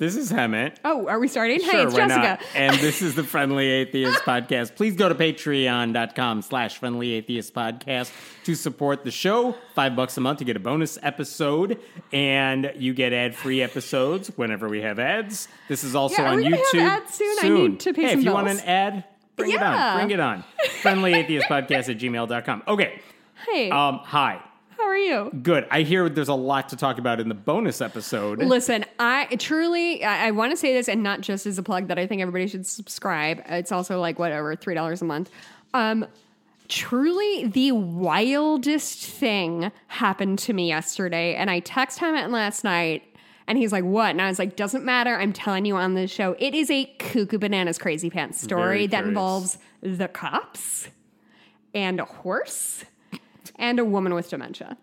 [0.00, 0.76] This is Hemant.
[0.82, 1.60] Oh, are we starting?
[1.60, 2.20] hey, it's Jessica.
[2.20, 2.40] not?
[2.54, 4.74] And this is the Friendly Atheist Podcast.
[4.74, 8.10] Please go to patreon.com slash friendly atheist podcast
[8.44, 9.54] to support the show.
[9.74, 11.78] Five bucks a month to get a bonus episode,
[12.14, 15.48] and you get ad-free episodes whenever we have ads.
[15.68, 16.80] This is also Yeah, on YouTube.
[16.80, 17.36] have ads soon?
[17.42, 19.04] I need to pay hey, some if you want an ad,
[19.36, 19.98] bring it on.
[19.98, 20.44] Bring it on.
[20.80, 22.62] Friendly Atheist Podcast at gmail.com.
[22.66, 23.02] Okay.
[23.46, 24.40] Hey, Um, hi.
[24.90, 25.30] Are you?
[25.42, 25.66] Good.
[25.70, 28.38] I hear there's a lot to talk about in the bonus episode.
[28.38, 31.88] Listen, I truly, I, I want to say this, and not just as a plug
[31.88, 33.42] that I think everybody should subscribe.
[33.48, 35.30] It's also like whatever, three dollars a month.
[35.72, 36.06] Um,
[36.68, 43.02] truly, the wildest thing happened to me yesterday, and I text him last night.
[43.46, 45.16] And he's like, "What?" And I was like, "Doesn't matter.
[45.16, 46.36] I'm telling you on this show.
[46.38, 49.08] It is a cuckoo bananas crazy pants story Very that curious.
[49.08, 50.88] involves the cops
[51.74, 52.84] and a horse
[53.60, 54.76] and a woman with dementia.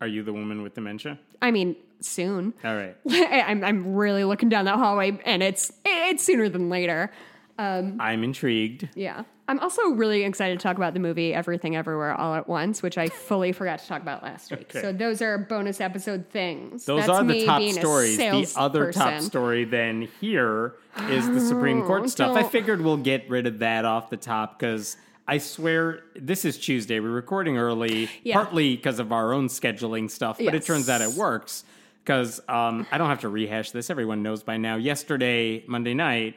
[0.00, 1.18] Are you the woman with dementia?
[1.42, 2.54] I mean, soon.
[2.64, 2.96] All right.
[3.10, 7.10] I'm I'm really looking down that hallway, and it's it's sooner than later.
[7.58, 8.88] Um, I'm intrigued.
[8.94, 12.82] Yeah, I'm also really excited to talk about the movie Everything Everywhere All at Once,
[12.82, 14.70] which I fully forgot to talk about last week.
[14.70, 14.80] Okay.
[14.80, 16.84] So those are bonus episode things.
[16.86, 18.16] Those That's are the top stories.
[18.16, 20.74] The other top story then here
[21.08, 22.36] is the Supreme Court oh, stuff.
[22.36, 24.96] I figured we'll get rid of that off the top because
[25.26, 27.00] I swear this is Tuesday.
[27.00, 28.34] We're recording early, Yeah.
[28.36, 31.64] partly because of our own scheduling stuff, but it turns out it works
[32.02, 33.88] because um, I don't have to rehash this.
[33.88, 34.76] Everyone knows by now.
[34.76, 36.36] Yesterday, Monday night,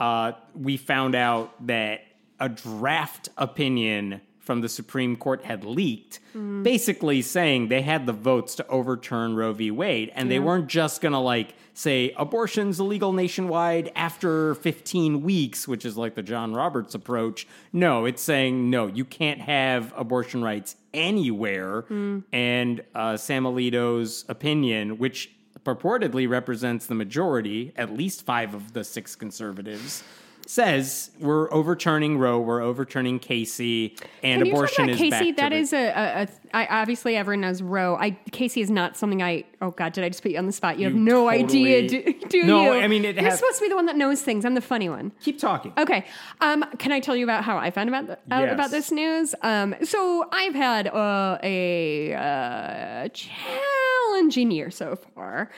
[0.00, 2.00] uh, we found out that
[2.40, 6.20] a draft opinion from the Supreme Court had leaked,
[6.62, 9.70] basically saying they had the votes to overturn Roe v.
[9.70, 15.84] Wade, and they weren't just gonna like say abortion's illegal nationwide after 15 weeks, which
[15.84, 17.46] is like the John Roberts approach.
[17.72, 21.84] No, it's saying no, you can't have abortion rights anywhere.
[22.32, 25.30] And uh, Sam Alito's opinion, which
[25.64, 30.04] purportedly represents the majority, at least five of the six conservatives,
[30.46, 35.32] says we're overturning Roe, we're overturning Casey, and Can you talk abortion about is Casey?
[35.32, 37.96] back That is a, a, a I obviously everyone knows Roe.
[37.96, 39.44] I Casey is not something I.
[39.62, 40.78] Oh God, did I just put you on the spot?
[40.78, 42.80] You, have no totally- idea, do, do No, you?
[42.80, 44.44] I mean, it You're has- supposed to be the one that knows things.
[44.44, 45.12] I'm the funny one.
[45.22, 45.72] keep talking.
[45.78, 46.04] Okay.
[46.40, 48.52] Um, can I tell you about how I found about the, out Yes.
[48.54, 49.34] about this news?
[49.42, 55.50] Um, so I've had uh, a uh, challenging year so far.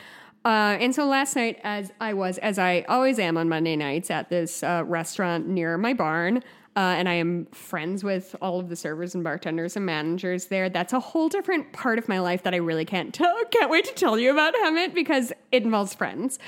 [0.47, 4.13] Uh, and so last night, as I was, as I always am on Monday nights
[4.13, 6.37] at this uh, restaurant near my barn,
[6.77, 10.69] uh, and I am friends with all of the servers and bartenders and managers there.
[10.69, 13.35] That's a whole different part of my life that I really can't tell.
[13.51, 16.39] Can't wait to tell you about Hemant because it involves friends.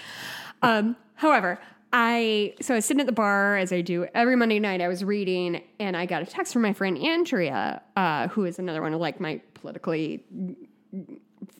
[0.63, 1.59] Um, however,
[1.93, 4.81] I so I was sitting at the bar as I do every Monday night.
[4.81, 8.61] I was reading, and I got a text from my friend Andrea, uh, who is
[8.61, 10.23] another one of like my politically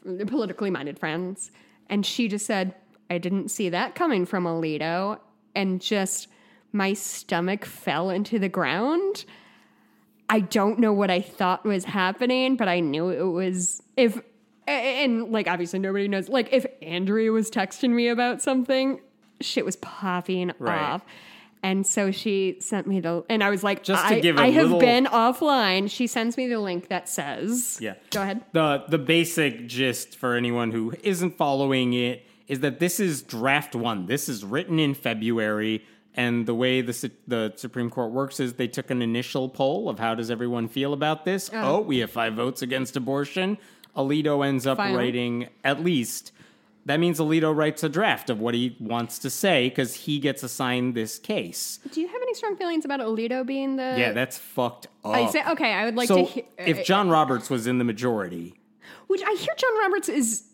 [0.05, 1.51] politically minded friends,
[1.89, 2.75] and she just said,
[3.11, 5.19] "I didn't see that coming from Alito,"
[5.55, 6.29] and just
[6.73, 9.25] my stomach fell into the ground.
[10.29, 14.21] I don't know what I thought was happening, but I knew it was if
[14.67, 16.29] and like obviously nobody knows.
[16.29, 19.01] Like if Andrea was texting me about something,
[19.41, 20.79] shit was popping Right.
[20.79, 21.03] off.
[21.63, 24.43] And so she sent me the and I was like, Just to I, give a
[24.43, 25.91] I have little- been offline.
[25.91, 27.95] She sends me the link that says Yeah.
[28.11, 28.45] Go ahead.
[28.53, 33.75] The the basic gist for anyone who isn't following it is that this is draft
[33.75, 34.07] one.
[34.07, 38.55] This is written in February, and the way the Su- the Supreme Court works is
[38.55, 41.51] they took an initial poll of how does everyone feel about this.
[41.53, 43.59] Oh, oh we have five votes against abortion.
[43.97, 44.97] Alito ends up Finally.
[44.97, 46.33] writing at least.
[46.89, 50.43] That means Alito writes a draft of what he wants to say because he gets
[50.43, 51.79] assigned this case.
[51.93, 55.15] Do you have any strong feelings about Alito being the Yeah, that's fucked up.
[55.15, 57.77] I say okay, I would like so to hear if uh, John Roberts was in
[57.79, 58.55] the majority,
[59.07, 60.45] which I hear John Roberts is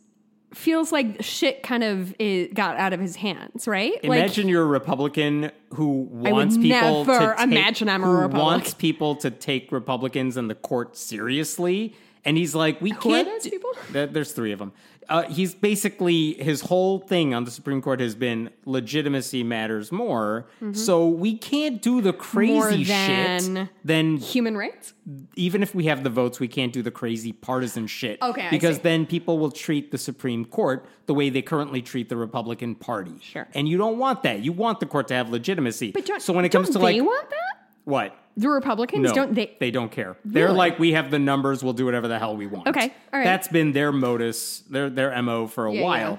[0.52, 3.92] feels like shit kind of is, got out of his hands, right?
[4.02, 8.38] Imagine you're a Republican who wants people to take, imagine I'm a who Republican.
[8.40, 13.28] wants people to take Republicans and the court seriously, and he's like, "We are can't."
[13.28, 13.70] those people?
[13.90, 14.72] There- There's three of them.
[15.08, 20.46] Uh, he's basically his whole thing on the Supreme Court has been legitimacy matters more.
[20.72, 23.54] So we can't do the crazy Mm-hmm.
[23.56, 23.68] Shit.
[23.84, 24.94] than- human rights.
[25.36, 28.20] even if we have the votes, we can't do the crazy partisan shit.
[28.22, 32.16] Okay, because then people will treat the Supreme Court the way they currently treat the
[32.16, 33.18] Republican Party.
[33.20, 33.46] Sure.
[33.54, 34.40] and you don't want that.
[34.40, 35.90] You want the court to have legitimacy.
[35.92, 37.68] But so when it comes to like want that?
[37.84, 38.16] what?
[38.36, 39.56] The Republicans No, don't they?
[39.60, 40.16] They don't care.
[40.24, 41.62] They're like, we have the numbers.
[41.62, 42.66] We'll do whatever the hell we want.
[42.68, 43.24] Okay, all right.
[43.24, 46.18] That's been their modus, their their mo for a Yeah, while.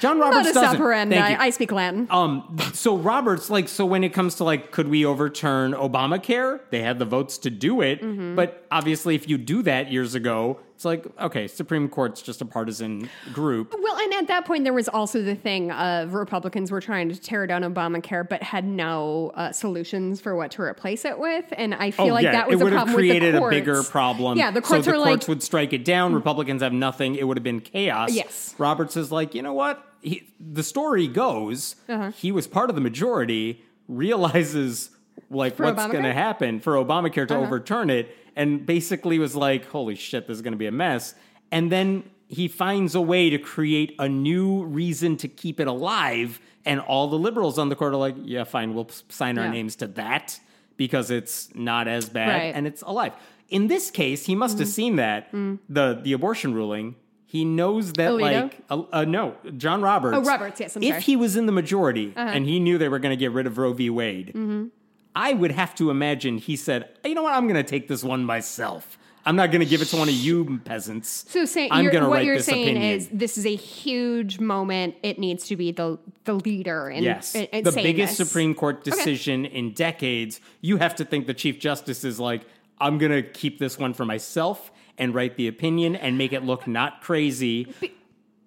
[0.00, 0.76] John Roberts Modus doesn't.
[0.80, 1.16] operandi.
[1.16, 1.44] Thank you.
[1.44, 2.08] I speak Latin.
[2.10, 6.58] Um, so Roberts, like, so when it comes to like, could we overturn Obamacare?
[6.70, 8.34] They had the votes to do it, Mm-hmm.
[8.34, 12.46] but obviously, if you do that years ago, It's like, okay, Supreme Court's just a
[12.46, 13.74] partisan group.
[13.78, 17.20] Well, and at that point, there was also the thing of Republicans were trying to
[17.20, 21.44] tear down Obamacare, but had no uh, solutions for what to replace it with.
[21.58, 23.82] And I feel like that was Oh, it would a have problem created a bigger
[23.82, 24.38] problem.
[24.38, 26.14] Yeah, the courts so the like, courts would strike it down.
[26.14, 27.14] Republicans have nothing.
[27.14, 28.14] It would have been chaos.
[28.14, 28.54] Yes.
[28.56, 29.86] Roberts is like, you know what?
[30.00, 32.10] He, the story goes, Uh-huh.
[32.12, 34.88] he was part of the majority, realizes
[35.30, 35.92] like For what's Uh-huh.
[35.92, 40.36] going to happen for Obamacare to overturn it, and basically was like, holy shit, this
[40.38, 41.14] is going to be a mess.
[41.52, 41.88] And then
[42.28, 46.40] he finds a way to create a new reason to keep it alive.
[46.64, 49.50] And all the liberals on the court are like, yeah, fine, we'll sign our Yeah.
[49.58, 50.38] names to that
[50.76, 52.42] because it's not as bad Right.
[52.48, 52.56] Mm-hmm.
[52.58, 53.12] and it's alive.
[53.48, 55.20] In this case, he must have seen that
[55.68, 56.94] the the abortion ruling.
[57.26, 58.20] He knows that Alito?
[58.42, 59.24] like uh, uh, no,
[59.56, 60.16] John Roberts.
[60.18, 60.96] Oh, Roberts, yes, I'm if sorry.
[60.98, 61.00] Uh-huh.
[61.10, 63.56] he was in the majority and he knew they were going to get rid of
[63.58, 63.88] Roe v.
[63.90, 64.66] Wade, Mm-hmm.
[65.14, 67.34] I would have to imagine he said, "You know what?
[67.34, 68.96] I'm going to take this one myself.
[69.26, 71.26] I'm not going to give it to one of you peasants.
[71.28, 72.96] So saying I'm gonna what write you're this saying opinion.
[72.96, 74.94] is this is a huge moment.
[75.02, 77.34] It needs to be the the leader and Yes.
[77.34, 78.28] and, and the biggest this.
[78.28, 80.40] Supreme Court decision in decades.
[80.62, 82.42] You have to think the Chief Justice is like,
[82.78, 86.42] I'm going to keep this one for myself and write the opinion and make it
[86.44, 87.74] look not crazy.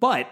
[0.00, 0.28] But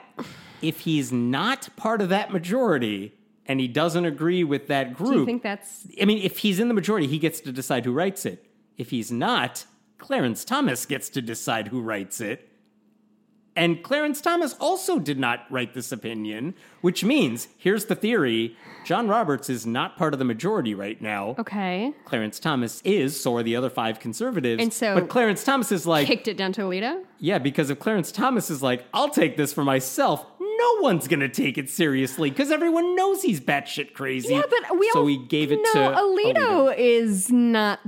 [0.60, 3.14] if he's not part of that majority
[3.46, 6.60] and he doesn't agree with that group, Do you think that's I mean, if he's
[6.60, 8.44] in the majority, he gets to decide who writes it.
[8.76, 9.64] If he's not,
[9.98, 12.48] Clarence Thomas gets to decide who writes it.
[13.54, 18.56] And Clarence Thomas also did not write this opinion, which means here's the theory
[18.86, 21.36] John Roberts is not part of the majority right now.
[21.38, 21.92] okay?
[22.06, 24.62] Clarence Thomas is, so are the other five conservatives.
[24.62, 27.04] And so- but Clarence Thomas is like, Kicked it down to Alito.
[27.18, 30.24] yeah, because if Clarence Thomas is like, I'll take this for myself,
[30.62, 34.34] no one's gonna take it seriously because everyone knows he's batshit crazy.
[34.34, 37.80] Yeah, but we so all he gave it no, to Alito, is not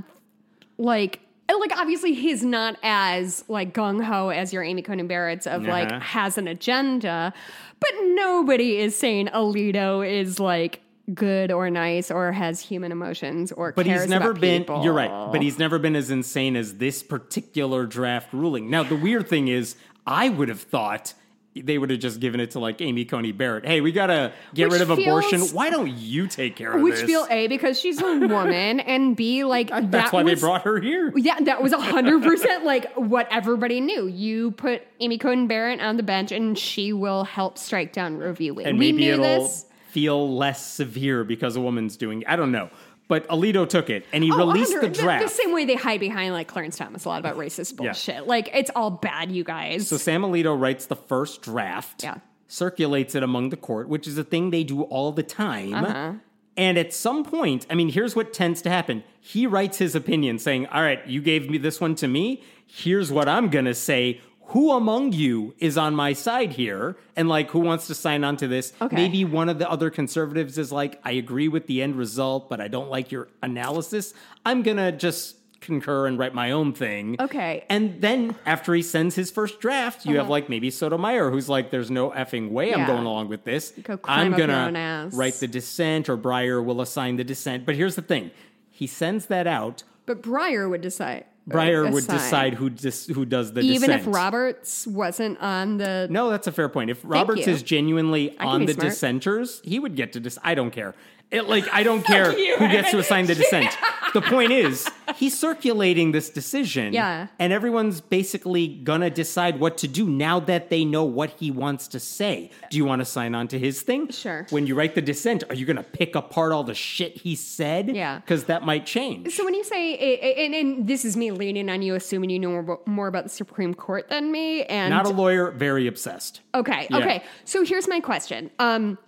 [0.79, 5.63] like like obviously he's not as like gung ho as your Amy Coney Barrett's of
[5.65, 6.01] like Uh-huh.
[6.01, 7.33] has an agenda,
[7.81, 10.81] but nobody is saying Alito is like
[11.15, 14.63] good or nice or has human emotions or But cares he's never about been.
[14.63, 14.83] people.
[14.83, 15.31] You're right.
[15.31, 18.71] But he's never been as insane as this particular draft ruling.
[18.71, 19.77] Now the weird thing is,
[20.07, 21.13] I would have thought
[21.55, 23.65] they would have just given it to like Amy Coney Barrett.
[23.65, 25.41] Hey, we gotta get Which rid of abortion.
[25.53, 27.05] Why don't you take care of which this?
[27.05, 30.81] feel a because she's a woman and b like That's that why they brought her
[30.81, 31.13] here.
[31.17, 34.07] Yeah, that was hundred percent like what everybody knew.
[34.07, 38.33] You put Amy Coney Barrett on the bench, and she will help strike down Roe
[38.33, 38.51] v.
[38.51, 38.67] Wade.
[38.67, 39.67] and we maybe knew it'll this.
[39.91, 42.25] feel less severe because a woman's doing.
[42.27, 42.69] I don't know.
[43.07, 45.25] But Alito took it and he Oh, released 100 the draft.
[45.25, 48.27] The, same way they hide behind like Clarence Thomas a lot about racist bullshit.
[48.27, 49.89] Like it's all bad, you guys.
[49.89, 52.17] So Sam Alito writes the first draft, Yeah.
[52.49, 55.75] circulates it among the court, which is a thing they do all the time.
[55.75, 56.13] Uh-huh.
[56.57, 59.03] And at some point, I mean, here's what tends to happen.
[59.21, 62.43] He writes his opinion saying, All right, you gave me this one to me.
[62.67, 64.21] Here's what I'm going to say.
[64.55, 66.97] Who among you is on my side here?
[67.17, 68.73] And like, who wants to sign on to this?
[68.81, 68.95] Okay.
[68.97, 72.61] Maybe one of the other conservatives is like, I agree with the end result, but
[72.61, 74.15] I don't like your analysis.
[74.47, 77.17] I'm going to just concur and write my own thing.
[77.19, 77.65] Okay.
[77.69, 81.71] And then after he sends his first draft, you have like maybe Sotomayor who's like,
[81.71, 82.93] there's no effing way I'm Uh-huh.
[82.93, 83.73] Going along with this.
[83.83, 87.65] Go I'm up your own gonna write the dissent, or Breyer will assign the dissent.
[87.67, 88.31] But here's the thing:
[88.71, 89.83] he sends that out.
[90.07, 91.25] but Breyer would decide.
[91.49, 93.77] Breyer would decide who dis- who does the dissent.
[93.77, 94.09] even dissent.
[94.09, 96.07] if Roberts wasn't on the.
[96.11, 96.91] No, that's a fair point.
[96.91, 97.53] If Roberts you.
[97.53, 98.89] is genuinely can on be the smart.
[98.89, 100.39] dissenters, he would get to dis.
[100.43, 100.95] I don't care.
[101.31, 103.77] It, like I don't care you, who gets to assign the dissent.
[104.15, 106.93] the point is, he's circulating this decision.
[106.93, 107.29] Yeah.
[107.39, 111.89] And everyone's basically gonna decide what to do now that they know what he wants
[111.89, 112.51] to say.
[112.71, 114.11] Do you want to sign on to his thing?
[114.11, 114.47] Sure.
[114.51, 117.95] When you write the dissent, are you gonna pick apart all the shit he said?
[117.95, 118.21] Yeah.
[118.21, 119.35] Because that might change.
[119.35, 122.63] So when you say, and, and this is me leaning on you, assuming you know
[122.63, 126.41] more, more about the Supreme Court than me, and Not a lawyer, very obsessed.
[126.55, 126.87] Okay.
[126.91, 126.99] Yeah.
[126.99, 127.25] Okay.
[127.45, 128.51] So here's my question.
[128.59, 128.99] Um,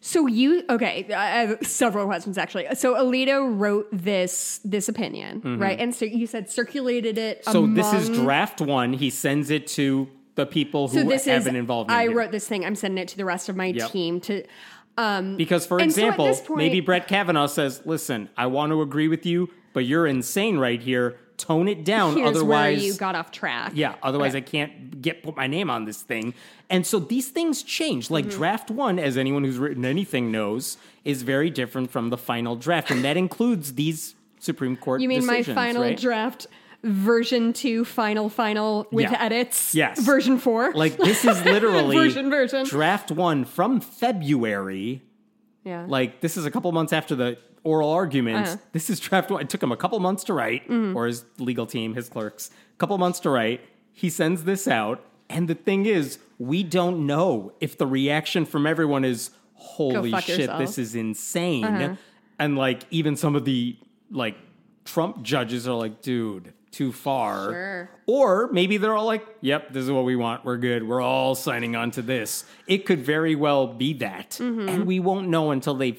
[0.00, 1.06] so you okay?
[1.12, 2.66] I have several questions actually.
[2.74, 5.78] So Alito wrote this this opinion, right?
[5.78, 7.44] And so you said circulated it.
[7.44, 7.52] Mm-hmm.
[7.52, 8.92] So this is draft one.
[8.94, 11.46] He sends it to the people who So this have is.
[11.48, 11.98] an involvement.
[11.98, 12.14] I here.
[12.14, 12.64] wrote this thing.
[12.64, 13.90] I'm sending it to the rest of my Yep.
[13.90, 14.42] team to.
[14.96, 18.82] Um, Because, for And so example, point- maybe Brett Kavanaugh says, "Listen, I want to
[18.82, 21.16] agree with you, but you're insane right here.
[21.42, 23.72] Tone it down, here's otherwise." where you got off track.
[23.74, 24.38] yeah, otherwise Okay.
[24.38, 26.34] I can't get put my name on this thing.
[26.68, 28.10] And so these things change.
[28.10, 28.36] Like Mm-hmm.
[28.38, 32.90] draft one, as anyone who's written anything knows, is very different from the final draft,
[32.90, 35.00] and that includes these Supreme Court.
[35.00, 35.98] You mean my final right?
[35.98, 36.46] draft
[36.82, 39.22] version two, final final with Yeah.
[39.22, 39.74] edits?
[39.74, 40.00] Yes.
[40.00, 40.72] Version four.
[40.72, 42.64] Like this is literally Version, version.
[42.64, 45.02] draft one from February.
[45.64, 45.84] yeah.
[45.88, 48.50] Like this is a couple months after the oral arguments.
[48.50, 48.62] Uh-huh.
[48.72, 49.42] This is draft one.
[49.42, 50.96] It took him a couple months to write, Mm-hmm.
[50.96, 53.60] or his legal team, his clerks, a couple months to write.
[53.92, 58.66] he sends this out, and the thing is, we don't know if the reaction from
[58.66, 61.64] everyone is holy shit, yourself." this is insane.
[61.64, 61.96] Uh-huh.
[62.38, 63.76] And like even some of the
[64.10, 64.36] like
[64.86, 67.50] Trump judges are like, dude, too far.
[67.52, 67.90] Sure.
[68.06, 70.44] Or maybe they're all like, yep, this is what we want.
[70.44, 70.88] We're good.
[70.88, 72.44] We're all signing on to this.
[72.66, 74.30] It could very well be that.
[74.40, 74.68] Mm-hmm.
[74.68, 75.92] And we won't know until they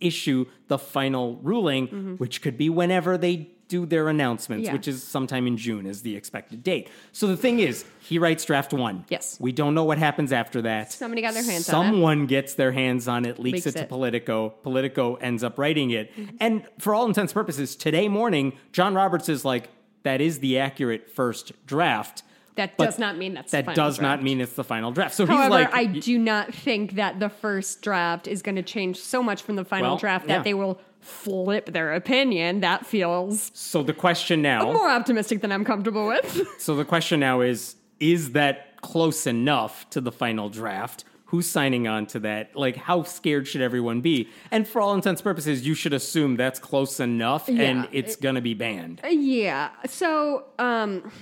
[0.00, 4.66] issue the final ruling, which could be whenever they do their announcements, Mm-hmm.
[4.66, 4.72] Yeah.
[4.72, 6.88] which is sometime in June is the expected date.
[7.12, 9.04] So the thing is, he writes draft one.
[9.10, 9.36] Yes.
[9.38, 10.90] We don't know what happens after that.
[10.90, 11.88] Somebody got their hands on it.
[11.90, 13.88] Someone gets their hands on it, leaks, Leaks it to it.
[13.90, 14.48] Politico.
[14.62, 16.10] Politico ends up writing it.
[16.16, 16.36] Mm-hmm.
[16.40, 19.68] And for all intents and purposes, today morning, John Roberts is like,
[20.02, 22.22] that is the accurate first draft.
[22.58, 24.22] That But does not mean that's the That final does not draft.
[24.24, 25.14] mean it's the final draft.
[25.14, 28.62] So However, he's like, I do not think that the first draft is going to
[28.62, 30.36] change so much from the final Well, draft yeah.
[30.38, 32.60] that they will flip their opinion.
[32.60, 36.46] That feels so the question now, more optimistic than I'm comfortable with.
[36.58, 41.04] so the question now is, is that close enough to the final draft?
[41.26, 42.56] Who's signing on to that?
[42.56, 44.28] Like, how scared should everyone be?
[44.50, 48.16] And for all intents and purposes, you should assume that's close enough and Yeah, it's
[48.16, 49.00] going to be banned.
[49.08, 49.68] yeah.
[49.86, 51.12] So, um,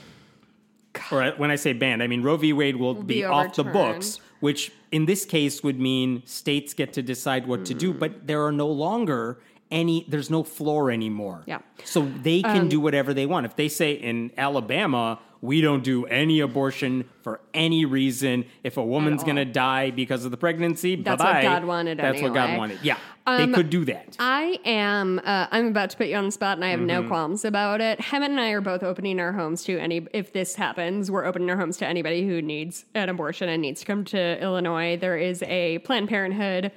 [1.13, 2.53] or when I say banned, I mean Roe v.
[2.53, 6.93] Wade will, be, be off the books, which in this case would mean states get
[6.95, 7.99] to decide what to do, Mm.
[7.99, 9.39] but there are no longer
[9.71, 11.43] any, there's no floor anymore.
[11.47, 11.57] Yeah.
[11.57, 13.47] Um, So they can do whatever they want.
[13.47, 18.45] If they say in Alabama, we don't do any abortion for any reason.
[18.65, 21.43] If a woman's going to die because of the pregnancy, That's what bye-bye.
[21.43, 22.79] God wanted That's what God wanted.
[22.83, 22.97] Yeah.
[23.29, 24.17] Um, they could do that.
[24.21, 25.19] I am.
[25.25, 27.09] Uh, I'm about to put you on the spot, and I have no Mm-hmm.
[27.09, 27.99] qualms about it.
[27.99, 30.07] Hemant and I are both opening our homes to any.
[30.13, 33.81] If this happens, we're opening our homes to anybody who needs an abortion and needs
[33.81, 34.97] to come to Illinois.
[34.97, 36.71] There is a Planned Parenthood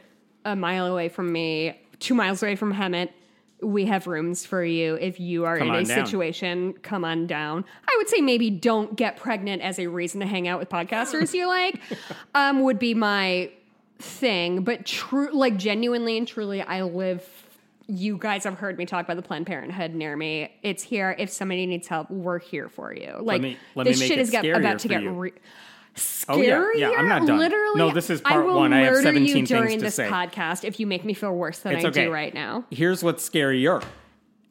[0.46, 3.10] a mile away from me, two miles away from Hemant.
[3.62, 6.06] We have rooms for you if you are Come in a down.
[6.06, 6.74] situation.
[6.82, 7.66] Come on down.
[7.88, 11.34] I would say maybe don't get pregnant as a reason to hang out with podcasters
[11.34, 11.80] you like.
[12.36, 13.52] Um, would be my
[13.98, 17.28] thing, but true, like genuinely and truly, I live.
[17.88, 20.54] You guys have heard me talk about the Planned Parenthood near me.
[20.62, 21.16] It's here.
[21.18, 23.18] If somebody needs help, we're here for you.
[23.20, 25.32] Like me- let me this make shit it is get, about to get you.
[25.96, 26.66] Re- Oh, yeah.
[26.76, 27.40] Yeah, I'm not done.
[27.40, 28.72] Literally, No, this is part will one.
[28.74, 30.08] I have 17 you things during to this say.
[30.08, 32.06] podcast if you make me feel worse than It's I okay.
[32.06, 32.66] do right now.
[32.72, 33.84] Here's what's scarier.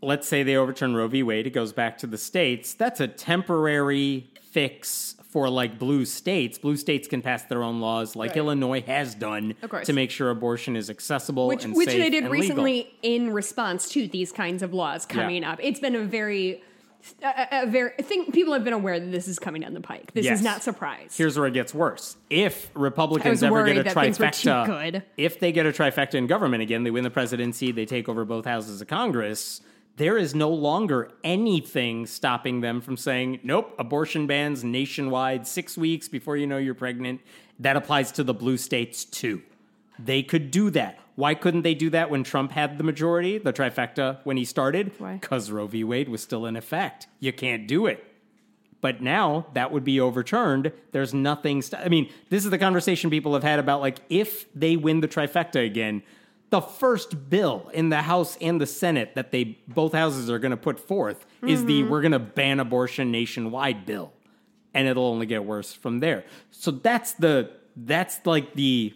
[0.00, 1.22] Let's say they overturn Roe v.
[1.22, 2.74] Wade, it goes back to the states.
[2.74, 6.56] That's a temporary fix for like blue states.
[6.58, 8.38] Blue states can pass their own laws, like Right.
[8.38, 9.54] Illinois has done,
[9.84, 12.92] to make sure abortion is accessible which and which safe they did recently legal.
[13.02, 15.58] in response to these kinds of laws coming up.
[15.62, 16.62] It's been a very
[17.22, 19.74] a, a- a very I think people have been aware that this is coming down
[19.74, 20.12] the pike.
[20.12, 20.38] This Yes.
[20.38, 21.16] is not surprise.
[21.16, 22.16] Here's where it gets worse.
[22.30, 25.02] If I Republicans was ever get worried a that things were too trifecta, good.
[25.16, 28.24] if they get a trifecta in government again, they win the presidency, they take over
[28.24, 29.60] both houses of Congress.
[29.96, 36.06] There is no longer anything stopping them from saying, nope, abortion bans nationwide six weeks
[36.08, 37.20] before you know you're pregnant.
[37.58, 39.42] That applies to the blue states too.
[39.98, 41.00] They could do that.
[41.18, 44.92] Why couldn't they do that when Trump had the majority, the trifecta, when he started?
[45.20, 45.82] Because Roe v.
[45.82, 47.08] Wade was still in effect.
[47.18, 48.04] You can't do it.
[48.80, 50.70] But now that would be overturned.
[50.92, 51.60] There's nothing.
[51.62, 55.00] St- I mean, this is the conversation people have had about like if they win
[55.00, 56.04] the trifecta again,
[56.50, 60.52] the first bill in the House and the Senate that they both houses are going
[60.52, 61.90] to put forth is the Mm-hmm.
[61.90, 64.12] we're going to ban abortion nationwide bill,
[64.72, 66.24] and it'll only get worse from there.
[66.52, 68.94] So that's the that's like the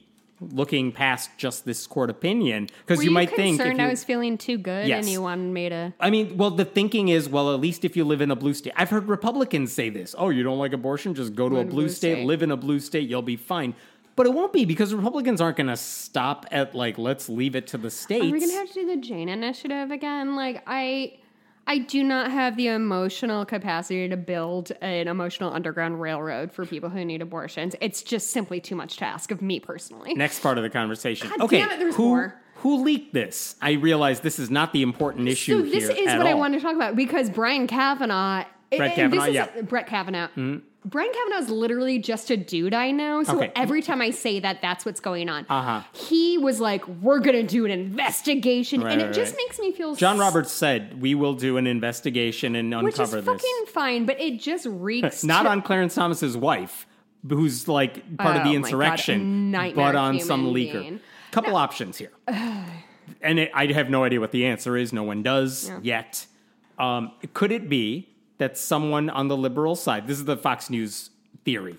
[0.50, 4.04] looking past just this court opinion because you, you might think if you, I was
[4.04, 5.04] feeling too good Yes.
[5.04, 7.96] and you wanted me to I mean, well, the thinking is, well, at least if
[7.96, 8.72] you live in a blue state.
[8.76, 10.14] I've heard Republicans say this.
[10.18, 11.14] Oh, you don't like abortion?
[11.14, 12.26] Just go to a blue blue state, state.
[12.26, 13.74] live in a blue state, you'll be fine.
[14.14, 17.66] But it won't be because Republicans aren't going to stop at like let's leave it
[17.68, 18.26] to the states.
[18.26, 20.36] Are we gonna have to do the Jane Initiative again?
[20.36, 21.14] Like I,
[21.66, 26.90] I do not have the emotional capacity to build an emotional underground railroad for people
[26.90, 27.76] who need abortions.
[27.80, 30.14] It's just simply too much to ask of me personally.
[30.14, 31.28] Next part of the conversation.
[31.28, 32.40] God okay, it, who more.
[32.56, 33.56] who leaked this?
[33.62, 36.38] I realize this is not the important issue So this is at what I all.
[36.38, 38.44] wanted to talk about because Brian Kavanaugh.
[38.74, 39.46] Brett Kavanaugh, this is yeah.
[39.48, 39.66] Mm-hmm.
[39.66, 40.28] Brett Kavanaugh.
[40.84, 43.22] Brian Kavanaugh is literally just a dude I know.
[43.22, 43.52] So Okay.
[43.54, 45.46] every time I say that, that's what's going on.
[45.48, 45.82] Uh-huh.
[45.92, 49.42] He was like, "We're gonna do an investigation," Right, and it right, just right.
[49.46, 53.20] makes me feel John Roberts said we will do an investigation and which is uncover
[53.20, 53.34] this.
[53.34, 55.22] It's fucking fine, but it just reeks.
[55.32, 56.86] not to- on Clarence Thomas's wife,
[57.28, 60.80] who's like part of Oh the my God, insurrection, but on some leaker.
[60.80, 61.00] being.
[61.30, 64.92] Couple options here, and it, I have no idea what the answer is.
[64.92, 66.26] No one does yet.
[66.78, 68.08] Um, could it be
[68.42, 70.06] that someone on the liberal side?
[70.06, 71.10] This is the Fox News
[71.44, 71.78] theory.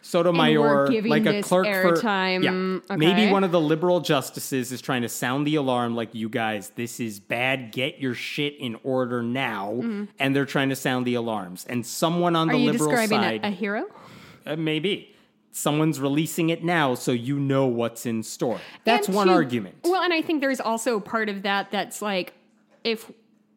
[0.00, 2.44] Sotomayor, like a clerk for airtime.
[2.44, 6.28] yeah, maybe one of the liberal justices is trying to sound the alarm, like you
[6.28, 7.72] guys, this is bad.
[7.72, 9.80] Get your shit in order now,
[10.18, 11.64] and they're trying to sound the alarms.
[11.68, 12.54] And someone on Mm-hmm.
[12.54, 13.86] Are the you liberal describing side, a, a hero?
[14.44, 15.14] uh, maybe
[15.52, 18.60] someone's releasing it now, so you know what's in store.
[18.84, 19.76] That's And one to- argument.
[19.84, 22.34] Well, and I think there's also part of that that's like
[22.84, 23.10] if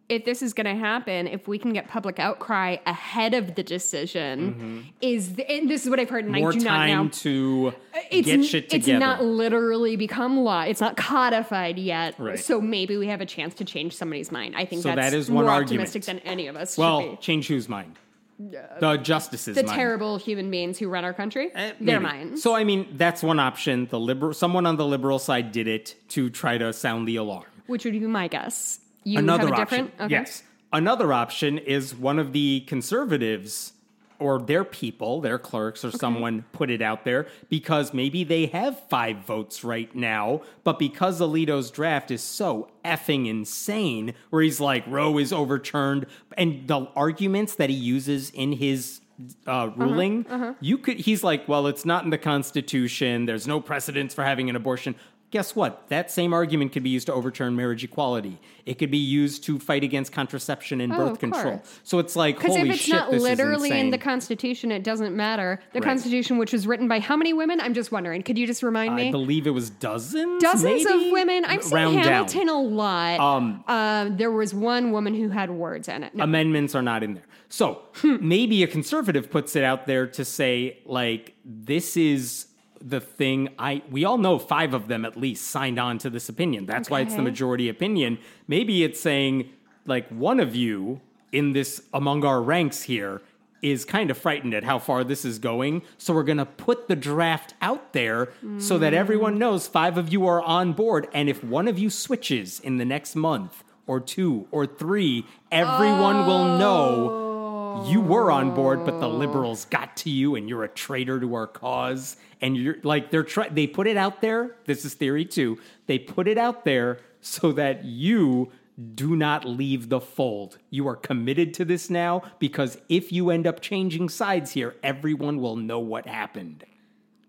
[0.09, 3.63] if this is going to happen, if we can get public outcry ahead of the
[3.63, 6.41] decision, is the, and this is what I've heard, and Mm-hmm.
[6.41, 7.09] More I do not know.
[7.09, 7.73] to
[8.11, 8.93] It's, get shit together.
[8.93, 10.61] it's not literally become law.
[10.61, 12.15] It's not codified yet.
[12.17, 12.39] Right.
[12.39, 14.55] So maybe we have a chance to change somebody's mind.
[14.55, 15.87] I think So that's that is one more argument.
[15.87, 17.95] optimistic than any of us should well, change whose mind?
[18.39, 19.75] The justice's The mind.
[19.75, 22.43] terrible human beings who run our country, Eh, their minds.
[22.43, 23.87] So I mean, that's one option.
[23.89, 27.45] The liberal, someone on the liberal side did it to try to sound the alarm.
[27.65, 28.79] which would be my guess.
[29.07, 30.01] You Another have a option, different.
[30.01, 30.11] Okay.
[30.11, 30.43] yes.
[30.73, 33.71] Another option is one of the conservatives
[34.19, 38.81] or their people, their clerks or someone put it out there because maybe they have
[38.89, 44.83] five votes right now, but because Alito's draft is so effing insane, where he's like
[44.87, 46.05] Roe is overturned,
[46.37, 48.99] and the arguments that he uses in his
[49.45, 50.25] uh, ruling,
[50.59, 50.97] you could.
[50.99, 53.25] He's like, well, it's not in the Constitution.
[53.25, 54.95] There's no precedence for having an abortion.
[55.29, 55.89] Guess what?
[55.89, 58.39] That same argument could be used to overturn marriage equality.
[58.65, 61.57] It could be used to fight against contraception and Oh, birth control.
[61.57, 61.79] course.
[61.83, 65.13] So it's like, Because holy if it's shit, not literally in the Constitution, it doesn't
[65.17, 65.59] matter.
[65.73, 65.85] The Right.
[65.89, 67.59] Constitution, which was written by how many women?
[67.59, 68.23] I'm just wondering.
[68.23, 69.09] Could you just remind me?
[69.09, 70.41] I believe it was dozens.
[70.41, 71.07] Dozens maybe?
[71.07, 71.43] of women.
[71.43, 72.03] I've seen Round down.
[72.05, 73.19] Hamilton a lot.
[73.19, 76.15] Um, Uh, there was one woman who had words in it.
[76.15, 76.23] No.
[76.23, 77.25] amendments are not in there.
[77.49, 78.15] So Hmm.
[78.21, 82.46] maybe a conservative puts it out there to say, like, this is
[82.81, 86.29] the thing I we all know five of them at least signed on to this
[86.29, 86.65] opinion.
[86.65, 88.19] That's why it's the majority opinion.
[88.47, 89.49] Maybe it's saying,
[89.85, 93.21] like, one of you in this among our ranks here
[93.61, 95.81] is kind of frightened at how far this is going.
[95.97, 98.29] So we're going to put the draft out there
[98.59, 98.97] so that mm.
[98.97, 101.07] everyone knows five of you are on board.
[101.13, 106.27] And if one of you switches in the next month or two or three, everyone
[106.27, 110.69] will know you were on board, but the liberals got to you and you're a
[110.69, 112.17] traitor to our cause.
[112.41, 114.55] And you're like, they're try- they put it out there.
[114.65, 115.57] This is theory two.
[115.87, 118.51] They put it out there so that you
[118.93, 120.59] do not leave the fold.
[120.69, 125.41] You are committed to this now because if you end up changing sides here, everyone
[125.41, 126.63] will know what happened.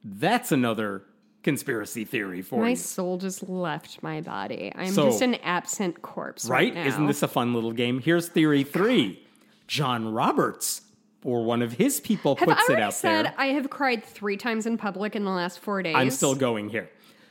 [0.04, 1.04] That's another
[1.42, 2.62] conspiracy theory for you.
[2.62, 2.76] my you.
[2.76, 4.70] soul just left my body.
[4.74, 6.74] I'm So- just an absent corpse right, right?
[6.74, 6.86] now.
[6.86, 8.00] Isn't this a fun little game?
[8.00, 9.24] Here's theory three.
[9.66, 10.82] John Roberts
[11.24, 13.34] or one of his people have I puts it out said there.
[13.36, 15.96] I have cried three times in public in the last four days?
[15.96, 16.88] I'm still going here.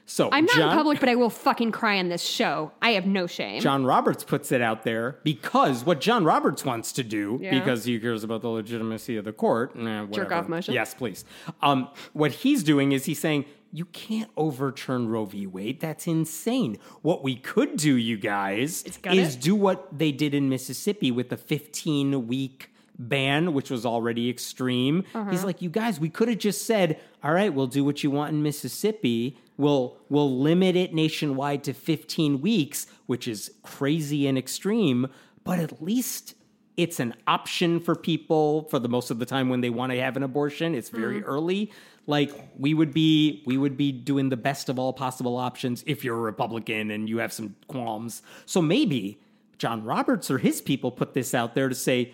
[0.09, 2.71] So I'm not John, in public, but I will fucking cry on this show.
[2.81, 3.59] I have no shame.
[3.61, 7.59] John Roberts puts it out there because what John Roberts wants to do, Yeah.
[7.59, 9.75] because he cares about the legitimacy of the court.
[9.75, 10.33] eh, whatever.
[10.33, 10.73] off motion?
[10.73, 11.25] Yes, please.
[11.61, 15.45] Um, what he's doing is he's saying you can't overturn Roe v.
[15.45, 15.81] Wade.
[15.81, 16.77] That's insane.
[17.01, 19.41] What we could do, you guys, is it.
[19.41, 25.03] do what they did in Mississippi with the 15 week ban, which was already extreme.
[25.13, 25.29] Uh-huh.
[25.29, 28.11] He's like, you guys, we could have just said, all right, we'll do what you
[28.11, 29.37] want in Mississippi.
[29.57, 35.07] We'll we'll limit it nationwide to 15 weeks, which is crazy and extreme,
[35.43, 36.35] but at least
[36.77, 39.99] it's an option for people for the most of the time when they want to
[39.99, 40.75] have an abortion.
[40.75, 41.71] It's very early.
[42.05, 46.03] Like we would be we would be doing the best of all possible options if
[46.03, 48.21] you're a Republican and you have some qualms.
[48.45, 49.19] So maybe
[49.57, 52.13] John Roberts or his people put this out there to say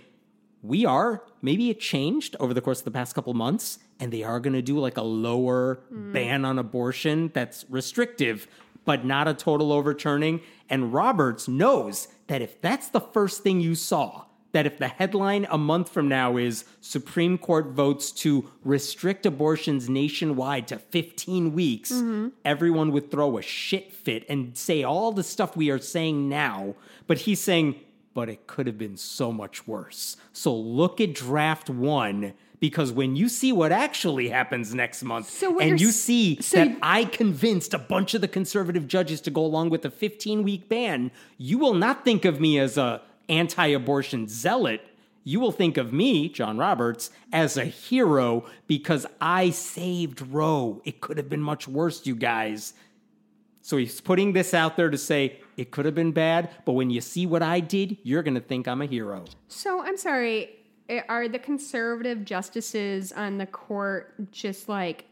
[0.63, 4.23] we are maybe it changed over the course of the past couple months and they
[4.23, 8.47] are going to do like a lower ban on abortion that's restrictive
[8.85, 10.41] but not a total overturning.
[10.69, 15.47] And roberts knows that if that's the first thing you saw that if the headline
[15.49, 21.91] a month from now is supreme court votes to restrict abortions nationwide to 15 weeks
[21.91, 22.27] mm-hmm.
[22.45, 26.75] everyone would throw a shit fit and say all the stuff we are saying now.
[27.07, 27.79] But he's saying
[28.13, 30.17] but it could have been so much worse.
[30.31, 35.59] So look at draft one because when you see what actually happens next month So
[35.59, 39.31] and you see so that you- I convinced a bunch of the conservative judges to
[39.31, 43.01] go along with a 15 week ban, you will not think of me as a
[43.29, 44.81] anti-abortion zealot.
[45.25, 50.81] You will think of me, John Roberts, as a hero because I saved Roe.
[50.85, 52.73] It could have been much worse, you guys.
[53.61, 56.89] So he's putting this out there to say it could have been bad, but when
[56.89, 59.25] you see what I did, you're going to think I'm a hero.
[59.47, 60.49] So I'm sorry.
[60.89, 65.05] eh, Are the conservative justices on the court just like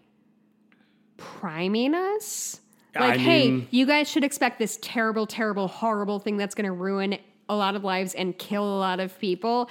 [1.17, 2.59] priming us?
[2.95, 6.65] Like, I hey, mean- you guys should expect this terrible, terrible, horrible thing that's going
[6.65, 9.69] to ruin a lot of lives and kill a lot of people.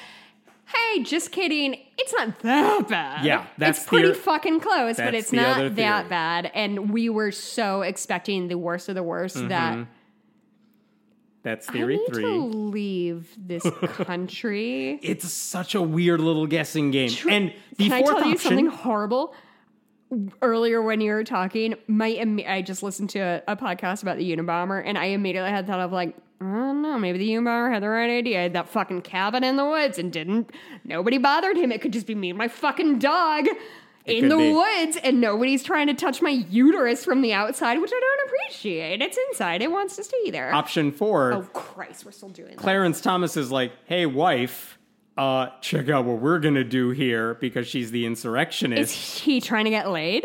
[0.67, 1.77] hey, just kidding.
[1.99, 3.25] It's not that bad.
[3.25, 6.51] Yeah, that's it's pretty fucking close, but it's not that bad.
[6.55, 9.49] And we were so expecting the worst of the worst Mm-hmm.
[9.49, 9.87] that
[11.43, 12.23] That's theory I need three.
[12.23, 14.99] to leave this country.
[15.03, 17.11] It's such a weird little guessing game.
[17.29, 19.35] And the Can I tell you something horrible?
[20.43, 22.09] Earlier, when you were talking, my
[22.49, 25.79] I just listened to a, a podcast about the Unabomber, and I immediately had thought
[25.79, 28.41] of like, I don't know, maybe the Unabomber had the right idea.
[28.41, 30.51] Had that fucking cabin in the woods and didn't.
[30.85, 31.71] Nobody bothered him.
[31.71, 33.47] It could just be me and my fucking dog
[34.07, 34.53] in the be.
[34.53, 39.03] woods, and nobody's trying to touch my uterus from the outside, which I don't appreciate.
[39.03, 39.63] It's inside.
[39.63, 40.53] It wants to stay there.
[40.55, 42.59] option four, oh Christ, we're still doing that.
[42.59, 44.79] Clarence Thomas is like, "Hey, wife,
[45.17, 49.65] uh, check out what we're gonna do here because she's the insurrectionist." Is he trying
[49.65, 50.25] to get laid?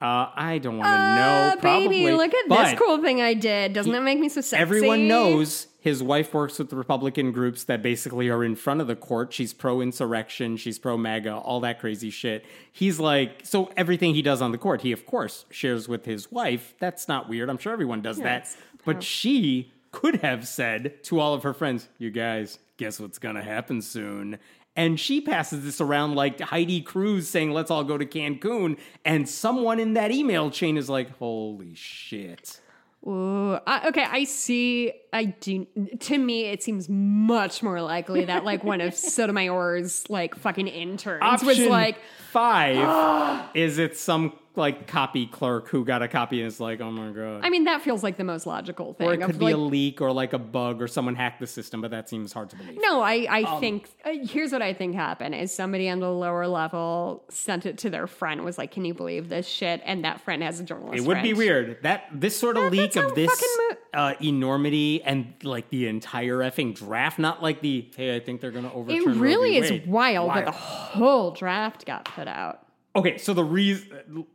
[0.00, 1.14] Uh, I don't want to Uh,
[1.50, 1.56] know.
[1.60, 3.72] Probably, baby, look at this cool thing I did.
[3.74, 4.60] Doesn't that make me so sexy?
[4.60, 8.86] Everyone knows his wife works with the Republican groups that basically are in front of
[8.86, 9.32] the court.
[9.32, 12.44] She's pro insurrection, she's pro MAGA, all that crazy shit.
[12.72, 16.30] He's like, so everything he does on the court, he of course shares with his
[16.32, 16.74] wife.
[16.78, 17.48] That's not weird.
[17.50, 18.42] I'm sure everyone does that.
[18.42, 23.18] it's- But she could have said to all of her friends, You guys, guess what's
[23.18, 24.38] going to happen soon?
[24.80, 28.78] And she passes this around like Heidi Cruz saying, Let's all go to Cancun.
[29.04, 32.62] And someone in that email chain is like, Holy shit.
[33.06, 34.94] Ooh, I, okay, I see.
[35.12, 35.66] I do.
[36.00, 38.94] To me, it seems much more likely that like one of
[39.40, 41.98] Sotomayor's like fucking interns Option was like,
[42.30, 46.90] five is it some like copy clerk who got a copy and is like, oh
[46.90, 47.40] my god.
[47.44, 49.06] I mean, that feels like the most logical thing.
[49.06, 51.38] or it of, could be like, a leak or like a bug or someone hacked
[51.38, 52.78] the system, but that seems hard to believe.
[52.80, 56.10] No, I, I Um, think uh, here's what I think happened is somebody on the
[56.10, 60.04] lower level sent it to their friend was like, "Can you believe this shit?" And
[60.04, 60.98] that friend has a journalist.
[60.98, 61.78] It would be weird.
[61.82, 66.38] That this sort of That- leak of this fucking uh, enormity and like the entire
[66.38, 69.00] effing draft, not like the hey, I think they're going to overturn.
[69.16, 69.86] It really is Wade.
[69.86, 72.66] wild, that the whole draft got put out.
[72.96, 74.26] Okay, so the reason.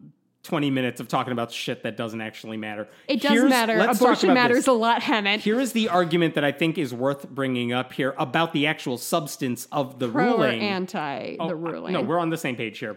[0.43, 2.88] 20 minutes of talking about shit that doesn't actually matter.
[3.08, 3.80] It does Here's- matter.
[3.80, 4.67] Abortion matters this.
[4.67, 5.39] a lot, Hemant.
[5.39, 8.99] Here is the argument that I think is worth bringing up here about the actual
[8.99, 10.62] substance of the Pro ruling.
[10.62, 11.93] anti Oh, the ruling.
[11.93, 12.95] No, we're on the same page here.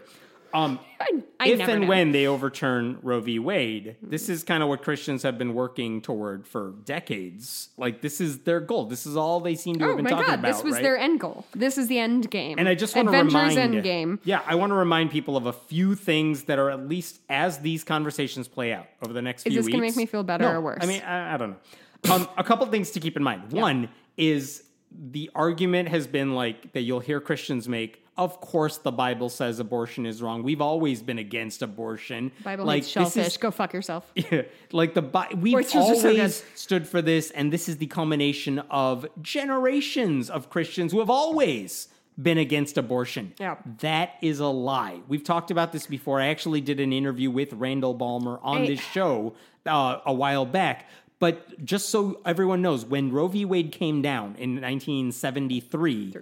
[0.53, 1.87] Um, I, I if and know.
[1.87, 3.39] when they overturn Roe v.
[3.39, 7.69] Wade, this is kind of what Christians have been working toward for decades.
[7.77, 8.85] Like this is their goal.
[8.85, 10.47] This is all they seem to have Oh been my talking god, about.
[10.53, 10.83] this was right?
[10.83, 11.45] their end goal.
[11.53, 12.59] This is the end game.
[12.59, 14.19] And I just want to remind end game.
[14.23, 17.59] Yeah, I want to remind people of a few things that are at least as
[17.59, 19.73] these conversations play out over the next Is few this weeks.
[19.75, 20.79] gonna make me feel better No, or worse?
[20.81, 22.13] I mean, I, I don't know.
[22.13, 23.51] Um, a couple things to keep in mind.
[23.51, 24.63] One is
[25.11, 28.03] the argument has been like that you'll hear Christians make.
[28.19, 30.43] Of course, the Bible says abortion is wrong.
[30.43, 32.33] We've always been against abortion.
[32.43, 33.27] Bible like, hates shellfish.
[33.27, 34.11] is- Go fuck yourself.
[34.73, 38.59] like the Bi- we've are so always stood for this, and this is the culmination
[38.69, 41.87] of generations of Christians who have always
[42.21, 43.33] been against abortion.
[43.39, 43.55] Yeah.
[43.79, 44.99] That is a lie.
[45.07, 46.19] We've talked about this before.
[46.19, 49.33] I actually did an interview with Randall Balmer on I- this show
[49.65, 50.89] uh, a while back.
[51.19, 53.43] But just so everyone knows, when Roe v.
[53.43, 56.15] Wade came down in 1973,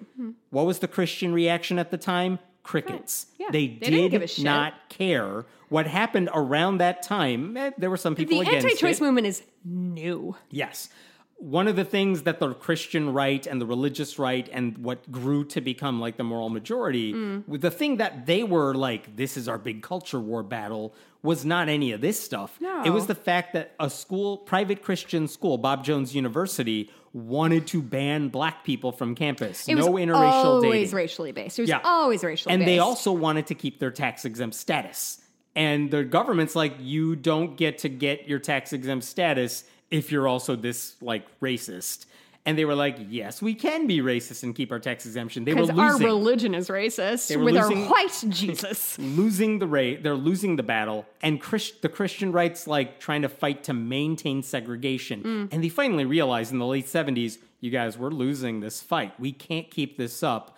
[0.50, 2.40] what was the Christian reaction at the time?
[2.64, 3.28] Crickets.
[3.38, 4.44] Yeah, They, they did give a shit.
[4.44, 5.46] not care.
[5.70, 8.62] What happened around that time, eh, there were some people against it.
[8.62, 9.04] The anti-choice it.
[9.04, 10.36] movement is new.
[10.50, 10.90] Yes.
[11.38, 15.46] One of the things that the Christian right and the religious right and what grew
[15.46, 17.62] to become like the moral majority, mm.
[17.62, 20.96] the thing that they were like, this is our big culture war battle,
[21.28, 22.58] was not any of this stuff.
[22.62, 22.84] No.
[22.84, 27.82] It was the fact that a school, private Christian school, Bob Jones University, wanted to
[27.82, 29.68] ban black people from campus.
[29.68, 30.96] It no was interracial always dating.
[30.96, 31.60] racially based.
[31.60, 31.82] It was Yeah.
[31.84, 32.54] always racially based.
[32.54, 32.68] And based.
[32.68, 35.22] they also wanted to keep their tax exempt status.
[35.56, 40.28] And the government's like, you don't get to get your tax exempt status if you're
[40.28, 42.06] also this like racist.
[42.48, 45.44] And they were like, yes, we can be racist and keep our tax exemption.
[45.44, 48.98] They were because our losing, religion is racist with losing- our white Jesus.
[48.98, 50.02] losing the rate.
[50.02, 51.06] They're losing the battle.
[51.22, 55.24] And Chris, the Christian right's like trying to fight to maintain segregation.
[55.24, 55.50] Mm.
[55.54, 59.20] And they finally realized in the late 70s, you guys, we're losing this fight.
[59.20, 60.56] We can't keep this up.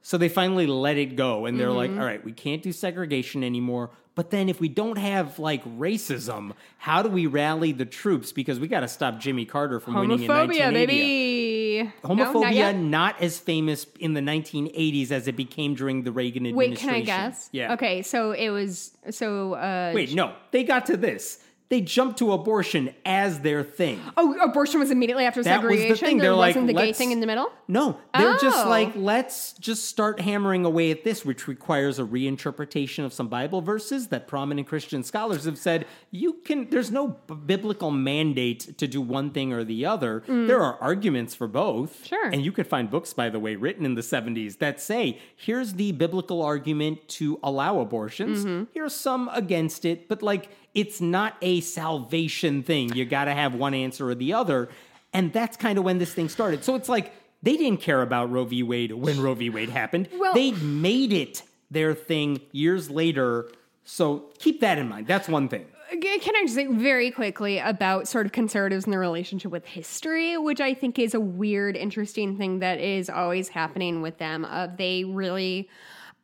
[0.00, 2.00] So they finally let it go and they're like, Mm-hmm.
[2.00, 3.90] all right, we can't do segregation anymore.
[4.14, 8.30] But then if we don't have like racism, how do we rally the troops?
[8.30, 10.86] Because we got to stop Jimmy Carter from winning in 1980.
[10.86, 11.92] baby.
[12.04, 16.46] No, not Homophobia not, as famous in the 1980s as it became during the Reagan
[16.46, 16.88] administration.
[16.88, 17.48] Wait, can I guess?
[17.52, 17.72] Yeah.
[17.72, 19.54] Okay, so it was so.
[19.54, 21.42] Uh, Wait, no, they got to this.
[21.72, 23.98] They jumped to abortion as their thing.
[24.18, 26.06] Oh, abortion was immediately after That was the segregation.
[26.06, 26.18] thing.
[26.18, 27.50] There They're like, wasn't the gay let's- thing in the middle.
[27.66, 28.68] No, they're just Oh.
[28.68, 33.62] like, let's just start hammering away at this, which requires a reinterpretation of some Bible
[33.62, 36.68] verses that prominent Christian scholars have said you can.
[36.68, 40.22] There's no b- biblical mandate to do one thing or the other.
[40.28, 42.02] There are arguments for both.
[42.04, 42.08] Mm.
[42.12, 42.26] Sure.
[42.28, 45.74] and you could find books, by the way, written in the 70s that say here's
[45.74, 48.44] the biblical argument to allow abortions.
[48.44, 48.64] Mm-hmm.
[48.74, 52.94] Here's some against it, but like it's not a salvation thing.
[52.94, 54.68] You got to have one answer or the other.
[55.12, 56.64] And that's kind of when this thing started.
[56.64, 58.62] So it's like they didn't care about Roe v.
[58.62, 59.50] Wade when Roe v.
[59.50, 60.08] Wade happened.
[60.16, 63.50] Well- they made it their thing years later.
[63.84, 65.06] So keep that in mind.
[65.06, 65.66] That's one thing.
[65.90, 70.38] Can I just say very quickly about sort of conservatives and their relationship with history,
[70.38, 74.46] which I think is a weird, interesting thing that is always happening with them.
[74.46, 75.68] Uh, they really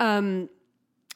[0.00, 0.48] um,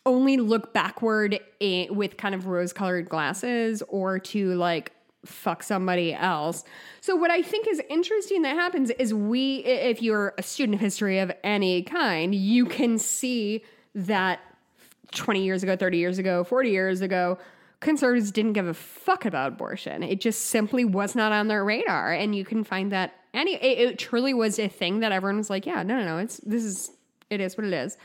[0.05, 4.93] only look backward i with kind of rose-colored glasses, or to like
[5.25, 6.65] fuck somebody else.
[7.01, 10.81] So what I think is interesting that happens is we if you're a student of
[10.81, 13.63] history of any kind, you can see
[13.95, 14.41] that
[15.13, 17.39] 20 years ago, 30 years ago, 40 years ago,
[17.81, 20.03] conservatives didn't give a fuck about abortion.
[20.03, 22.13] It just simply was not on their radar.
[22.13, 25.51] And you can find that any, it, it truly was a thing that everyone was
[25.51, 26.91] like, yeah, no, no, no, it's, this is,
[27.29, 27.97] it is what it is.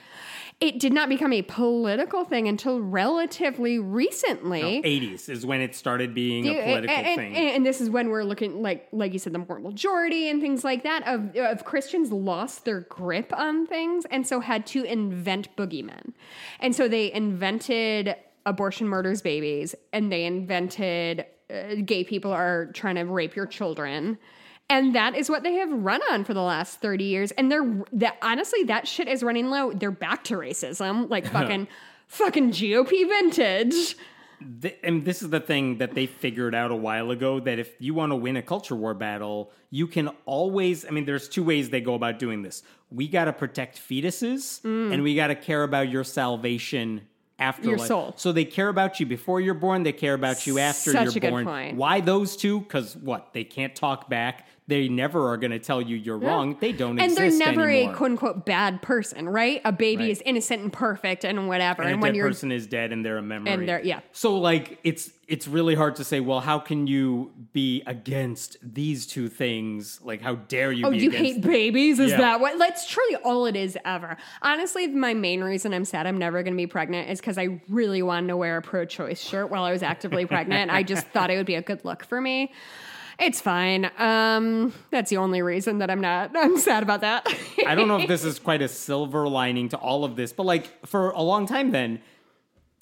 [0.59, 4.81] It did not become a political thing until relatively recently.
[4.81, 7.35] 80s is when it started being a political and, thing.
[7.35, 10.41] And, and this is when we're looking like like you said, the moral majority and
[10.41, 14.83] things like that of of Christians lost their grip on things and so had to
[14.83, 16.13] invent boogeymen.
[16.59, 18.15] And so they invented
[18.47, 24.17] abortion murders babies and they invented uh, gay people are trying to rape your children.
[24.69, 27.31] And that is what they have run on for the last 30 years.
[27.31, 29.71] And they're that honestly, that shit is running low.
[29.71, 31.67] They're back to racism, like fucking
[32.07, 33.95] fucking GOP vintage.
[34.61, 37.73] Th- and this is the thing that they figured out a while ago that if
[37.79, 40.85] you want to win a culture war battle, you can always.
[40.85, 42.61] I mean, there's two ways they go about doing this.
[42.91, 44.93] We got to protect fetuses, Mm.
[44.93, 47.01] and we got to care about your salvation
[47.39, 47.87] after Your life.
[47.87, 48.13] soul.
[48.17, 49.83] So they care about you before you're born.
[49.83, 51.45] They care about you after Such you're a good born.
[51.45, 51.77] point.
[51.77, 52.59] Why those two?
[52.61, 53.33] Because what?
[53.33, 54.47] They can't talk back.
[54.69, 56.57] They never are going to tell you you're wrong.
[56.59, 57.19] They don't exist.
[57.21, 57.93] and they're never anymore.
[57.93, 59.61] a quote unquote bad person, right?
[59.63, 60.11] A baby Right.
[60.11, 61.83] is innocent and perfect and whatever.
[61.83, 63.49] and And, a when dead you're person is dead and they're a memory.
[63.53, 64.01] And they're- yeah.
[64.11, 66.21] So like it's it's really hard to say.
[66.21, 69.99] Well, how can you be against these two things?
[70.01, 70.85] Like, how dare you?
[70.85, 71.99] Oh, you hate babies?
[71.99, 72.17] Is Yeah.
[72.17, 72.57] that what?
[72.57, 74.15] That's truly all it is ever.
[74.41, 77.59] Honestly, my main reason I'm sad I'm never going to be pregnant is because I
[77.67, 80.71] really wanted to wear a pro choice shirt while I was actively pregnant.
[80.71, 82.51] I just thought it would be a good look for me.
[83.19, 83.89] It's fine.
[83.97, 86.31] Um, that's the only reason that I'm not.
[86.35, 87.27] I'm sad about that.
[87.65, 90.45] I don't know if this is quite a silver lining to all of this, but
[90.45, 91.99] like for a long time, then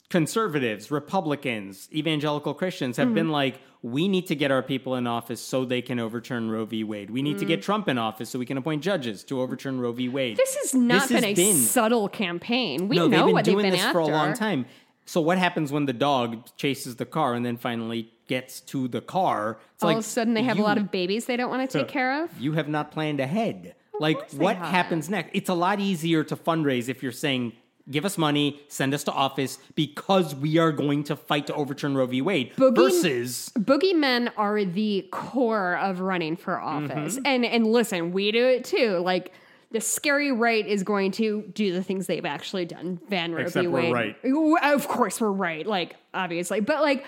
[0.10, 3.16] conservatives, Republicans, evangelical Christians have Mm-hmm.
[3.16, 6.66] been like, we need to get our people in office so they can overturn Roe
[6.66, 6.84] v.
[6.84, 7.12] Wade.
[7.12, 9.92] We need to get Trump in office so we can appoint judges to overturn Roe
[9.92, 10.10] v.
[10.10, 10.38] Wade.
[10.38, 12.88] This has not This been a been- subtle campaign.
[12.88, 14.66] We no, know they've been what doing they've been this after for a long time.
[15.06, 19.02] So what happens when the dog chases the car and then finally gets to the
[19.02, 19.60] car?
[19.76, 21.50] It's All like of a sudden, they have you- a lot of babies they don't
[21.50, 22.40] want to take care of.
[22.40, 23.76] You have not planned ahead.
[24.00, 24.72] like course they what haven't.
[24.72, 25.30] happens next?
[25.34, 27.54] It's a lot easier to fundraise if you're saying,
[27.90, 31.96] "Give us money, send us to office because we are going to fight to overturn
[31.96, 32.22] Roe v.
[32.22, 36.92] Wade." Boogie- versus boogeymen are the core of running for Mm-hmm.
[36.92, 37.20] office.
[37.24, 38.98] And and listen, we do it too.
[38.98, 39.32] Like
[39.72, 43.00] the scary right is going to do the things they've actually done.
[43.10, 43.68] Van Roe Except v.
[43.68, 44.16] we're right.
[44.64, 45.66] Of course we're right.
[45.66, 47.06] Like obviously, but like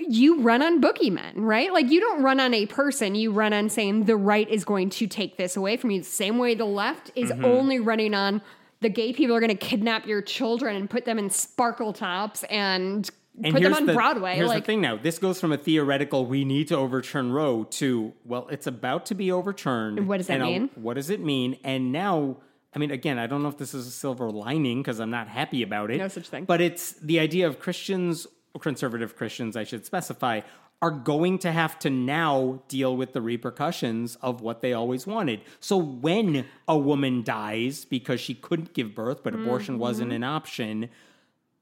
[0.00, 1.72] you run on boogeymen, right?
[1.72, 4.90] Like you don't run on a person, you run on saying the right is going
[4.90, 6.00] to take this away from you.
[6.00, 7.44] The same way the left is Mm-hmm.
[7.44, 8.42] only running on
[8.80, 12.42] the gay people are going to kidnap your children and put them in sparkle tops
[12.44, 13.08] and,
[13.42, 14.34] and put them on the, Broadway.
[14.34, 14.96] Here's like the thing now.
[14.96, 19.14] This goes from a theoretical we need to overturn Roe to well, it's about to
[19.14, 20.06] be overturned.
[20.06, 20.70] What does that mean?
[20.74, 21.58] what does it mean?
[21.64, 22.38] And now
[22.74, 25.28] I mean, again, I don't know if this is a silver lining because I'm not
[25.28, 25.98] happy about it.
[25.98, 26.44] No such thing.
[26.44, 28.26] But it's the idea of Christians,
[28.60, 30.42] conservative Christians, I should specify,
[30.82, 35.42] are going to have to now deal with the repercussions of what they always wanted.
[35.58, 40.88] So when a woman dies because she couldn't give birth, but abortion wasn't an option,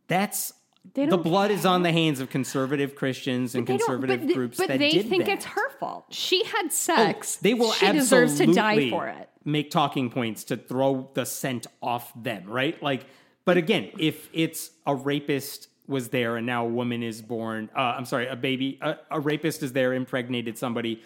[0.08, 0.57] that's Mm-hmm.
[0.94, 4.78] The blood is on the hands of conservative Christians and conservative but groups but that
[4.78, 5.32] they think that.
[5.34, 6.06] it's her fault.
[6.10, 7.36] She had Oh, sex.
[7.36, 9.28] they will She absolutely deserves to die for it.
[9.44, 12.80] Make talking points to throw the scent off them, right?
[12.82, 13.06] Like,
[13.44, 17.80] but again, if it's a rapist was there and now a woman is born, uh,
[17.80, 21.02] I'm sorry, a baby, a, a rapist is there, impregnated somebody.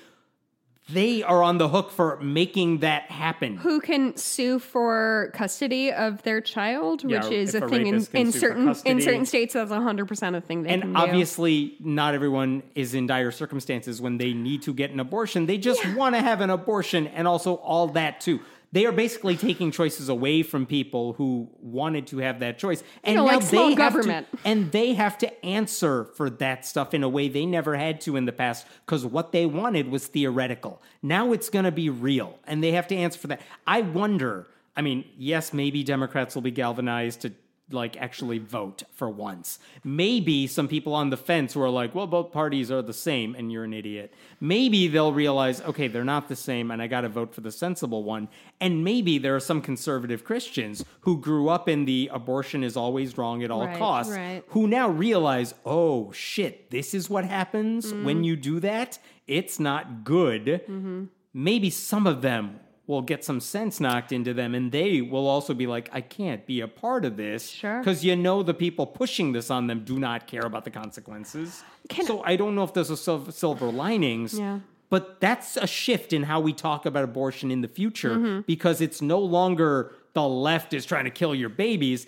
[0.91, 3.57] They are on the hook for making that happen.
[3.57, 7.95] Who can sue for custody of their child, Yeah, which is a a thing in,
[8.13, 9.55] in certain in certain states.
[9.55, 10.93] That's hundred percent a thing they And do.
[10.97, 15.47] obviously, not everyone is in dire circumstances when they need to get an abortion.
[15.47, 18.41] They just want to have an abortion and also all that too.
[18.73, 22.83] They are basically taking choices away from people who wanted to have that choice.
[23.05, 24.33] And know, now like they have government.
[24.33, 28.01] To, and they have to answer for that stuff in a way they never had
[28.03, 30.83] to in the past because what they wanted was theoretical.
[31.03, 33.43] Now it's going to be real and they have to answer for that.
[33.67, 37.33] I wonder, I mean, yes, maybe Democrats will be galvanized to
[37.73, 39.59] like actually vote for once.
[39.85, 43.35] Maybe some people on the fence who are like, well, both parties are the same
[43.35, 44.13] and you're an idiot.
[44.41, 47.53] Maybe they'll realize, okay, they're not the same and I got to vote for the
[47.53, 48.29] sensible one.
[48.61, 53.17] And maybe there are some conservative Christians who grew up in the abortion is always
[53.19, 54.43] wrong at all Right, costs right.
[54.49, 58.99] who now realize, oh shit, this is what happens when you do that.
[59.27, 60.47] It's not good.
[60.47, 61.05] Mm-hmm.
[61.35, 65.55] Maybe some of them will get some sense knocked into them and they will also
[65.55, 67.49] be like, I can't be a part of this.
[67.49, 67.79] Sure.
[67.79, 71.63] Because you know the people pushing this on them do not care about the consequences.
[71.89, 74.39] Can- so I don't know if there's a sil- silver linings.
[74.39, 74.61] Yeah.
[74.91, 78.41] But that's a shift in how we talk about abortion in the future Mm-hmm.
[78.43, 82.07] because it's no longer the left is trying to kill your babies.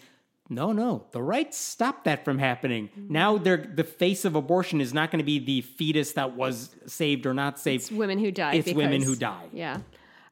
[0.50, 2.88] No, no, the right stopped that from happening.
[2.90, 3.10] Mm-hmm.
[3.12, 6.76] Now, they're, the face of abortion is not going to be the fetus that was
[6.86, 7.84] saved or not saved.
[7.84, 8.56] It's women who die.
[8.56, 9.46] It's women who die.
[9.54, 9.78] Yeah.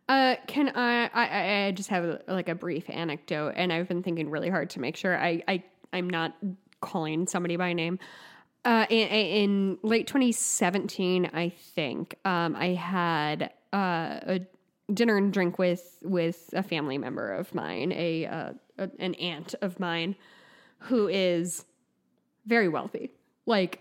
[0.08, 1.66] Uh, can I, I?
[1.66, 4.96] I- just have like a brief anecdote, and I've been thinking really hard to make
[4.96, 5.62] sure I, I
[5.92, 6.34] I'm not
[6.80, 7.98] calling somebody by name.
[8.64, 14.40] Uh, in, in late 2017, I think um, I had uh, a
[14.92, 19.54] dinner and drink with with a family member of mine, a, uh, a an aunt
[19.62, 20.14] of mine,
[20.78, 21.64] who is
[22.46, 23.10] very wealthy,
[23.46, 23.80] like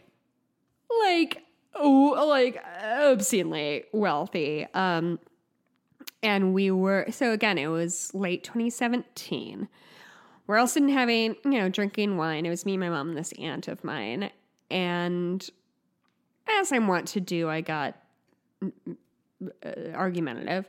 [1.02, 1.44] like
[1.76, 5.20] oh like obscenely wealthy um
[6.24, 9.68] and we were so again it was late 2017
[10.48, 13.34] we're all sitting having you know drinking wine it was me my mom and this
[13.40, 14.30] aunt of mine
[14.70, 15.50] and
[16.60, 17.96] as i want to do i got
[18.64, 20.68] uh, argumentative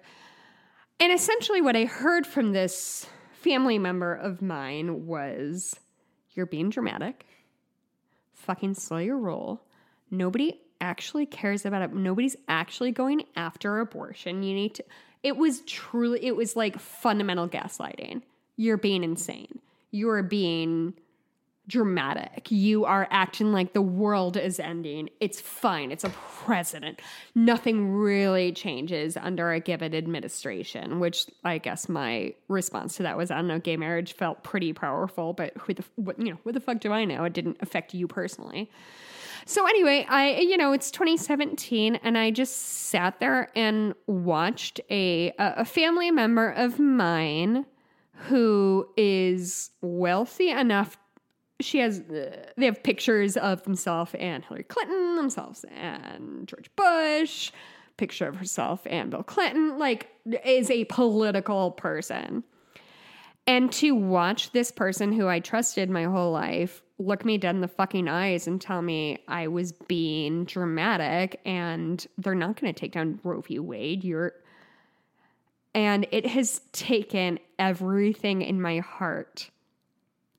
[1.00, 5.74] and essentially what i heard from this family member of mine was
[6.34, 7.26] you're being dramatic
[8.42, 9.62] fucking slow your roll.
[10.10, 11.94] Nobody actually cares about it.
[11.94, 14.42] Nobody's actually going after abortion.
[14.42, 14.84] You need to.
[15.22, 18.22] It was truly, it was like fundamental gaslighting.
[18.56, 19.60] You're being insane.
[19.90, 20.94] You're being
[21.68, 22.50] dramatic.
[22.50, 25.08] You are acting like the world is ending.
[25.20, 25.92] It's fine.
[25.92, 26.10] It's a
[26.44, 27.00] president.
[27.34, 33.30] Nothing really changes under a given administration, which I guess my response to that was
[33.30, 36.54] I don't know, gay marriage felt pretty powerful, but who the, what, you know, what
[36.54, 37.24] the fuck do I know?
[37.24, 38.68] It didn't affect you personally.
[39.46, 45.32] So anyway, I you know it's 2017, and I just sat there and watched a
[45.38, 47.66] a family member of mine
[48.28, 50.96] who is wealthy enough.
[51.60, 57.52] She has uh, they have pictures of themselves and Hillary Clinton, themselves and George Bush,
[57.96, 59.78] picture of herself and Bill Clinton.
[59.78, 60.08] Like
[60.44, 62.44] is a political person.
[63.44, 67.60] And to watch this person who I trusted my whole life look me dead in
[67.60, 72.78] the fucking eyes and tell me I was being dramatic and they're not going to
[72.78, 73.58] take down Roe v.
[73.58, 74.04] Wade.
[74.04, 74.32] You're.
[75.74, 79.50] And it has taken everything in my heart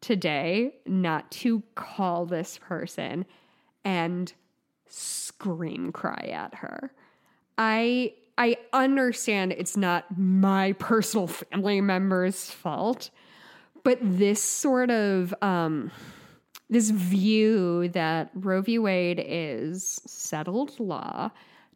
[0.01, 3.25] today not to call this person
[3.83, 4.31] and
[4.87, 6.91] scream cry at her.
[7.57, 13.09] I I understand it's not my personal family member's fault,
[13.83, 15.91] but this sort of um
[16.69, 18.79] this view that Roe v.
[18.79, 21.29] Wade is settled law,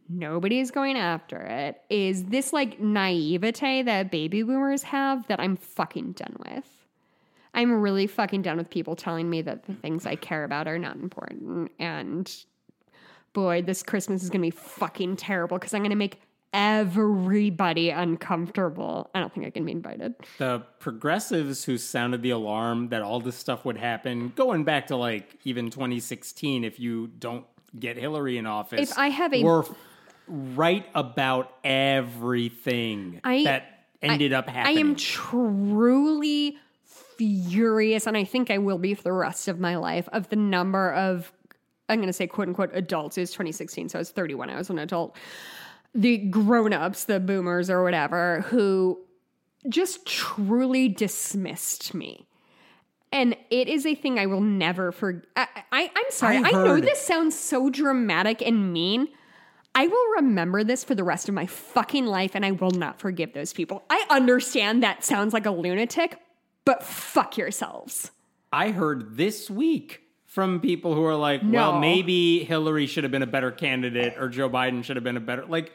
[0.10, 6.14] nobody's going after it, is this like naivete that baby boomers have that I'm fucking
[6.14, 6.66] done with.
[7.54, 10.78] I'm really fucking done with people telling me that the things I care about are
[10.78, 11.72] not important.
[11.80, 12.32] And
[13.34, 16.22] boy, this Christmas is gonna be fucking terrible because I'm gonna make
[16.54, 19.10] everybody uncomfortable.
[19.14, 20.16] I don't think I can be invited.
[20.38, 24.96] The progressives who sounded the alarm that all this stuff would happen, going back to
[24.96, 27.46] like even 2016, if you don't
[27.80, 29.66] get Hillary in office, If I have a- were
[30.28, 34.78] right about everything I- that ended up happening.
[34.78, 39.76] I am truly furious, and I think I will be for the rest of my
[39.78, 41.32] life, of the number of,
[41.90, 43.18] I'm going to say quote unquote adults.
[43.18, 44.50] It was 2016, so I was 31.
[44.50, 45.16] I was an adult.
[45.98, 49.00] The grown ups, the boomers or whatever, who
[49.68, 52.28] just truly dismissed me.
[53.12, 55.26] And it is a thing I will never forget.
[55.36, 56.38] I, I, I'm sorry.
[56.38, 59.08] I I know this sounds so dramatic and mean.
[59.74, 63.00] I will remember this for the rest of my fucking life and I will not
[63.00, 63.84] forgive those people.
[63.90, 66.20] I understand that sounds like a lunatic,
[66.66, 68.12] but fuck yourselves.
[68.52, 71.72] I heard this week from people who are like, No.
[71.72, 75.18] well, maybe Hillary should have been a better candidate or Joe Biden should have been
[75.18, 75.46] a better.
[75.46, 75.72] Like,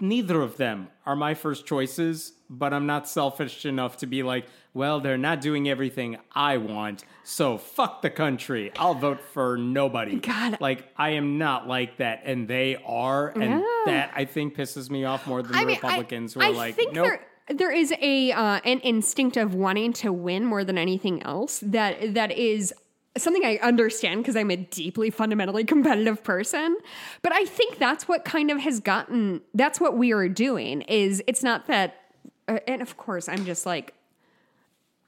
[0.00, 4.46] neither of them are my first choices, but I'm not selfish enough to be like,
[4.74, 8.70] well, they're not doing everything I want, so fuck the country.
[8.76, 10.20] I'll vote for nobody.
[10.20, 10.58] God.
[10.60, 13.82] Like, I am not like that, and they are, and Yeah.
[13.86, 16.92] that I think pisses me off more than the Republicans who are I like, think
[16.92, 17.06] nope.
[17.06, 17.20] there
[17.56, 22.14] there is a uh, an instinct of wanting to win more than anything else that
[22.14, 22.74] that is
[23.22, 26.76] something I understand because I'm a deeply fundamentally competitive person.
[27.22, 31.22] But I think that's what kind of has gotten that's what we are doing is
[31.26, 32.12] it's not that
[32.48, 33.94] uh, and of course I'm just like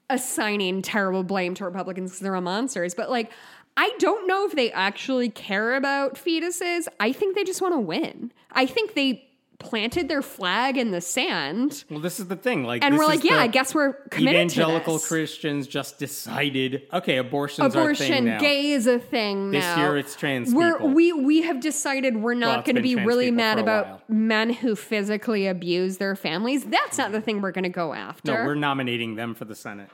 [0.09, 3.31] assigning terrible blame to Republicans because they're all monsters, but like
[3.77, 6.87] I don't know if they actually care about fetuses.
[6.99, 8.33] I think they just want to win.
[8.51, 9.30] I think they
[9.61, 12.63] planted their flag in the sand well, this is the thing.
[12.63, 14.99] Like, and we're like, yeah, I guess we're committed evangelical.
[14.99, 19.59] Christians just decided, okay, abortion's Abortion, gay is a thing Now.
[19.59, 20.89] This year it's trans we're, people.
[20.89, 24.75] We we have decided we're not it's going to be really mad about men who
[24.75, 26.65] physically abuse their families.
[26.65, 28.33] That's not the thing we're going to go after.
[28.33, 29.89] no, we're nominating them for the Senate.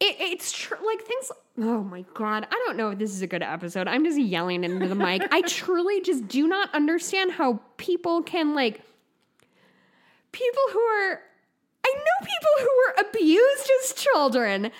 [0.00, 0.78] It, it's true.
[0.84, 1.30] like things.
[1.58, 2.46] Oh my god!
[2.50, 3.86] I don't know if this is a good episode.
[3.86, 5.22] I'm just yelling into the mic.
[5.30, 8.82] I truly just do not understand how people can like
[10.34, 11.20] people who are.
[11.86, 14.72] I know people who were abused as children and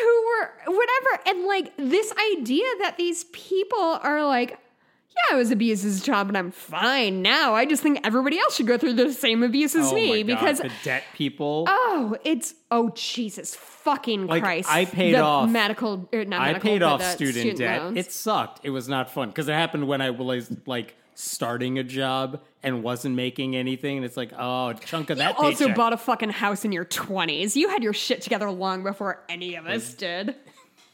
[0.00, 5.50] who were whatever, and like this idea that these people are like, yeah, I was
[5.50, 7.54] abused as a child, but I'm fine now.
[7.54, 10.26] I just think everybody else should go through the same abuse as oh me God,
[10.26, 11.64] because the debt people.
[11.68, 14.68] Oh, it's oh Jesus fucking Like, Christ!
[14.70, 17.82] I paid the off- medical, er, not I medical, paid off the student, debt.
[17.82, 17.98] loans.
[17.98, 18.60] It sucked.
[18.62, 22.82] It was not fun because it happened when I was like starting a job and
[22.82, 25.76] wasn't making anything, and it's like, oh, a chunk of you that also paycheck.
[25.76, 27.56] bought a fucking house in your twenties.
[27.56, 30.36] You had your shit together long before any of us did.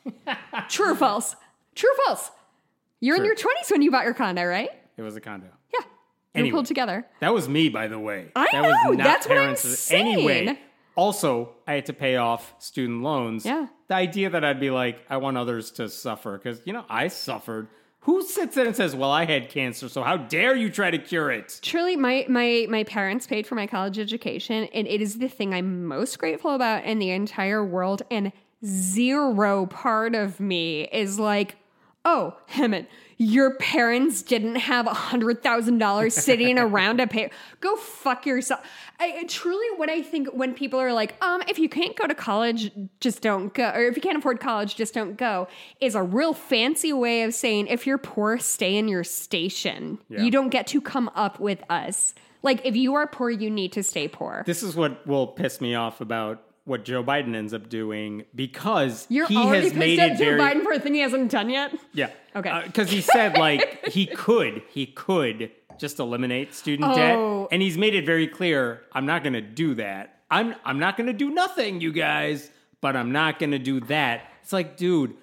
[0.69, 1.37] True or false?
[1.75, 2.31] True or false?
[3.01, 4.71] You're in your twenties when you bought your condo, right?
[4.97, 5.47] it was a condo.
[5.73, 5.87] Yeah, you
[6.37, 6.51] Anyway.
[6.53, 7.07] pulled together.
[7.21, 8.31] That was me, by the way.
[8.37, 9.63] I that know, Was not that's what I'm parents.
[9.79, 10.07] saying.
[10.07, 10.59] Anyway,
[10.95, 13.45] also, I had to pay off student loans.
[13.47, 13.67] Yeah.
[13.89, 17.09] The idea that I'd be like, I want others to suffer because you know I
[17.09, 17.69] suffered.
[18.03, 20.99] Who sits there and says, "Well, I had cancer, so how dare you try to
[20.99, 21.61] cure it"?
[21.63, 25.55] Truly, my my my parents paid for my college education, and it is the thing
[25.55, 28.03] I'm most grateful about in the entire world.
[28.11, 28.33] And
[28.65, 31.57] zero part of me is like,
[32.05, 32.87] oh, Hemant,
[33.23, 37.31] your parents didn't have a hundred thousand dollars sitting around a pay.
[37.61, 38.61] Go fuck yourself.
[38.99, 42.07] I, I- truly, what I think when people are like, um, if you can't go
[42.09, 45.47] to college, just don't go, or if you can't afford college, just don't go,
[45.81, 49.99] is a real fancy way of saying if you're poor, stay in your station.
[50.09, 50.23] Yeah.
[50.23, 52.15] You don't get to come up with us.
[52.43, 54.43] Like if you are poor, you need to stay poor.
[54.47, 59.07] This is what will piss me off about what Joe Biden ends up doing because
[59.09, 61.01] You're he already has pissed made at it Joe very Biden for a thing he
[61.01, 61.75] hasn't done yet.
[61.93, 62.11] Yeah.
[62.37, 62.63] Okay.
[62.67, 66.95] Because he said like he could, he could just eliminate student Oh.
[66.97, 68.83] debt, and he's made it very clear.
[68.93, 70.21] I'm not going to do that.
[70.31, 72.51] I'm I'm not going to do nothing, you guys.
[72.81, 74.23] But I'm not going to do that.
[74.43, 75.15] It's like, dude.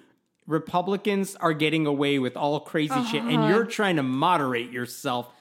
[0.46, 3.30] Republicans are getting away with all crazy shit, Uh-huh.
[3.30, 5.32] and you're trying to moderate yourself.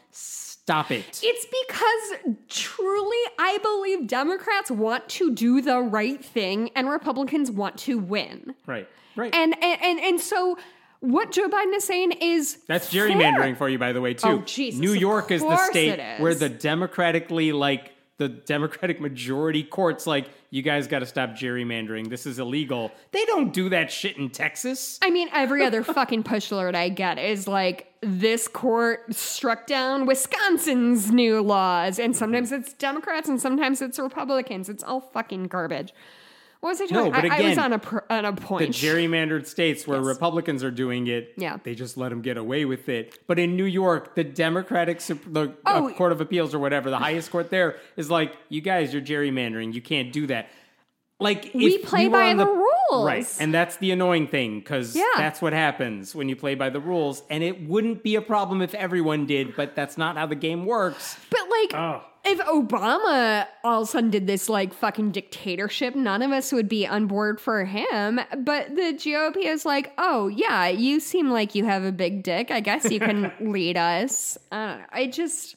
[0.70, 1.20] Stop it.
[1.24, 7.76] It's because truly, I believe Democrats want to do the right thing and Republicans want
[7.80, 8.54] to win.
[8.68, 8.88] Right.
[9.16, 9.34] Right.
[9.34, 10.60] And and and, and so
[11.00, 13.10] what Joe Biden is saying is That's fair.
[13.10, 14.28] gerrymandering for you, by the way, too.
[14.28, 16.22] Oh, Jesus, New York is the state is.
[16.22, 22.10] where the democratically, like, the Democratic majority courts, like, you guys got to stop gerrymandering.
[22.10, 22.92] This is illegal.
[23.12, 25.00] They don't do that shit in Texas.
[25.02, 30.06] I mean, every other fucking push alert I get is like this court struck down
[30.06, 34.70] Wisconsin's new laws, and sometimes it's Democrats and sometimes it's Republicans.
[34.70, 35.93] It's all fucking garbage.
[36.62, 37.06] What was I talking?
[37.06, 40.00] No, but I, I was again, on a pr- on a The gerrymandered states where
[40.00, 40.08] Yes.
[40.08, 41.58] Republicans are doing it, Yeah.
[41.64, 43.18] they just let them get away with it.
[43.28, 45.88] But in New York, the Democratic the Oh.
[45.88, 49.02] uh, Court of Appeals or whatever, the highest court there is like, you guys, you're
[49.02, 49.74] gerrymandering.
[49.74, 50.50] You can't do that.
[51.22, 52.45] Like We play by on the
[52.92, 53.06] rules.
[53.06, 53.28] right?
[53.40, 55.04] And that's the annoying thing because Yeah.
[55.18, 57.24] that's what happens when you play by the rules.
[57.30, 60.66] And it wouldn't be a problem if everyone did, but that's not how the game
[60.66, 61.18] works.
[61.30, 62.02] But like, Oh.
[62.26, 66.68] if Obama all of a sudden did this like fucking dictatorship, none of us would
[66.70, 68.20] be on board for him.
[68.38, 72.52] But the GOP is like, oh yeah, you seem like you have a big dick.
[72.52, 74.38] I guess you can lead us.
[74.52, 74.86] I don't know.
[74.92, 75.56] I just.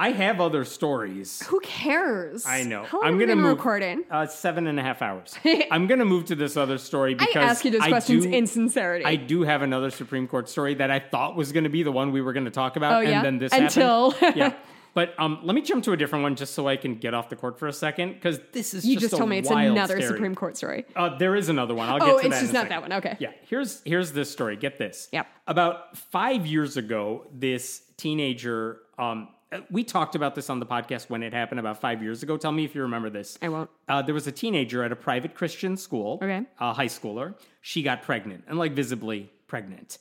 [0.00, 1.42] I have other stories.
[1.48, 2.46] Who cares?
[2.46, 2.84] I know.
[2.84, 3.56] How long I'm gonna been move.
[3.56, 4.04] recording?
[4.10, 5.34] Uh, seven and a half hours.
[5.72, 8.46] I'm gonna move to this other story I because ask you those questions do, in
[8.46, 9.04] sincerity.
[9.04, 11.90] I do have another Supreme Court story that I thought was going to be the
[11.92, 13.22] one we were going to talk about, Oh, and yeah?
[13.22, 14.54] then this Until- yeah.
[14.94, 17.28] But um, let me jump to a different one just so I can get off
[17.28, 20.00] the court for a second because this is you just just told me it's another
[20.00, 20.86] Supreme Court story.
[20.96, 21.88] Uh, there is another one.
[21.88, 22.40] I'll get Oh, to it's that.
[22.40, 22.92] just not that one.
[22.94, 23.16] Okay.
[23.20, 24.56] Yeah, here's here's this story.
[24.56, 25.08] Get this.
[25.12, 25.26] Yep.
[25.46, 28.78] About five years ago, this teenager.
[28.98, 29.28] Um,
[29.70, 32.36] we talked about this on the podcast when it happened about five years ago.
[32.36, 33.38] Tell me if you remember this.
[33.40, 33.70] I won't.
[33.88, 36.18] Uh, there was a teenager at a private Christian school.
[36.22, 36.42] Okay.
[36.60, 37.34] A high schooler.
[37.60, 39.98] She got pregnant and like visibly pregnant.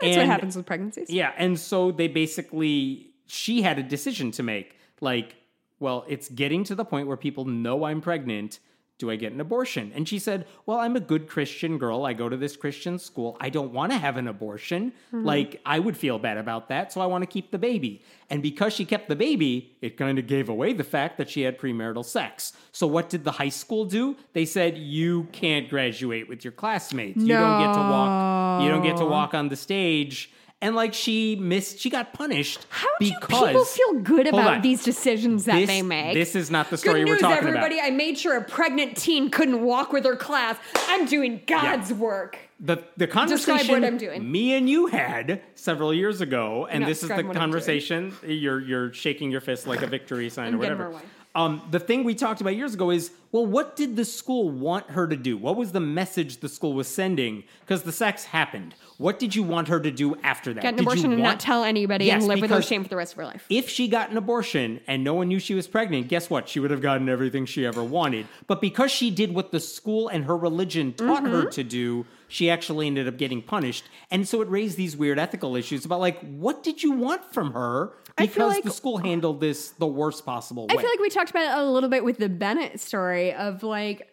[0.00, 1.10] That's and, what happens with pregnancies.
[1.10, 4.76] Yeah, and so they basically she had a decision to make.
[5.00, 5.36] Like,
[5.78, 8.58] well, it's getting to the point where people know I'm pregnant.
[8.98, 9.92] Do I get an abortion?
[9.94, 12.04] And she said, Well, I'm a good Christian girl.
[12.04, 13.36] I go to this Christian school.
[13.40, 14.92] I don't want to have an abortion.
[15.12, 15.24] Hmm.
[15.24, 16.92] Like, I would feel bad about that.
[16.92, 18.02] So I want to keep the baby.
[18.28, 21.42] And because she kept the baby, it kind of gave away the fact that she
[21.42, 22.52] had premarital sex.
[22.72, 24.16] So what did the high school do?
[24.32, 27.20] They said, You can't graduate with your classmates.
[27.20, 28.62] You don't get to walk.
[28.62, 30.32] You don't get to walk on the stage.
[30.60, 35.44] And like she missed, she got punished How do people feel good about these decisions
[35.44, 36.14] that this, they make?
[36.14, 37.78] This is not the story Good we're news, talking everybody.
[37.78, 37.86] about.
[37.86, 40.56] I made sure a pregnant teen couldn't walk with her class.
[40.88, 42.38] I'm doing God's work.
[42.58, 44.28] The the conversation what I'm doing.
[44.28, 47.52] me and you had several years ago, and this is the describing what I'm doing.
[47.52, 48.16] conversation.
[48.26, 51.00] You're you're shaking your fist like a victory sign or whatever.
[51.38, 54.88] Um, the thing we talked about years ago is well, what did the school want
[54.90, 55.36] her to do?
[55.36, 57.44] What was the message the school was sending?
[57.60, 58.74] Because the sex happened.
[58.96, 60.62] What did you want her to do after that?
[60.62, 62.62] Get an Did you abortion and want- not tell anybody Yes, and live with her
[62.62, 63.44] shame for the rest of her life.
[63.50, 66.48] if she got an abortion and no one knew she was pregnant, guess what?
[66.48, 68.26] She would have gotten everything she ever wanted.
[68.46, 71.50] But because she did what the school and her religion taught her Mm-hmm.
[71.50, 73.84] to do, she actually ended up getting punished.
[74.10, 77.52] And so it raised these weird ethical issues about like, what did you want from
[77.52, 77.92] her?
[78.18, 80.74] I feel Because like- the school handled this the worst possible way.
[80.74, 83.62] I feel like we talked about it a little bit with the Bennett story of
[83.62, 84.08] like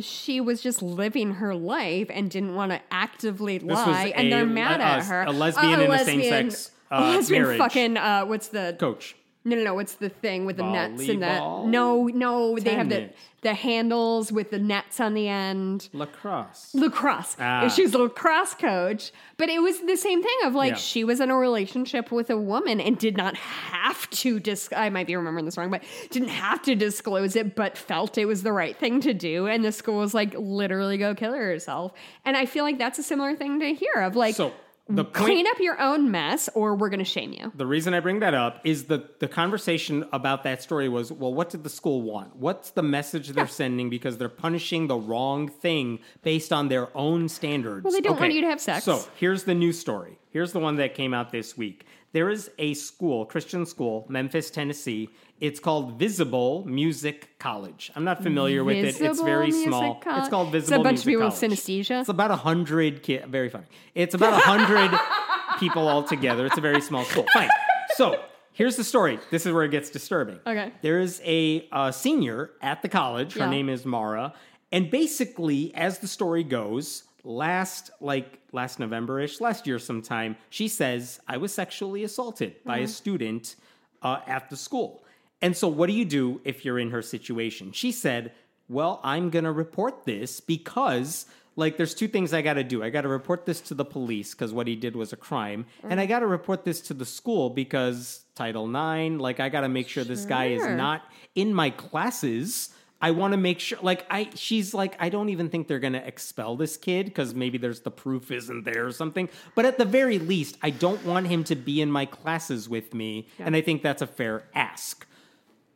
[0.00, 4.46] she was just living her life and didn't want to actively lie, and a- they're
[4.46, 5.22] mad a- at a- her.
[5.24, 7.58] a lesbian in a same-sex, a uh, lesbian marriage.
[7.58, 9.16] fucking uh, what's the Coach.
[9.44, 12.88] No no no It's the thing with the nets and that no no they have
[12.88, 13.16] the Tennis.
[13.42, 16.70] the handles with the nets on the end Lacrosse.
[16.74, 17.36] lacrosse.
[17.40, 17.66] Ah.
[17.68, 20.76] She was a lacrosse coach, but it was the same thing of like Yeah.
[20.76, 24.68] she was in a relationship with a woman and did not have to dis.
[24.76, 28.26] I might be remembering this wrong, but didn't have to disclose it, but felt it
[28.26, 29.46] was the right thing to do.
[29.48, 31.92] And the school was like, literally go kill herself.
[32.24, 34.36] And I feel like that's a similar thing to hear of like.
[34.36, 34.52] So
[34.88, 35.12] the mm.
[35.12, 37.52] point Clean up your own mess, or we're going to shame you.
[37.54, 41.32] The reason I bring that up is the the conversation about that story was well,
[41.32, 42.36] what did the school want?
[42.36, 47.28] What's the message they're sending because they're punishing the wrong thing based on their own
[47.28, 47.84] standards?
[47.84, 48.84] Well, they don't want you to have sex.
[48.84, 50.18] So here's the new story.
[50.30, 51.86] Here's the one that came out this week.
[52.12, 55.08] There is a school, Christian school, Memphis, Tennessee.
[55.42, 57.90] It's called Visible Music College.
[57.96, 59.00] I'm not familiar with it.
[59.00, 59.96] It's very Music small.
[59.96, 60.20] College?
[60.20, 60.58] It's called Visible.
[60.58, 62.00] It's a Visible bunch of Music people with synesthesia?
[62.02, 63.24] It's about a hundred kids.
[63.28, 63.64] Very funny.
[63.96, 64.96] It's about a hundred
[65.58, 66.46] people all together.
[66.46, 67.26] It's a very small school.
[67.32, 67.48] Fine.
[67.96, 68.20] So
[68.52, 69.18] here's the story.
[69.32, 70.38] This is where it gets disturbing.
[70.46, 70.70] Okay.
[70.80, 73.32] There is a uh, senior at the college.
[73.34, 73.50] Her Yeah.
[73.50, 74.34] name is Mara,
[74.70, 81.18] and basically, as the story goes, last like last November-ish, last year sometime, she says
[81.26, 82.84] I was sexually assaulted by Mm-hmm.
[82.84, 83.56] a student
[84.02, 85.02] uh, at the school.
[85.42, 87.72] And so, what do you do if you're in her situation?
[87.72, 88.32] She said,
[88.68, 91.26] Well, I'm going to report this because,
[91.56, 92.82] like, there's two things I got to do.
[92.82, 95.66] I got to report this to the police because what he did was a crime.
[95.82, 99.62] And I got to report this to the school because Title IX, like, I got
[99.62, 101.02] to make sure this guy is not
[101.34, 102.70] in my classes.
[103.00, 105.94] I want to make sure, like, I, she's like, I don't even think they're going
[105.94, 109.28] to expel this kid because maybe there's the proof isn't there or something.
[109.56, 112.94] But at the very least, I don't want him to be in my classes with
[112.94, 113.26] me.
[113.40, 115.04] And I think that's a fair ask.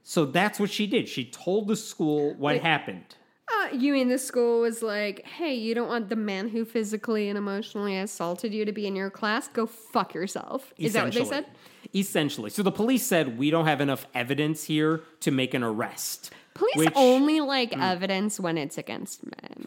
[0.08, 1.08] So that's what she did.
[1.08, 2.62] She told the school what Wait.
[2.62, 3.16] happened.
[3.52, 7.28] Uh, you mean the school was like, hey, you don't want the man who physically
[7.28, 9.48] and emotionally assaulted you to be in your class?
[9.48, 10.72] Go fuck yourself.
[10.78, 11.46] Is that what they said?
[11.92, 12.50] Essentially.
[12.50, 16.30] So the police said, we don't have enough evidence here to make an arrest.
[16.54, 19.66] Police Which- only like evidence when it's against men.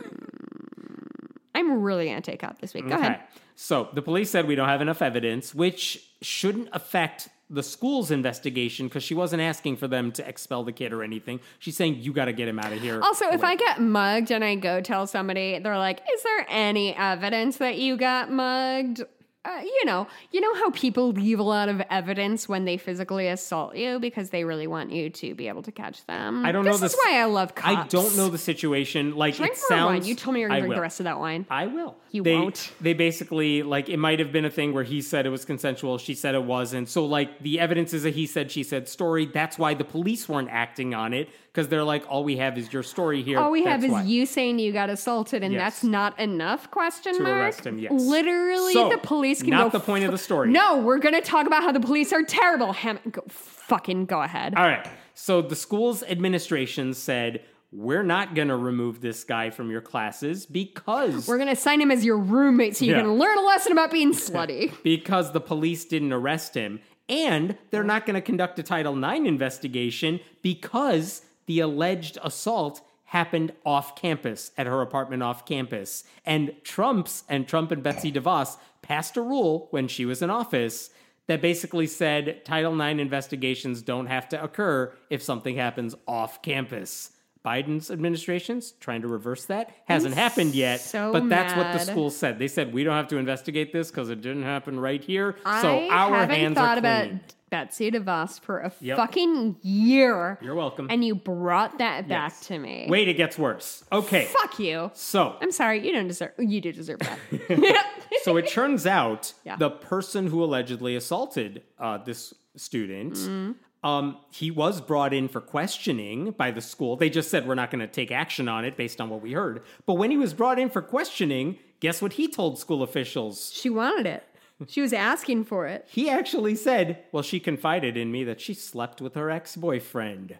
[1.53, 2.87] I'm really going to take out this week.
[2.87, 3.07] Go Okay.
[3.07, 3.19] ahead.
[3.55, 8.87] So the police said we don't have enough evidence, which shouldn't affect the school's investigation
[8.87, 11.39] because she wasn't asking for them to expel the kid or anything.
[11.57, 13.01] She's saying you got to get him out of here.
[13.01, 13.49] Also, if Wait.
[13.49, 17.77] I get mugged and I go tell somebody, they're like, is there any evidence that
[17.77, 19.03] you got mugged?
[19.45, 23.27] Uh, you know, you know how people leave a lot of evidence when they physically
[23.27, 26.45] assault you because they really want you to be able to catch them.
[26.45, 27.73] I don't know this this- is why I love cops.
[27.85, 29.15] I don't know the situation.
[29.15, 30.03] Like Drink it more wine.
[30.03, 30.75] You told me you're gonna drink will.
[30.75, 31.45] the rest of that wine.
[31.49, 31.95] I will.
[32.11, 32.71] You they, won't.
[32.81, 35.97] They basically like it might have been a thing where he said it was consensual,
[35.99, 36.89] she said it wasn't.
[36.89, 39.25] So like the evidence is a he said she said story.
[39.25, 42.71] That's why the police weren't acting on it because they're like, all we have is
[42.71, 43.39] your story here.
[43.39, 44.03] All we have is why.
[44.03, 45.59] you saying you got assaulted, and Yes.
[45.61, 46.69] that's not enough?
[46.69, 47.35] Question To mark.
[47.35, 47.91] arrest him, yes.
[47.91, 50.49] Literally, So, the police can not go the point of the story.
[50.51, 52.73] No, we're gonna talk about how the police are terrible.
[52.73, 54.55] Ham- go, fucking go ahead.
[54.55, 54.87] All right.
[55.13, 60.47] So the school's administration said we're not going to remove this guy from your classes
[60.47, 63.01] because We're gonna assign him as your roommate so you Yeah.
[63.01, 64.73] can learn a lesson about being slutty.
[64.81, 69.27] because the police didn't arrest him and they're not going to conduct a Title IX
[69.27, 76.03] investigation because the alleged assault happened off campus at her apartment off campus.
[76.25, 78.57] And Trump's and Trump and Betsy DeVos
[78.89, 80.89] passed a rule when she was in office
[81.27, 87.11] that basically said Title IX investigations don't have to occur if something happens off campus.
[87.45, 89.71] Biden's administration's trying to reverse that.
[89.85, 92.37] Hasn't happened yet, so but that's what the school said.
[92.37, 95.35] They said we don't have to investigate this because it didn't happen right here.
[95.43, 97.21] so I our haven't hands thought are about clean.
[97.49, 98.97] Betsy DeVos for a Yep.
[98.97, 100.37] fucking year.
[100.41, 100.85] You're welcome.
[100.89, 102.85] And you brought that back to me.
[102.89, 103.83] Wait, it gets worse.
[103.91, 104.91] Okay, Fuck you.
[104.93, 106.33] so I'm sorry, you don't deserve.
[106.37, 107.85] You do deserve that.
[108.23, 109.55] so it turns out Yeah.
[109.55, 113.13] the person who allegedly assaulted uh, this student.
[113.13, 113.51] Mm-hmm.
[113.83, 116.97] Um, he was brought in for questioning by the school.
[116.97, 119.31] They just said we're not going to take action on it based on what we
[119.33, 119.61] heard.
[119.85, 123.51] But when he was brought in for questioning, guess what he told school officials?
[123.53, 124.23] she wanted it.
[124.67, 125.87] She was asking for it.
[125.89, 130.37] He actually said, Well, she confided in me that she slept with her ex boyfriend.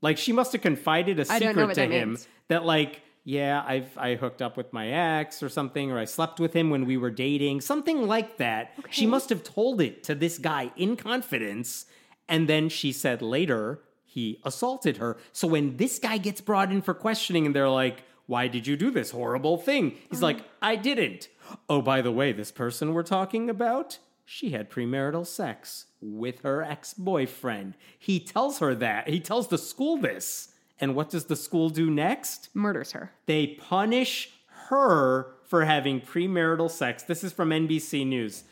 [0.00, 2.28] Like, she must have confided a secret to that him means.
[2.48, 6.40] that, like, yeah, I've I hooked up with my ex or something, or I slept
[6.40, 8.74] with him when we were dating, something like that.
[8.90, 11.86] She must have told it to this guy in confidence,
[12.28, 15.16] and then she said later he assaulted her.
[15.32, 18.76] So when this guy gets brought in for questioning, and they're like, "Why did you
[18.76, 20.48] do this horrible thing?" He's like, uh-huh.
[20.62, 21.28] "I didn't."
[21.68, 26.62] Oh, by the way, this person we're talking about, she had premarital sex with her
[26.62, 27.74] ex boyfriend.
[27.98, 29.08] He tells her that.
[29.08, 30.48] He tells the school this.
[30.80, 32.48] And what does the school do next?
[32.54, 33.12] Murders her.
[33.26, 34.30] They punish
[34.68, 37.02] her for having premarital sex.
[37.02, 38.44] This is from NBC News.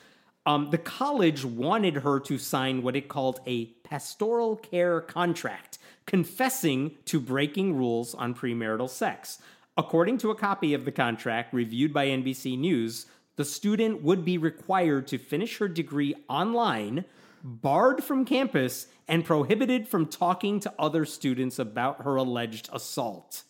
[0.47, 6.97] Um, the college wanted her to sign what it called a pastoral care contract, confessing
[7.07, 9.41] to breaking rules on premarital sex.
[9.76, 14.38] According to a copy of the contract reviewed by NBC News, the student would be
[14.38, 17.05] required to finish her degree online,
[17.43, 23.45] barred from campus, and prohibited from talking to other students about her alleged assault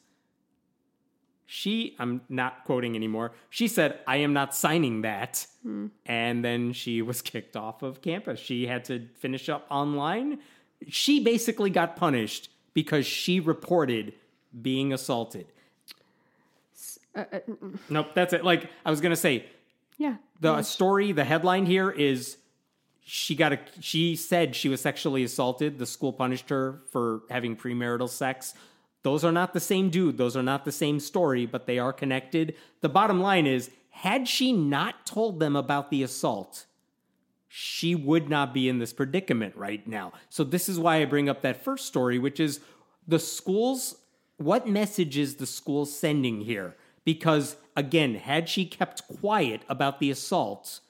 [1.53, 3.33] she i'm not quoting anymore.
[3.51, 5.45] She said i am not signing that.
[6.07, 8.39] And then she was kicked off of campus.
[8.39, 10.39] She had to finish up online.
[10.89, 14.13] She basically got punished because she reported
[14.63, 15.47] being assaulted.
[17.89, 18.45] Nope that's it.
[18.45, 19.47] Like i was gonna say
[19.99, 20.17] Yeah.
[20.41, 22.37] the story the headline here is
[23.03, 25.79] she got a she said she was sexually assaulted.
[25.81, 28.55] The school punished her for having premarital sex
[29.03, 30.19] those are not the same dude.
[30.19, 32.55] Those are not the same story but they are connected.
[32.81, 36.67] The bottom line is had she not told them about the assault
[37.53, 40.13] she would not be in this predicament right now.
[40.29, 42.61] So this is why i bring up that first story which is
[43.09, 43.97] the schools
[44.37, 46.77] what message is the school sending here?
[47.05, 50.81] Because again had she kept quiet about the assault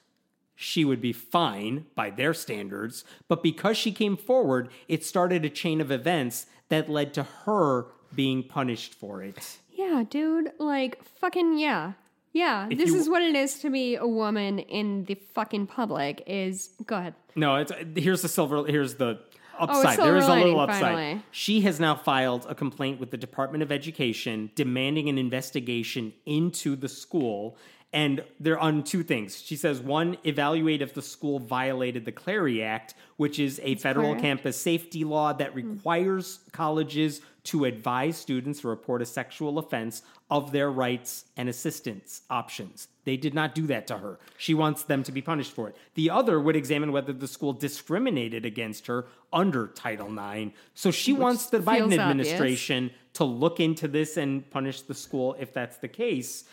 [0.61, 3.03] she would be fine by their standards.
[3.27, 7.87] But because she came forward, it started a chain of events that led to her
[8.15, 9.57] being punished for it.
[9.73, 10.51] Yeah, dude.
[10.59, 11.93] Like, fucking yeah.
[12.33, 16.23] Yeah, this you- is what it is to be a woman in the fucking public
[16.27, 17.13] is go ahead.
[17.35, 18.65] No, it's here's the silver.
[18.65, 19.19] Here's the
[19.59, 19.95] oh, upside.
[19.95, 20.81] silver there is a little upside.
[20.81, 21.21] finally.
[21.31, 26.75] She has now filed a complaint with the Department of Education demanding an investigation into
[26.75, 27.57] the school.
[27.93, 29.41] And they're on two things.
[29.41, 34.15] She says one, evaluate if the school violated the Clery Act, which is a federal
[34.15, 34.21] Clery?
[34.21, 40.51] campus safety law that requires colleges to advise students to report a sexual offense of
[40.51, 42.87] their rights and assistance options.
[43.03, 44.19] They did not do that to her.
[44.37, 45.75] She wants them to be punished for it.
[45.95, 50.51] The other would examine whether the school discriminated against her under Title IX.
[50.75, 55.51] So she wants the Biden administration to look into this and punish the school if
[55.51, 56.43] that's the case.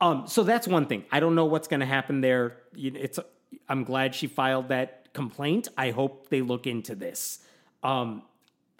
[0.00, 1.04] Um, so that's one thing.
[1.10, 2.58] I don't know what's going to happen there.
[2.76, 3.18] It's.
[3.68, 5.68] I'm glad she filed that complaint.
[5.76, 7.40] I hope they look into this.
[7.82, 8.22] Um,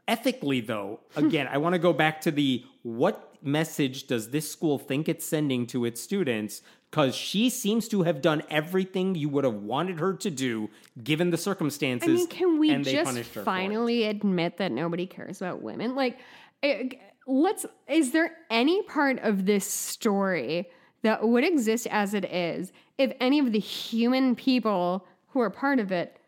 [0.08, 4.78] ethically, though, again, I want to go back to the what message does this school
[4.78, 6.62] think it's sending to its students?
[6.90, 10.70] Because she seems to have done everything you would have wanted her to do,
[11.04, 12.08] given the circumstances.
[12.08, 13.44] I mean, can we and they just punished her for it.
[13.44, 15.94] finally admit that nobody cares about women?
[15.94, 16.18] Like,
[16.62, 16.88] eh,
[17.26, 17.66] let's.
[17.86, 20.66] Is there any part of this story
[21.02, 25.78] that would exist as it is if any of the human people who are part
[25.78, 26.18] of it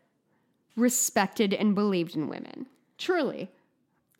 [0.77, 2.67] respected and believed in women?
[2.99, 3.51] Truly.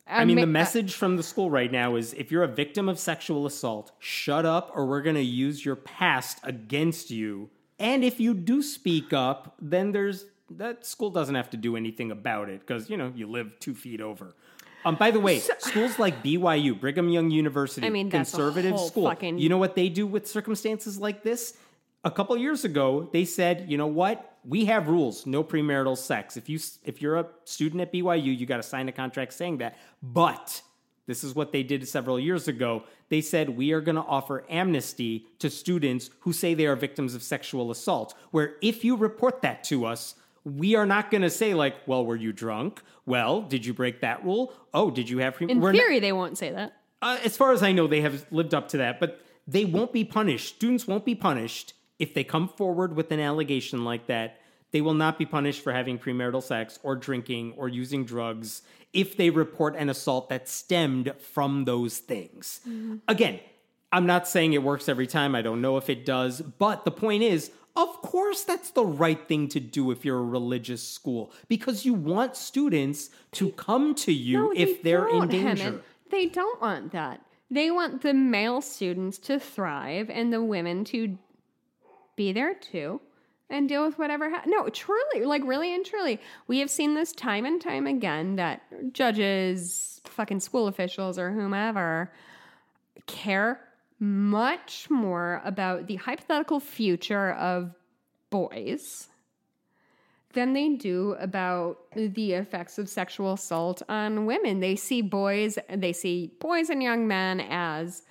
[0.07, 2.99] I mean, the message from the school right now is if you're a victim of
[2.99, 7.49] sexual assault, shut up or we're going to use your past against you.
[7.79, 10.25] And if you do speak up, then there's
[10.57, 13.73] that school doesn't have to do anything about it because, you know, you live two
[13.73, 14.35] feet over.
[14.83, 19.07] Um, by the way, schools like BYU, Brigham Young University, I mean, conservative school.
[19.09, 21.55] fucking- You know what they do with circumstances like this?
[22.03, 24.30] A couple years ago, they said, you know what?
[24.43, 26.35] We have rules, no premarital sex.
[26.37, 29.59] If you if you're a student at BYU, you got to sign a contract saying
[29.59, 29.77] that.
[30.01, 30.61] But
[31.05, 32.83] this is what they did several years ago.
[33.09, 37.13] They said we are going to offer amnesty to students who say they are victims
[37.13, 38.15] of sexual assault.
[38.31, 42.03] Where if you report that to us, we are not going to say like, "Well,
[42.05, 42.81] were you drunk?
[43.05, 44.53] Well, did you break that rule?
[44.73, 45.49] Oh, did you have?" Pre-?
[45.51, 46.73] In not- theory, they won't say that.
[47.03, 49.91] uh, as far as I know, they have lived up to that, but they won't
[49.93, 50.55] be punished.
[50.55, 54.39] Students won't be punished if they come forward with an allegation like that.
[54.71, 59.15] They will not be punished for having premarital sex or drinking or using drugs if
[59.15, 62.61] they report an assault that stemmed from those things.
[62.67, 62.95] Mm-hmm.
[63.07, 63.39] Again,
[63.91, 65.35] I'm not saying it works every time.
[65.35, 69.27] I don't know if it does, but the point is, of course, that's the right
[69.27, 74.11] thing to do if you're a religious school because you want students to come to
[74.11, 75.81] you No, if they they're in danger.
[76.09, 77.21] They don't want that.
[77.51, 81.17] They want the male students to thrive and the women to
[82.21, 83.01] be there too
[83.49, 84.29] and deal with whatever.
[84.29, 88.35] Ha- no, truly, like really and truly, we have seen this time and time again
[88.35, 88.61] that
[88.93, 92.11] judges, fucking school officials, or whomever
[93.07, 93.59] care
[93.99, 97.73] much more about the hypothetical future of
[98.29, 99.07] boys
[100.33, 104.59] than they do about the effects of sexual assault on women.
[104.59, 108.03] They see boys, they see boys and young men as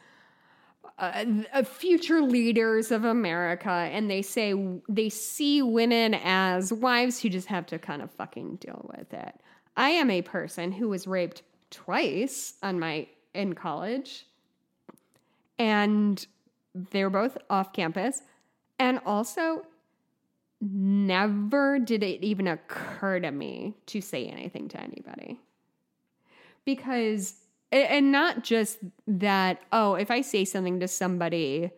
[1.00, 1.24] uh,
[1.54, 4.54] uh, future leaders of America, and they say
[4.88, 9.34] they see women as wives who just have to kind of fucking deal with it.
[9.76, 14.26] I am a person who was raped twice on my in college,
[15.58, 16.26] and
[16.74, 18.20] they were both off campus,
[18.78, 19.64] and also
[20.60, 25.40] never did it even occur to me to say anything to anybody.
[26.66, 27.36] Because,
[27.72, 31.70] and not just that, oh, if I say something to somebody,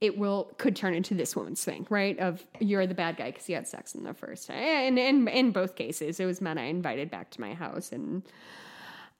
[0.00, 2.18] it will could turn into this woman's thing, right?
[2.18, 4.56] Of you're the bad guy because you had sex in the first time.
[4.56, 8.22] And in in both cases, it was men I invited back to my house, and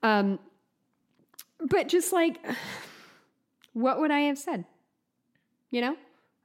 [0.02, 0.38] um,
[1.60, 2.44] but just like,
[3.74, 4.64] what would I have said?
[5.70, 5.96] You know,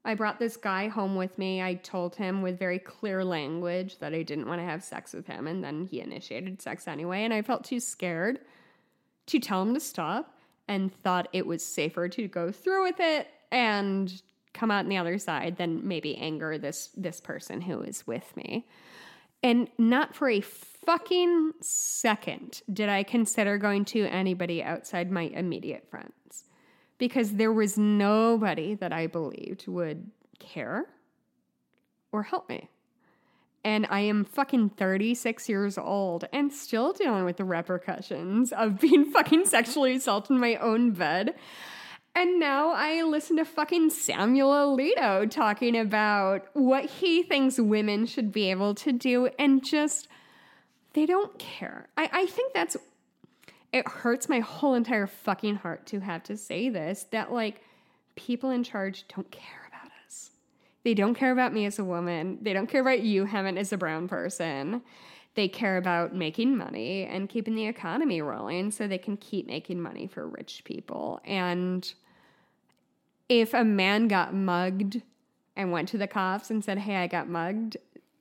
[0.06, 1.62] I brought this guy home with me.
[1.62, 5.26] I told him with very clear language that I didn't want to have sex with
[5.26, 7.24] him, and then he initiated sex anyway.
[7.24, 8.40] And I felt too scared
[9.28, 13.28] to tell him to stop and thought it was safer to go through with it
[13.52, 14.22] and
[14.54, 18.36] come out on the other side than maybe anger this this person who is with
[18.36, 18.68] me.
[19.44, 25.88] And not for a fucking second did I consider going to anybody outside my immediate
[25.90, 26.46] friends
[26.98, 30.10] because there was nobody that I believed would
[30.40, 30.88] care
[32.12, 32.70] or help me.
[33.68, 39.12] And I am fucking 36 years old and still dealing with the repercussions of being
[39.12, 41.36] fucking sexually assaulted in my own bed.
[42.16, 48.32] And now I listen to fucking Samuel Alito talking about what he thinks women should
[48.32, 50.08] be able to do and just,
[50.94, 51.90] they don't care.
[51.98, 52.78] I, I think that's
[53.74, 57.60] it hurts my whole entire fucking heart to have to say this that like
[58.16, 59.67] people in charge don't care.
[60.88, 62.38] They don't care about me as a woman.
[62.42, 64.82] They don't care about you, Hemant, as a brown person.
[65.36, 69.82] They care about making money and keeping the economy rolling so they can keep making
[69.82, 71.20] money for rich people.
[71.26, 71.94] And
[73.28, 75.02] if a man got mugged
[75.58, 77.76] and went to the cops and said, Hey, I got mugged,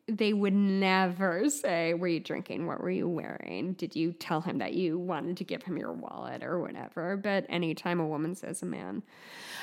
[0.08, 2.66] they would never say, Were you drinking?
[2.66, 3.74] What were you wearing?
[3.74, 7.16] Did you tell him that you wanted to give him your wallet or whatever?
[7.16, 9.04] But anytime a woman says a man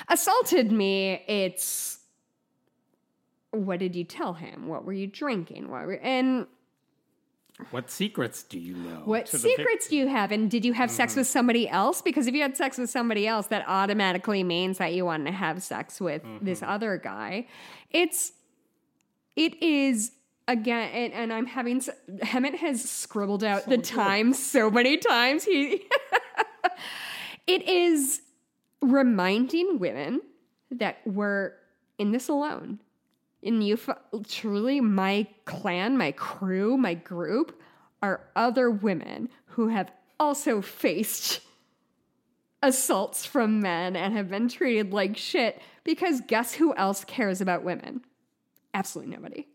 [0.07, 1.99] assaulted me, it's
[3.53, 4.67] what did you tell him?
[4.67, 5.69] What were you drinking?
[5.69, 6.47] What were and
[7.71, 9.01] What secrets do you know?
[9.05, 10.31] what secrets do you have?
[10.31, 10.95] And did you have Mm-hmm.
[10.97, 12.01] sex with somebody else?
[12.01, 15.37] Because if you had sex with somebody else, that automatically means that you wanted to
[15.37, 16.71] have sex with this Mm-hmm.
[16.71, 17.47] other guy.
[17.91, 18.31] It's
[19.35, 20.11] it is
[20.47, 21.79] again, and, and I'm having
[22.23, 25.43] Hemant has scribbled out the time so many times.
[25.43, 25.83] He,
[27.47, 28.21] it is
[28.81, 30.21] reminding women
[30.71, 31.53] that we're
[31.97, 32.79] in this alone.
[33.45, 33.77] And you,
[34.27, 37.59] truly, my clan, my crew, my group
[38.01, 41.41] are other women who have also faced
[42.61, 47.63] assaults from men and have been treated like shit because guess who else cares about
[47.63, 48.01] women?
[48.73, 49.47] Absolutely nobody.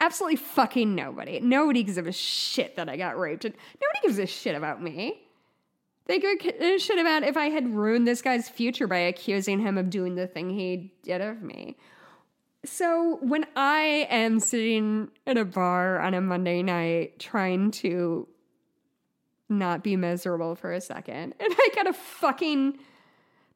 [0.00, 1.40] Absolutely fucking nobody.
[1.40, 3.44] Nobody gives a shit that I got raped.
[3.44, 5.22] And nobody gives a shit about me.
[6.06, 9.58] They give a uh, shit about if I had ruined this guy's future by accusing
[9.60, 11.76] him of doing the thing he did of me.
[12.66, 18.26] So when I am sitting at a bar on a Monday night trying to
[19.48, 22.78] not be miserable for a second, and I get a fucking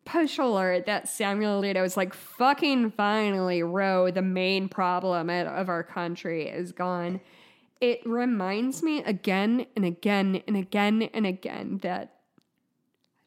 [0.05, 5.83] push alert that Samuel Alito is like, fucking finally, Roe, the main problem of our
[5.83, 7.21] country is gone.
[7.81, 12.15] It reminds me again and again and again and again that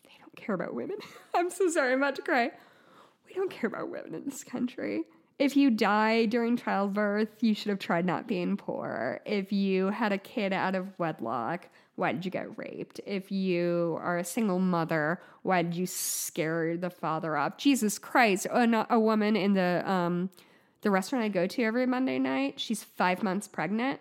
[0.06, 0.98] they don't care about women.
[1.36, 2.52] I'm so sorry, I'm about to cry.
[3.28, 5.04] We don't care about women in this country.
[5.40, 9.20] If you die during childbirth, you should have tried not being poor.
[9.26, 13.00] If you had a kid out of wedlock, why did you get raped?
[13.06, 17.58] If you are a single mother, why did you scare the father off?
[17.58, 18.46] Jesus Christ!
[18.48, 20.30] A, a woman in the um,
[20.82, 24.00] the restaurant I go to every Monday night, she's five months pregnant.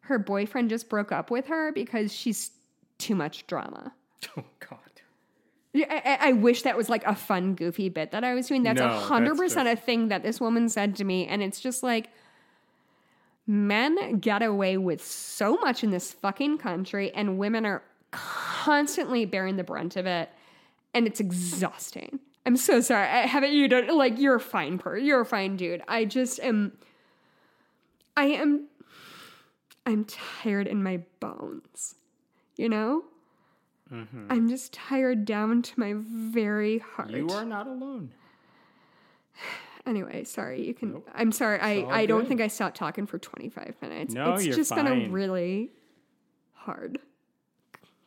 [0.00, 2.50] Her boyfriend just broke up with her because she's
[2.98, 3.92] too much drama.
[4.36, 4.85] Oh God.
[5.84, 8.62] I, I, wish that was like a fun, goofy bit that I was doing.
[8.62, 11.82] That's a hundred percent a thing that this woman said to me, and it's just
[11.82, 12.10] like
[13.46, 19.56] men get away with so much in this fucking country, and women are constantly bearing
[19.56, 20.30] the brunt of it,
[20.94, 22.20] and it's exhausting.
[22.46, 23.08] I'm so sorry.
[23.08, 25.82] I haven't you don't like you're a fine per you're a fine dude.
[25.88, 26.72] I just am.
[28.16, 28.68] I am.
[29.84, 31.96] I'm tired in my bones.
[32.56, 33.04] You know.
[33.92, 37.10] I'm just tired down to my very heart.
[37.10, 38.10] You are not alone.
[39.86, 40.66] Anyway, sorry.
[40.66, 41.02] You can.
[41.14, 41.60] I'm sorry.
[41.60, 42.28] I, I don't good.
[42.28, 44.12] think I stopped talking for 25 minutes.
[44.12, 45.70] No, it's you're just been a really
[46.54, 46.98] hard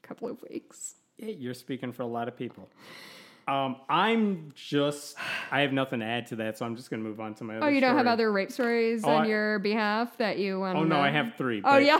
[0.02, 0.96] couple of weeks.
[1.18, 2.70] Yeah, You're speaking for a lot of people.
[3.48, 5.16] Um, I'm just,
[5.52, 7.44] I have nothing to add to that, so I'm just going to move on to
[7.44, 10.38] my other Oh, you don't have other rape stories Oh, on I- your behalf that
[10.38, 10.78] you want?
[10.78, 11.60] Oh, no, I have three.
[11.64, 12.00] Oh but, yeah.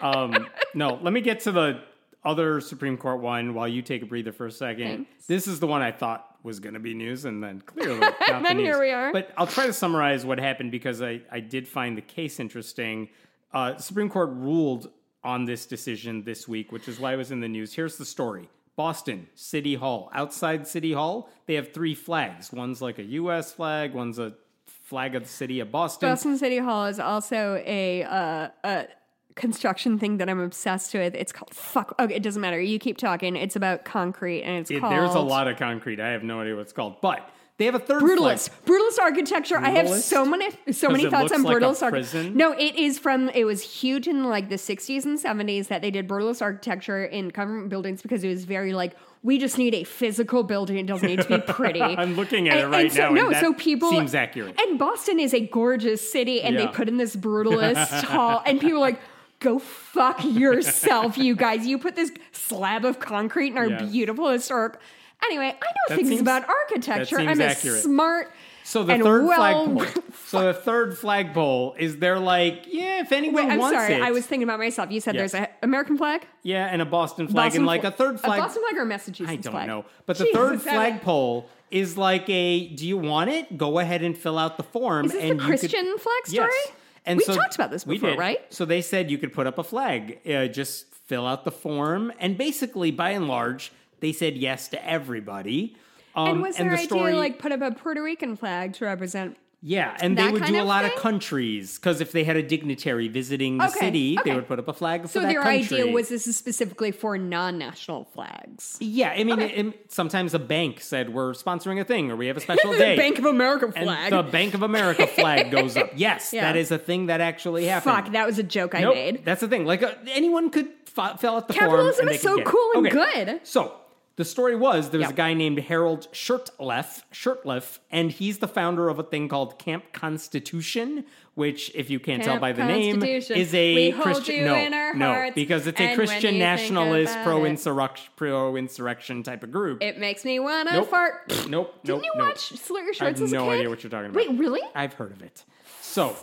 [0.00, 1.82] um, no, let me get to the
[2.24, 5.06] other Supreme Court one while you take a breather for a second.
[5.06, 5.26] Thanks.
[5.26, 8.18] This is the one I thought was going to be news, and then clearly not
[8.18, 9.12] the then here we are.
[9.12, 13.08] But I'll try to summarize what happened because I, I did find the case interesting.
[13.52, 14.90] Uh, Supreme Court ruled
[15.24, 17.74] on this decision this week, which is why it was in the news.
[17.74, 18.48] Here's the story.
[18.74, 20.10] Boston City Hall.
[20.14, 22.52] Outside City Hall, they have three flags.
[22.52, 23.52] One's like a U.S.
[23.52, 23.92] flag.
[23.92, 24.32] One's a
[24.66, 26.08] flag of the city of Boston.
[26.08, 28.86] Boston City Hall is also a uh, a
[29.34, 31.14] construction thing that I'm obsessed with.
[31.14, 31.94] It's called fuck.
[31.98, 32.60] Okay, it doesn't matter.
[32.60, 33.36] You keep talking.
[33.36, 36.00] It's about concrete and it's It- called there's a lot of concrete.
[36.00, 37.28] I have no idea what it's called, but
[37.58, 38.02] they have a third.
[38.02, 38.50] Brutalist.
[38.64, 39.58] Brutalist architecture.
[39.58, 42.30] I have so many so many thoughts on like brutalist architecture.
[42.30, 45.90] No, it is from it was huge in like the 60s and 70s that they
[45.90, 49.84] did brutalist architecture in government buildings because it was very like we just need a
[49.84, 50.78] physical building.
[50.78, 51.80] It doesn't need to be pretty.
[51.82, 54.60] I'm looking at it right and so, now, No, and so people seems accurate.
[54.60, 58.78] And Boston is a gorgeous city, and they put in this brutalist hall, and people
[58.78, 59.00] are like.
[59.42, 61.66] Go fuck yourself, you guys.
[61.66, 63.82] You put this slab of concrete in our Yeah.
[63.84, 64.78] beautiful historic.
[65.24, 65.56] Anyway, I know
[65.88, 67.18] That things seems- about architecture.
[67.18, 68.32] I'm seems a smart
[68.64, 69.36] So the third well-
[69.66, 70.02] flagpole.
[70.26, 73.94] so the third flagpole is they're like, yeah, if anyone Wait, I'm wants sorry.
[73.94, 74.90] it, I was thinking about myself.
[74.90, 75.32] You said Yes.
[75.32, 78.20] there's an American flag, yeah, and a Boston flag Boston and like fl- a third
[78.20, 78.38] flag.
[78.38, 79.66] a Boston flag or Massachusetts I don't flag?
[79.68, 82.68] know, but the Jesus, third flagpole is like a.
[82.68, 83.56] Do you want it?
[83.58, 85.06] Go ahead and fill out the form.
[85.06, 86.50] Is this and the you could- Christian flag story?
[86.66, 86.72] Yes.
[87.04, 88.40] And we so talked about this before, right?
[88.52, 92.12] So they said you could put up a flag, uh, just fill out the form,
[92.18, 95.76] and basically, by and large, they said yes to everybody.
[96.14, 98.84] Um, and was their the idea story, like put up a Puerto Rican flag to
[98.84, 99.36] represent?
[99.64, 103.06] Yeah, and they would do a lot of countries because if they had a dignitary
[103.06, 105.80] visiting the Okay, city, they would put up a flag So that their country.
[105.82, 108.76] idea was this is specifically for non-national flags.
[108.80, 109.10] yeah.
[109.16, 109.54] I mean, Okay.
[109.54, 112.96] it- sometimes a bank said we're sponsoring a thing or we have a special day.
[112.96, 114.10] Bank of America and flag.
[114.10, 115.92] the Bank of America flag goes up.
[115.94, 116.42] Yes, Yeah.
[116.52, 117.94] that is a thing that actually happened.
[118.06, 119.24] Fuck, that was a joke I Nope, made.
[119.24, 119.64] That's the thing.
[119.64, 122.00] Like uh, anyone could fi- fill out the Capitalism form.
[122.00, 123.40] and they is so cool and Okay, good.
[123.44, 123.76] So
[124.16, 125.12] the story was there was Yeah.
[125.14, 129.92] a guy named Harold Shurtleff, Shurtleff, and he's the founder of a thing called Camp
[129.92, 131.04] Constitution,
[131.34, 134.44] which, if you can't tell by the name, is a Christian.
[134.44, 139.50] no, no, because it's a Christian nationalist about pro it- insurrection pro insurrection type of
[139.50, 139.82] group.
[139.82, 141.22] It makes me want to nope, fart.
[141.28, 142.26] nope, nope, Didn't you nope.
[142.28, 144.16] watch Slit Your I have Shorts as no idea what you're talking about.
[144.28, 144.60] Wait, really?
[144.74, 145.44] I've heard of it.
[145.80, 146.16] So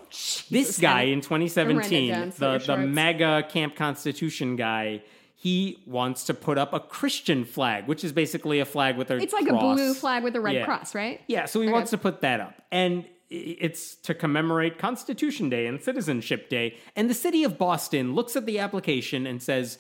[0.49, 5.01] this guy in 2017, the, the mega Camp Constitution guy,
[5.41, 9.15] he wants to put up a Christian flag, which is basically a flag with a
[9.17, 9.63] It's like cross.
[9.63, 10.65] a blue flag with a red Yeah.
[10.65, 11.21] cross, right?
[11.27, 11.73] Yeah, so he Okay.
[11.73, 12.61] wants to put that up.
[12.73, 16.75] And it's to commemorate Constitution Day and Citizenship Day.
[16.95, 19.77] And the city of Boston looks at the application and says,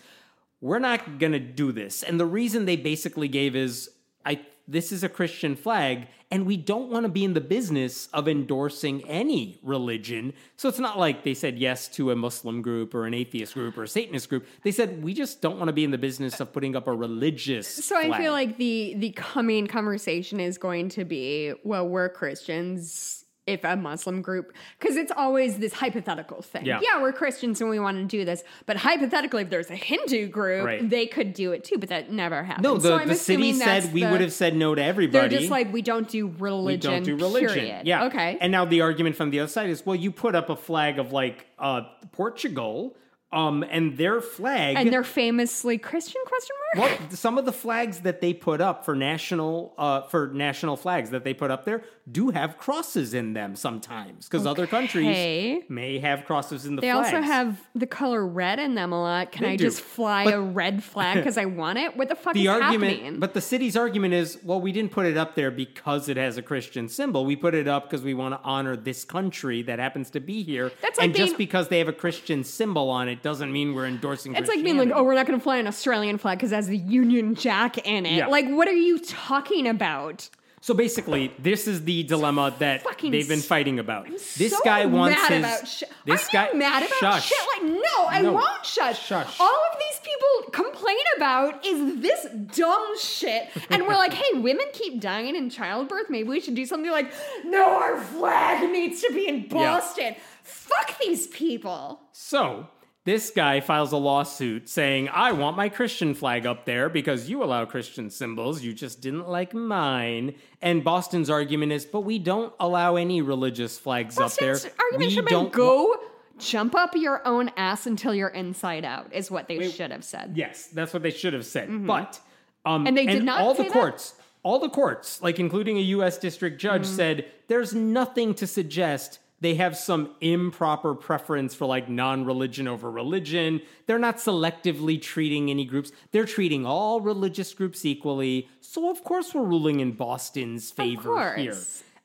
[0.61, 2.03] We're not going to do this.
[2.03, 3.89] And the reason they basically gave is,
[4.25, 4.39] I
[4.69, 8.27] this is a Christian flag, and we don't want to be in the business of
[8.27, 10.33] endorsing any religion.
[10.57, 13.77] So it's not like they said yes to a Muslim group or an atheist group
[13.77, 14.45] or a Satanist group.
[14.63, 16.93] They said we just don't want to be in the business of putting up a
[16.93, 17.67] religious.
[17.67, 23.18] So I feel like the the coming conversation is going to be, well, we're Christians.
[23.49, 26.65] If a Muslim group, because it's always this hypothetical thing.
[26.65, 26.79] Yeah.
[26.81, 27.01] yeah.
[27.01, 30.65] we're Christians and we want to do this, but hypothetically, if there's a Hindu group,
[30.65, 30.89] Right.
[30.89, 31.77] they could do it too.
[31.77, 32.63] But that never happens.
[32.63, 35.27] no, the, so the city said we the- would have said no to everybody.
[35.29, 36.91] They're just like we don't do religion.
[36.91, 37.49] we don't do religion.
[37.49, 37.87] Period.
[37.87, 38.05] Yeah.
[38.05, 38.37] Okay.
[38.39, 40.99] And now the argument from the other side is, well, you put up a flag
[40.99, 41.81] of like uh,
[42.11, 42.95] Portugal,
[43.31, 44.75] um, and their flag.
[44.77, 46.21] and they're famously Christian?
[46.25, 46.68] Question mark.
[46.77, 51.09] Well, some of the flags that they put up for national uh, for national flags
[51.11, 55.99] that they put up there do have crosses in them sometimes because other countries may
[55.99, 57.07] have crosses in the flags.
[57.07, 57.13] They flags.
[57.13, 59.31] also have the color red in them a lot.
[59.31, 59.65] Can They I do.
[59.65, 61.95] just fly But- a red flag because I want it?
[61.95, 63.19] What the fuck the is argument, happening?
[63.19, 66.37] but the city's argument is, well, we didn't put it up there because it has
[66.37, 67.25] a Christian symbol.
[67.25, 70.43] We put it up because we want to honor this country that happens to be
[70.43, 70.71] here.
[70.81, 73.85] That's like and just because they have a Christian symbol on it doesn't mean we're
[73.87, 74.35] endorsing.
[74.35, 76.67] It's like being like, oh, we're not going to fly an Australian flag because has
[76.67, 78.11] the Union Jack in it.
[78.17, 78.27] Yeah.
[78.27, 80.29] Like, what are you talking about?
[80.61, 84.07] So basically, this is the dilemma that fucking they've been fighting about.
[84.35, 85.39] this so guy wants mad his.
[85.39, 87.29] about sh- this Are guy you mad about shush.
[87.29, 87.37] shit?
[87.55, 88.33] Like, no, I No.
[88.33, 89.05] won't shush.
[89.07, 89.39] Shush.
[89.39, 94.65] All of these people complain about is this dumb shit, and we're like, hey, women
[94.73, 96.09] keep dying in childbirth.
[96.09, 97.09] Maybe we should do something like,
[97.45, 100.13] no, our flag needs to be in Boston.
[100.43, 102.01] Fuck these people.
[102.11, 102.67] So
[103.09, 107.43] this guy files a lawsuit saying, "I want my Christian flag up there because you
[107.43, 108.61] allow Christian symbols.
[108.61, 113.79] You just didn't like mine." And Boston's argument is, "But we don't allow any religious
[113.79, 114.53] flags up there.
[114.53, 115.95] Boston's argument we should don't go
[116.37, 119.11] jump up your own ass until you're inside out.
[119.13, 120.33] Is what they should have said.
[120.35, 121.67] Yes, that's what they should have said.
[121.87, 122.19] But
[122.65, 122.87] um, Mm-hmm.
[122.87, 123.73] And they did not all say the that?
[123.73, 126.17] courts, all the courts, like including a U.S.
[126.17, 126.95] district judge, Mm-hmm.
[126.95, 133.61] said there's nothing to suggest they have some improper preference for like non-religion over religion.
[133.85, 135.91] They're not selectively treating any groups.
[136.11, 138.47] They're treating all religious groups equally.
[138.61, 141.57] So of course we're ruling in Boston's favor here.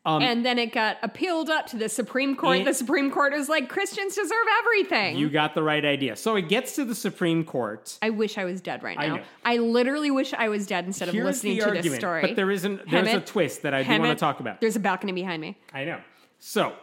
[0.06, 2.58] Um, and then it got appealed up to the Supreme Court.
[2.58, 5.16] It- the Supreme Court was like, Christians deserve everything.
[5.16, 6.14] You got the right idea.
[6.16, 7.98] So it gets to the Supreme Court.
[8.02, 9.16] I wish I was dead right I now.
[9.16, 9.22] know.
[9.46, 12.20] I, literally wish I was dead instead of Here's listening to argument, this story.
[12.20, 12.90] but there isn't.
[12.90, 14.60] There's a twist that I do want to talk about.
[14.60, 15.56] There's a balcony behind me.
[15.72, 16.00] I know.
[16.38, 16.74] So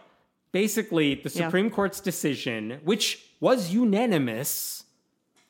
[0.51, 1.45] basically, the Yeah.
[1.47, 4.83] Supreme Court's decision, which was unanimous,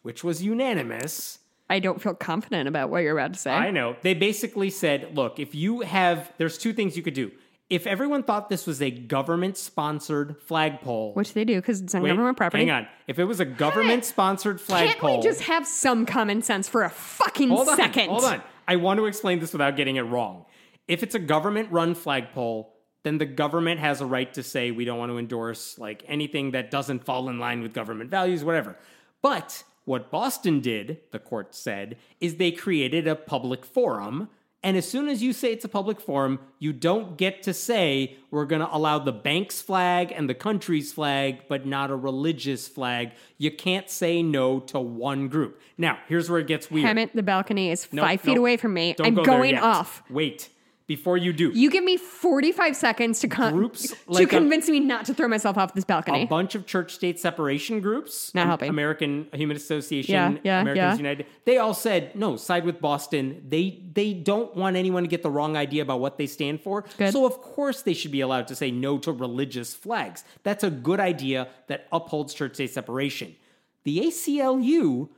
[0.02, 1.40] which was unanimous.
[1.70, 3.52] I don't feel confident about what you're about to say.
[3.52, 3.96] I know.
[4.02, 7.32] They basically said, look, if you have, there's two things you could do.
[7.70, 12.02] If everyone thought this was a government sponsored flagpole, Which they do because it's on
[12.02, 12.66] wait, government property.
[12.66, 12.88] hang on.
[13.08, 15.10] If it was a government sponsored flagpole.
[15.12, 18.10] Can't we just have some common sense for a fucking hold on, second?
[18.10, 18.42] hold on.
[18.68, 20.46] I want to explain this without getting it wrong.
[20.90, 22.71] If it's a government run flagpole,
[23.04, 26.52] then the government has a right to say we don't want to endorse like anything
[26.52, 28.78] that doesn't fall in line with government values, whatever.
[29.22, 34.30] But what Boston did, the court said, is they created a public forum.
[34.64, 38.18] And as soon as you say it's a public forum, you don't get to say
[38.30, 42.68] we're going to allow the bank's flag and the country's flag, but not a religious
[42.68, 43.14] flag.
[43.40, 45.60] You can't say no to one group.
[45.80, 46.86] Now, here's where it gets weird.
[46.96, 48.38] Hemant, the balcony is Nope, five feet nope.
[48.38, 48.94] away from me.
[48.94, 50.04] Don't I'm go going off.
[50.12, 50.50] Wait,
[50.88, 51.52] before you do.
[51.52, 55.14] You give me 45 seconds to, con- Groups to like a- convince me not to
[55.14, 56.24] throw myself off this balcony.
[56.24, 58.70] a bunch of church state separation groups, Not helping.
[58.70, 60.96] American Humanist Association, Yeah, yeah, Americans yeah.
[60.98, 61.26] United.
[61.46, 63.46] They all said no, side with Boston.
[63.48, 66.84] They they don't want anyone to get the wrong idea about what they stand for.
[66.98, 67.14] Good.
[67.14, 70.24] So of course they should be allowed to say no to religious flags.
[70.44, 73.36] That's a good idea that upholds church state separation.
[73.84, 75.10] The ACLU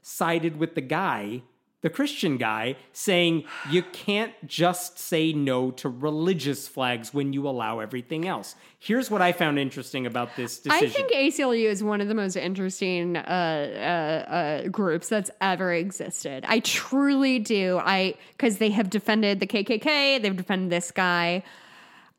[0.00, 1.42] sided with the guy,
[1.82, 7.80] the Christian guy, saying you can't just say no to religious flags when you allow
[7.80, 8.54] everything else.
[8.78, 10.86] Here's what I found interesting about this decision.
[10.86, 15.72] I think ACLU is one of the most interesting uh, uh, uh, groups that's ever
[15.74, 16.44] existed.
[16.46, 17.80] I truly do.
[17.82, 21.42] I because they have defended the KKK, they've defended this guy.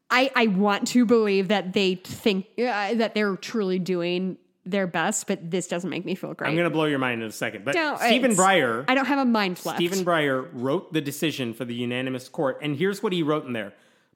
[0.09, 5.27] I I want to believe that they think uh, that they're truly doing their best,
[5.27, 6.47] but this doesn't make me feel great.
[6.47, 7.65] I'm going to blow your mind in a second.
[7.65, 9.77] But Stephen Breyer, I don't have a mind left.
[9.77, 13.53] Stephen Breyer wrote the decision for the unanimous court, and here's what he wrote in
[13.53, 13.73] there.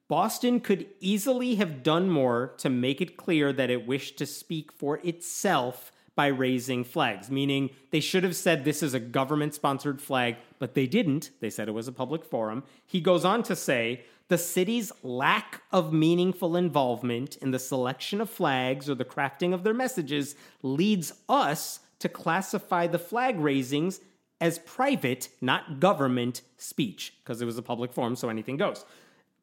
[0.07, 4.71] Boston could easily have done more to make it clear that it wished to speak
[4.71, 10.01] for itself by raising flags, meaning they should have said this is a government sponsored
[10.01, 11.29] flag, but they didn't.
[11.41, 12.63] They said it was a public forum.
[12.85, 18.29] He goes on to say the city's lack of meaningful involvement in the selection of
[18.29, 24.01] flags or the crafting of their messages leads us to classify the flag raisings
[24.39, 28.85] as private, not government speech, because it was a public forum, so anything goes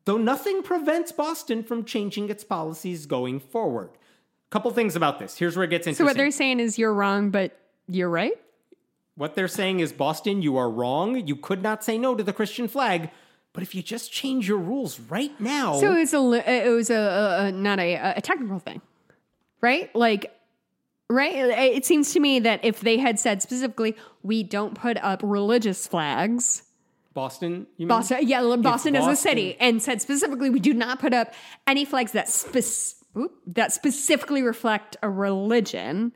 [0.04, 3.90] though nothing prevents Boston from changing its policies going forward.
[4.50, 5.36] Couple things about this.
[5.36, 6.04] Here's where it gets interesting.
[6.04, 7.58] So what they're saying is you're wrong, but
[7.88, 8.34] you're right.
[9.16, 11.26] What they're saying is, Boston, you are wrong.
[11.26, 13.10] You could not say no to the Christian flag.
[13.54, 16.90] But if you just change your rules right now, So it was a it was
[16.90, 18.82] a, a, not a a technical thing,
[19.60, 19.94] right?
[19.94, 20.36] Like,
[21.08, 21.32] right?
[21.34, 23.94] It seems to me that if they had said specifically,
[24.24, 26.64] we don't put up religious flags.
[27.14, 27.88] Boston, you mean?
[27.88, 31.32] Boston, yeah, Boston as a city, and said specifically, we do not put up
[31.64, 36.12] any flags that spec- oop, that specifically reflect a religion.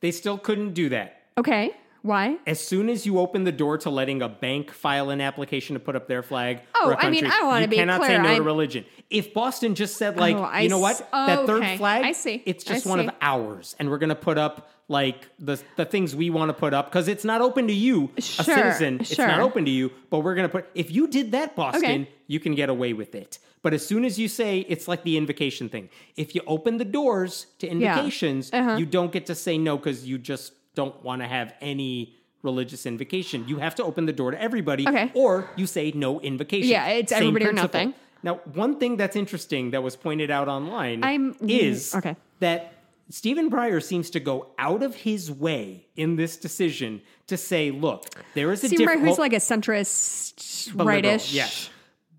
[0.00, 1.20] They still couldn't do that.
[1.36, 1.72] Okay,
[2.02, 2.36] why?
[2.46, 5.80] As soon as you open the door to letting a bank file an application to
[5.80, 8.16] put up their flag, Oh, a I mean, country, I wanna you be cannot say
[8.18, 8.84] no to I'm- religion.
[9.08, 11.76] If Boston just said, like, Oh, you know what, s- that third okay.
[11.76, 12.42] flag, I see.
[12.46, 15.84] it's I just one of ours, and we're going to put up like the the
[15.84, 18.98] things we want to put up because it's not open to you, Sure, a citizen.
[19.00, 20.66] It's not open to you, but we're going to put.
[20.74, 22.08] If you did that, Boston, Okay.
[22.26, 23.38] you can get away with it.
[23.62, 26.84] But as soon as you say it's like the invocation thing, if you open the
[26.84, 28.76] doors to invocations, Uh-huh.
[28.76, 32.86] you don't get to say no because you just don't want to have any religious
[32.86, 33.46] invocation.
[33.46, 35.10] You have to open the door to everybody, Okay.
[35.14, 36.68] or you say no invocation.
[36.70, 37.94] Yeah, it's Same everybody or nothing.
[38.24, 42.16] Now, one thing that's interesting that was pointed out online I'm- is mm, okay.
[42.40, 42.74] that
[43.10, 48.06] Stephen Breyer seems to go out of his way in this decision to say, look,
[48.34, 51.68] there is a Stephen Breyer, different who's like a centrist, rightish, yes.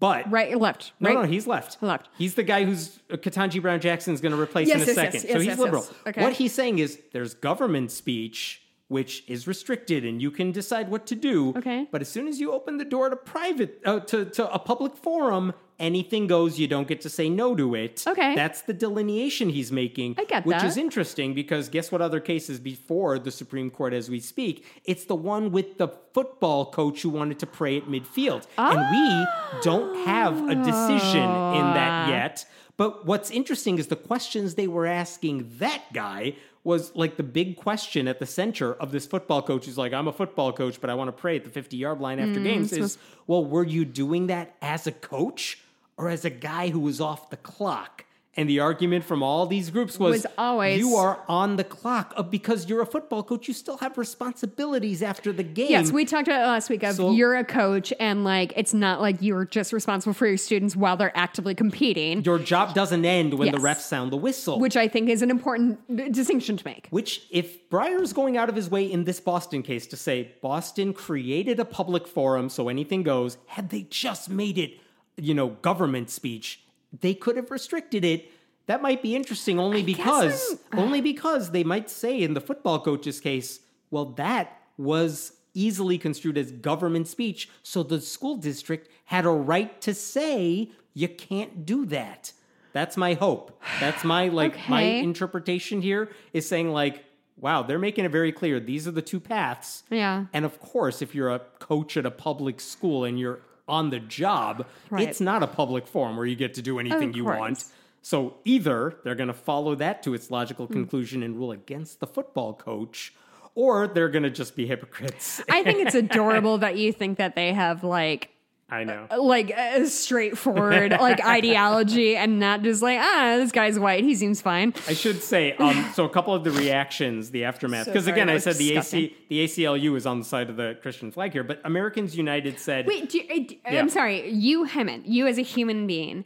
[0.03, 1.21] But right, left, no, right.
[1.21, 1.81] no, he's left.
[1.81, 2.09] Left.
[2.17, 4.85] He's the guy who's uh, Ketanji Brown Jackson is going to replace Yes, in a
[4.87, 5.23] yes, second.
[5.23, 5.83] yes, so he's yes, liberal.
[5.89, 5.93] yes.
[6.07, 6.21] Okay.
[6.21, 11.05] What he's saying is there's government speech which is restricted and you can decide what
[11.07, 11.53] to do.
[11.55, 11.87] Okay.
[11.89, 14.93] But as soon as you open the door to private uh, to to a public
[14.97, 16.59] forum, anything goes.
[16.59, 18.03] You don't get to say no to it.
[18.07, 18.35] Okay.
[18.35, 20.15] That's the delineation he's making.
[20.17, 20.65] I get which that.
[20.65, 24.65] is interesting because guess what other cases before the Supreme Court as we speak?
[24.85, 28.45] It's the one with the football coach who wanted to pray at midfield.
[28.57, 29.25] And we
[29.61, 31.73] don't have a decision in Ah.
[31.75, 32.45] that yet.
[32.77, 37.57] But what's interesting is the questions they were asking that guy was like the big
[37.57, 40.89] question at the center of this football coach who's like, I'm a football coach, but
[40.89, 42.97] I want to pray at the 50 yard line after Mm, games is,
[43.27, 45.59] well, were you doing that as a coach
[45.97, 48.05] or as a guy who was off the clock?
[48.35, 52.15] And the argument from all these groups was, Was always- you are on the clock
[52.17, 53.47] Uh, because you're a football coach.
[53.47, 55.69] You still have responsibilities after the game.
[55.69, 58.73] Yes, we talked about it last week of So- you're a coach and like it's
[58.73, 63.05] not like you're just responsible for your students while they're actively competing, your job doesn't
[63.05, 64.59] end when the refs sound the whistle.
[64.59, 66.87] which I think is an important distinction to make.
[66.89, 70.93] Which, if Breyer's going out of his way in this Boston case to say Boston
[70.93, 74.79] created a public forum so anything goes, had they just made it,
[75.17, 76.61] you know, government speech,
[77.01, 78.31] they could have restricted it.
[78.67, 83.19] That might be interesting only because only because they might say in the football coach's
[83.19, 83.59] case,
[83.91, 89.79] well, that was easily construed as government speech, so the school district had a right
[89.81, 92.31] to say you can't do that.
[92.71, 93.61] That's my hope.
[93.79, 97.03] That's my like my interpretation here is saying like
[97.37, 100.25] wow they're making it very clear these are the two paths Yeah.
[100.33, 103.99] and of course if you're a coach at a public school and you're on the
[103.99, 105.07] job Right.
[105.07, 107.63] it's not a public forum where you get to do anything you want
[108.01, 110.73] so either they're going to follow that to its logical Hmm.
[110.73, 113.13] conclusion and rule against the football coach
[113.55, 117.35] or they're going to just be hypocrites I think it's adorable that you think that
[117.35, 118.31] they have like
[118.73, 124.03] i know like a straightforward like ideology and not just like ah this guy's white
[124.03, 124.73] he seems fine.
[124.87, 128.29] I should say, um, so a couple of the reactions, the aftermath, because sorry, again,
[128.29, 128.77] I said the.
[128.77, 132.59] AC, the ACLU is on the side of the Christian flag here, but Americans United
[132.59, 133.79] said, Wait, do, uh, d- Yeah.
[133.79, 134.29] I'm sorry.
[134.29, 136.25] You, Hemant, you as a human being,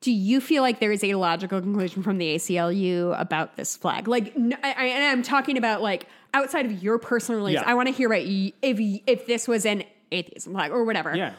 [0.00, 4.06] do you feel like there is a logical conclusion from the ACLU about this flag?
[4.08, 7.62] Like, I I and I'm talking about like outside of your personal beliefs.
[7.62, 7.70] Yeah.
[7.70, 11.14] I want to hear about y- if if this was an atheism flag or whatever.
[11.16, 11.32] Yeah.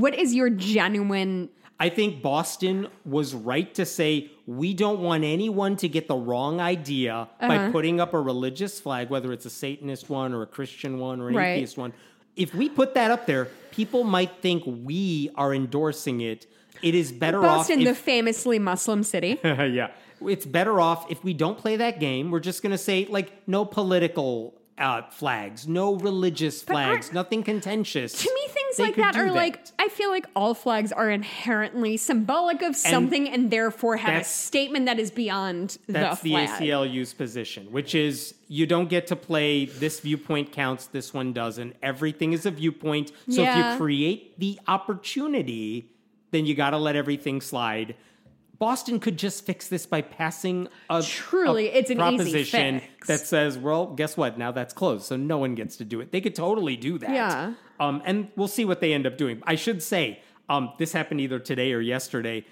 [0.00, 1.50] What is your genuine?
[1.78, 6.60] I think Boston was right to say we don't want anyone to get the wrong
[6.60, 7.72] idea by Uh-huh.
[7.72, 11.28] putting up a religious flag, whether it's a Satanist one or a Christian one or
[11.28, 11.48] an Right.
[11.56, 11.92] atheist one.
[12.36, 16.46] If we put that up there, people might think we are endorsing it.
[16.82, 19.38] It is better Boston, off Boston, the famously Muslim city.
[19.44, 19.88] yeah.
[20.24, 22.30] It's better off if we don't play that game.
[22.30, 28.12] We're just going to say, like, no political uh, flags, no religious flags, nothing contentious.
[28.22, 28.40] to me,
[28.76, 29.34] things They like that are that.
[29.34, 34.24] like I feel like all flags are inherently symbolic of something and, therefore have a
[34.24, 36.46] statement that is beyond That's the the.
[36.46, 41.76] ACLU's position, which is you don't get to play this viewpoint counts, this one doesn't.
[41.82, 43.12] Everything is a viewpoint.
[43.28, 45.90] So if you create the opportunity,
[46.30, 47.94] then you got to let everything slide.
[48.62, 53.08] Boston could just fix this by passing a, Truly, a it's an easy proposition fix.
[53.08, 54.38] that says, well, guess what?
[54.38, 56.12] Now that's closed, so no one gets to do it.
[56.12, 57.10] They could totally do that.
[57.10, 57.54] Yeah.
[57.80, 59.42] Um, and we'll see what they end up doing.
[59.48, 62.46] I should say, um, this happened either today or yesterday.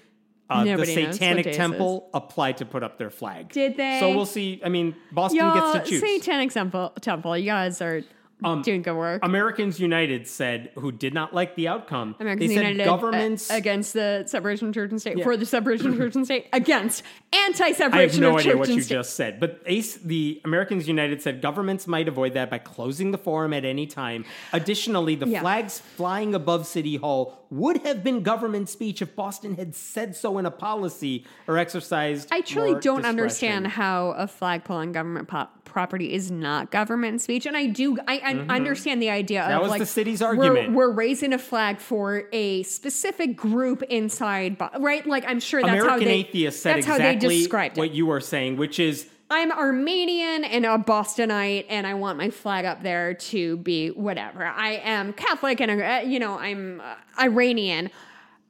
[0.49, 3.47] Uh, the Nobody knows what Satanic Temple applied to put up their flag.
[3.47, 4.01] Did they?
[4.01, 4.59] So we'll see.
[4.65, 6.01] I mean, Boston Y'all, gets to choose.
[6.01, 8.03] Satanic Temple, Temple, you guys are
[8.43, 9.23] Um, doing good work.
[9.23, 13.51] Americans United said, who did not like the outcome, Americans they said United governments.
[13.51, 16.47] uh, against the separation of church and state for the separation of church and state
[16.53, 17.03] against
[17.33, 18.95] anti-separation I have no idea what you state.
[18.95, 23.17] just said, but ACE, the Americans United said governments might avoid that by closing the
[23.17, 24.25] forum at any time.
[24.53, 25.41] Additionally, the Yeah.
[25.41, 30.37] flags flying above City Hall would have been government speech if Boston had said so
[30.37, 32.29] in a policy or exercised.
[32.31, 33.05] I truly don't discretion.
[33.05, 37.97] understand how a flagpole on government po- property is not government speech, and I do
[38.07, 39.49] I, I understand the idea Mm-hmm.
[39.49, 40.73] That of was like the city's we're- argument.
[40.73, 45.05] We're, raising a flag for a specific group inside, right?
[45.07, 47.87] Like I'm sure that's American how they atheists said that's how they exactly described what
[47.89, 47.93] it.
[47.93, 52.65] you were saying, which is I'm Armenian and a Bostonite, and I want my flag
[52.65, 54.43] up there to be whatever.
[54.45, 57.89] I am Catholic and uh, you know I'm uh, Iranian,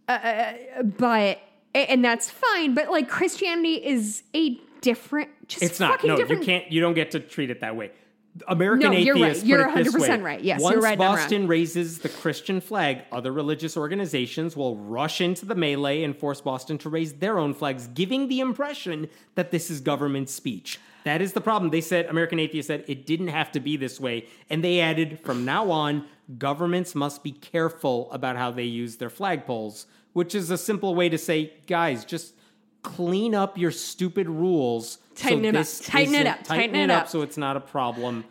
[0.08, 0.54] uh,
[0.98, 1.40] but
[1.76, 2.74] and that's fine.
[2.74, 6.04] But like Christianity is a different, just It's not.
[6.04, 6.42] No, different.
[6.42, 6.72] you can't.
[6.72, 7.92] You don't get to treat it that way.
[8.48, 9.24] American No, you're right.
[9.26, 10.18] atheists You're put it this 100% way.
[10.22, 10.42] right.
[10.42, 10.98] Yes, Once you're right.
[10.98, 16.40] Boston raises the Christian flag, other religious organizations will rush into the melee and force
[16.40, 20.80] Boston to raise their own flags, giving the impression that this is government speech.
[21.04, 21.72] That is the problem.
[21.72, 25.20] They said American atheists said it didn't have to be this way, and they added
[25.20, 26.06] from now on,
[26.38, 31.10] governments must be careful about how they use their flagpoles, which is a simple way
[31.10, 32.34] to say, guys, just
[32.84, 34.98] clean up your stupid rules.
[35.16, 35.68] Tighten so it up.
[35.84, 36.44] Tighten it up.
[36.44, 37.10] Tighten, it it up up.
[37.10, 38.26] so it's not a problem.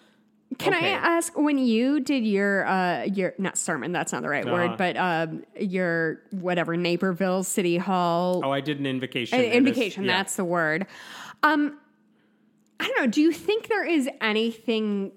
[0.59, 0.87] Can Okay.
[0.87, 3.93] I ask when you did your uh your not sermon?
[3.93, 4.53] That's not the right Uh-huh.
[4.53, 9.39] word, but um your whatever Naperville City Hall Oh, I did an invocation.
[9.39, 10.17] An invocation, yeah.
[10.19, 10.87] that's the word.
[11.45, 11.79] Um,
[12.81, 13.07] I don't know.
[13.07, 15.13] Do you think there is anything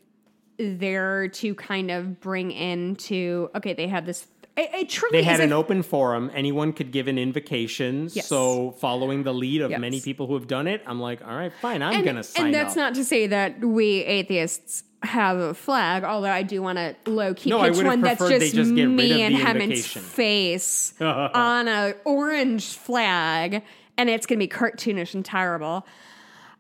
[0.60, 3.50] there to kind of bring into?
[3.56, 4.28] Okay, they have this.
[4.56, 6.30] It, it truly They had an open forum.
[6.34, 8.10] Anyone could give an invocation.
[8.14, 8.28] Yes.
[8.28, 9.80] So, following the lead of Yes.
[9.80, 12.46] many people who have done it, I'm like, all right, fine, I'm and, to sign
[12.46, 12.78] and that's up.
[12.78, 17.34] not to say that we atheists have a flag, although I do want to low
[17.34, 23.64] key No, pitch one that's just, just me and Hemant's face on a orange flag,
[23.98, 25.86] and it's going to be cartoonish and terrible.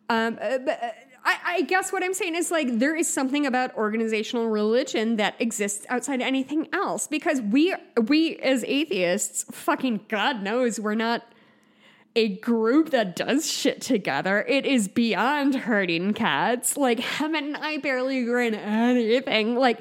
[0.09, 0.89] Um, uh, but, uh,
[1.25, 5.35] I, I guess what I'm saying is like there is something about organizational religion that
[5.39, 7.73] exists outside anything else because we
[8.07, 11.23] we as atheists, fucking God knows, we're not
[12.15, 14.43] a group that does shit together.
[14.47, 16.77] It is beyond hurting cats.
[16.77, 19.55] Like Hemant and I barely agree on anything.
[19.55, 19.79] Like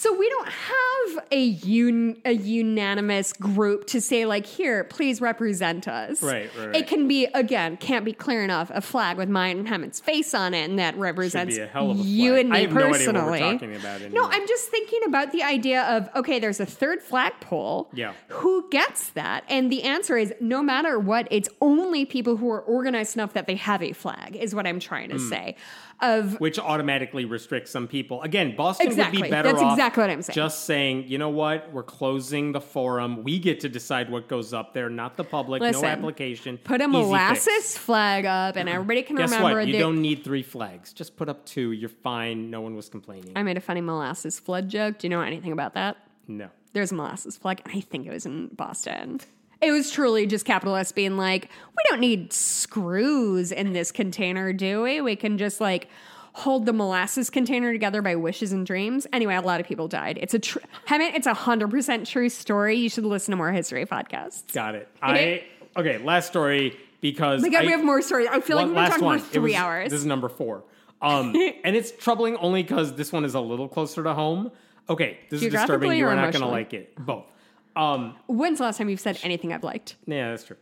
[0.00, 5.86] so we don't have a un, a unanimous group to say like here, please represent
[5.88, 6.22] us.
[6.22, 6.76] Right, right, right.
[6.76, 10.32] It can be again, can't be clear enough a flag with mine and Hemant's face
[10.32, 12.80] on it and that represents a hell of a you and me I have no
[12.86, 13.40] idea what we're personally.
[13.40, 14.24] talking about no.
[14.30, 17.90] I'm just thinking about the idea of okay, there's a third flagpole.
[17.92, 18.14] Yeah.
[18.28, 19.44] Who gets that?
[19.48, 23.46] And the answer is no matter what, it's only people who are organized enough that
[23.46, 25.28] they have a flag, is what I'm trying to Hmm.
[25.28, 25.56] say.
[26.02, 28.22] Of which automatically restricts some people.
[28.22, 30.34] Again, Boston would be better That's off exactly what I'm saying.
[30.34, 33.22] just saying, you know what, we're closing the forum.
[33.22, 35.60] We get to decide what goes up there, not the public.
[35.60, 36.58] Listen, no application.
[36.58, 37.76] put a Easy molasses fix.
[37.76, 39.66] flag up and everybody can Guess remember what?
[39.68, 40.92] You don't need three flags.
[40.92, 41.72] Just put up two.
[41.72, 42.50] You're fine.
[42.50, 43.32] No one was complaining.
[43.36, 44.98] I made a funny molasses flood joke.
[44.98, 45.96] Do you know anything about that?
[46.26, 46.48] no.
[46.72, 47.62] There's a molasses flag.
[47.66, 49.20] I think it was in Boston.
[49.60, 54.52] It was truly just Capital S being like, we don't need screws in this container,
[54.52, 55.00] do we?
[55.00, 55.88] We can just like
[56.32, 59.06] hold the molasses container together by wishes and dreams.
[59.12, 60.18] Anyway, a lot of people died.
[60.20, 62.76] It's a true, Hemant, it's a hundred percent true story.
[62.76, 64.52] You should listen to more history podcasts.
[64.52, 64.88] Got it.
[65.02, 65.44] Okay.
[65.74, 65.98] I okay.
[65.98, 68.28] Last story because Like, I, we have more stories.
[68.30, 69.18] I feel like we've been talking one.
[69.18, 69.90] for three was- hours.
[69.90, 70.64] This is number four.
[71.02, 71.34] Um,
[71.64, 74.50] and it's troubling only because this one is a little closer to home.
[74.88, 75.92] Okay, this is disturbing.
[75.92, 76.94] You are not going to like it.
[76.96, 77.26] Both.
[77.76, 79.96] Um, When's the last time you've said anything I've liked?
[80.06, 80.56] Yeah, that's true.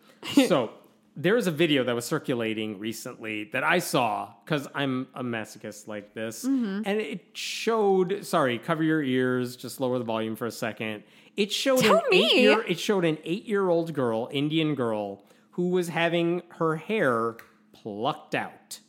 [0.47, 0.70] so
[1.16, 5.89] there is a video that was circulating recently that I saw because I'm a masochist
[5.89, 6.82] like this, Mm-hmm.
[6.85, 8.24] and it showed.
[8.24, 9.56] Sorry, cover your ears.
[9.56, 11.02] Just lower the volume for a second.
[11.36, 12.24] It showed Tell an me.
[12.26, 12.62] eight year.
[12.68, 17.36] It showed an eight year old girl, Indian girl, who was having her hair
[17.72, 18.80] plucked out,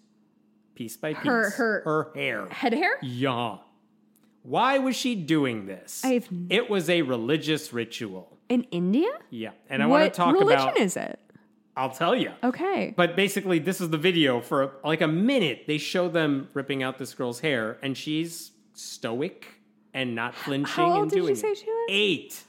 [0.75, 1.23] piece by piece.
[1.25, 2.47] Her- her- her hair.
[2.49, 2.97] Head hair?
[3.01, 3.57] Yeah.
[4.43, 6.03] Why was she doing this?
[6.03, 8.37] I've- It was a religious ritual.
[8.47, 9.09] In India?
[9.29, 10.65] Yeah, and I what want to talk religion about.
[10.73, 11.19] Religion is it?
[11.77, 12.31] I'll tell you.
[12.43, 12.93] Okay.
[12.97, 15.63] But basically, this is the video for like a minute.
[15.67, 19.45] They show them ripping out this girl's hair, and she's stoic
[19.93, 21.57] and not flinching How old and did you doing say it.
[21.59, 21.87] she was?
[21.89, 22.43] Eight.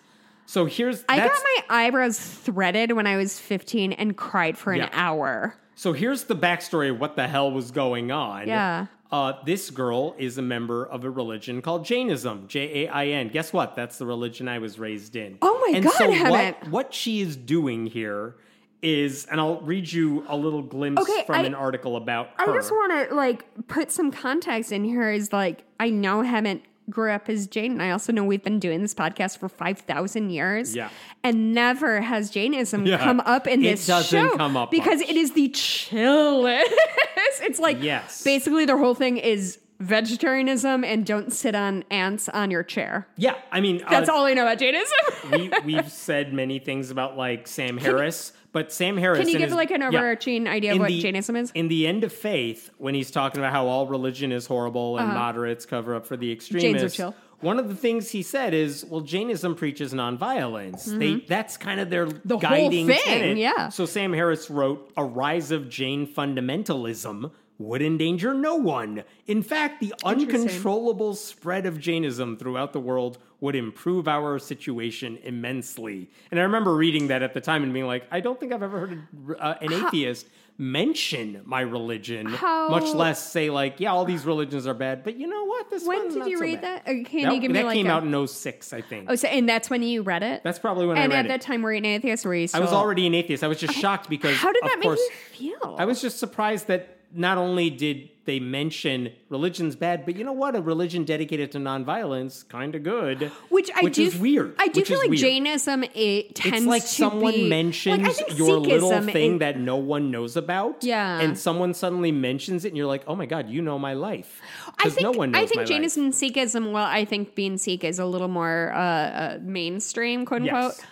[0.46, 4.78] So here's I got my eyebrows threaded when I was 15 and cried for an
[4.80, 4.88] Yeah.
[4.92, 5.54] hour.
[5.76, 8.48] so here's the backstory of what the hell was going on.
[8.48, 8.86] Yeah.
[9.12, 13.28] Uh, this girl is a member of a religion called Jainism, J A I N.
[13.28, 13.74] Guess what?
[13.74, 15.38] That's the religion I was raised in.
[15.42, 18.36] Oh my and God, So what, what she is doing here
[18.82, 22.44] is, and I'll read you a little glimpse Okay, from I- an article about I
[22.46, 22.54] her.
[22.54, 25.10] just want to like put some context in here.
[25.10, 28.58] Is like I know Hemant grew up as Jain, and I also know we've been
[28.60, 30.74] doing this podcast for five thousand years.
[30.76, 30.88] Yeah.
[31.24, 32.98] and never has Jainism Yeah.
[32.98, 35.10] come up in It this doesn't show come up because much.
[35.10, 36.72] it is the chillest.
[37.40, 38.22] it's like Yes.
[38.24, 43.06] basically their whole thing is vegetarianism and don't sit on ants on your chair.
[43.16, 44.96] yeah, I mean, That's uh, all I know about Jainism.
[45.32, 49.18] we we've said many things about like Sam Harris, but Sam Harris.
[49.20, 49.88] Can you give his- like an yeah.
[49.88, 51.50] overarching idea of what the- Jainism is?
[51.54, 55.08] In the end of faith, when he's talking about how all religion is horrible and
[55.08, 57.12] moderates cover up for the extremists, Uh-huh.
[57.12, 57.20] chill.
[57.40, 60.84] One of the things he said is, "Well, Jainism preaches nonviolence.
[60.98, 62.28] They that's kind of their Mm-hmm.
[62.28, 63.68] The whole guiding thing, tenet." yeah.
[63.68, 69.04] So Sam Harris wrote, "A rise of Jain fundamentalism." Would endanger no one.
[69.26, 76.08] In fact, the uncontrollable spread of Jainism throughout the world would improve our situation immensely.
[76.30, 78.62] And I remember reading that at the time and being like, I don't think I've
[78.62, 79.02] ever heard
[79.38, 80.26] uh, an atheist
[80.60, 85.02] mention my religion, How- much less say like, yeah, all these religions are bad.
[85.02, 85.70] But you know what?
[85.70, 86.82] This When did you so read bad.
[86.84, 86.90] that?
[86.90, 89.06] Uh, Can That, you give that me like came a, out in 06, I think.
[89.08, 90.42] Oh, so, and that's when you read it?
[90.44, 92.34] That's probably when and I at read that time, were you an atheist or were
[92.34, 92.60] you still?
[92.60, 93.42] I was already an atheist.
[93.42, 95.00] I was just shocked because How did of that make course,
[95.40, 95.76] you feel?
[95.78, 100.32] I was just surprised that not only did they mention religion's bad, but you know
[100.32, 100.54] what?
[100.54, 103.32] A religion dedicated to nonviolence, kind of good.
[103.48, 104.54] which I which do is weird.
[104.58, 105.20] I do feel like weird.
[105.20, 109.76] Jainism it tends It's like someone be, mentions like, your little thing is- that no
[109.76, 110.84] one knows about.
[110.84, 111.18] Yeah.
[111.20, 114.40] And someone suddenly mentions it, and you're like, oh my God, you know my life.
[114.68, 115.68] I Because think no one knows I think my life.
[115.68, 116.72] Jainism and Sikhism.
[116.72, 120.74] Well, I think being Sikh is a little more uh, uh, mainstream, quote unquote.
[120.78, 120.82] Yes.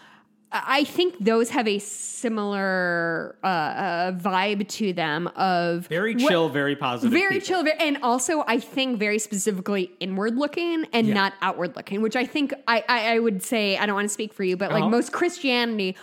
[0.51, 6.49] I think those have a similar uh, uh, vibe to them of Very what- chill,
[6.49, 7.13] very positive.
[7.13, 7.47] very people.
[7.47, 11.15] chill, very, and also I think very specifically inward looking and Yeah.
[11.15, 14.15] not outward looking, which I think I, I, I would say I don't want to
[14.15, 14.91] speak for you, but like Uh-huh.
[14.91, 15.97] most Christianity,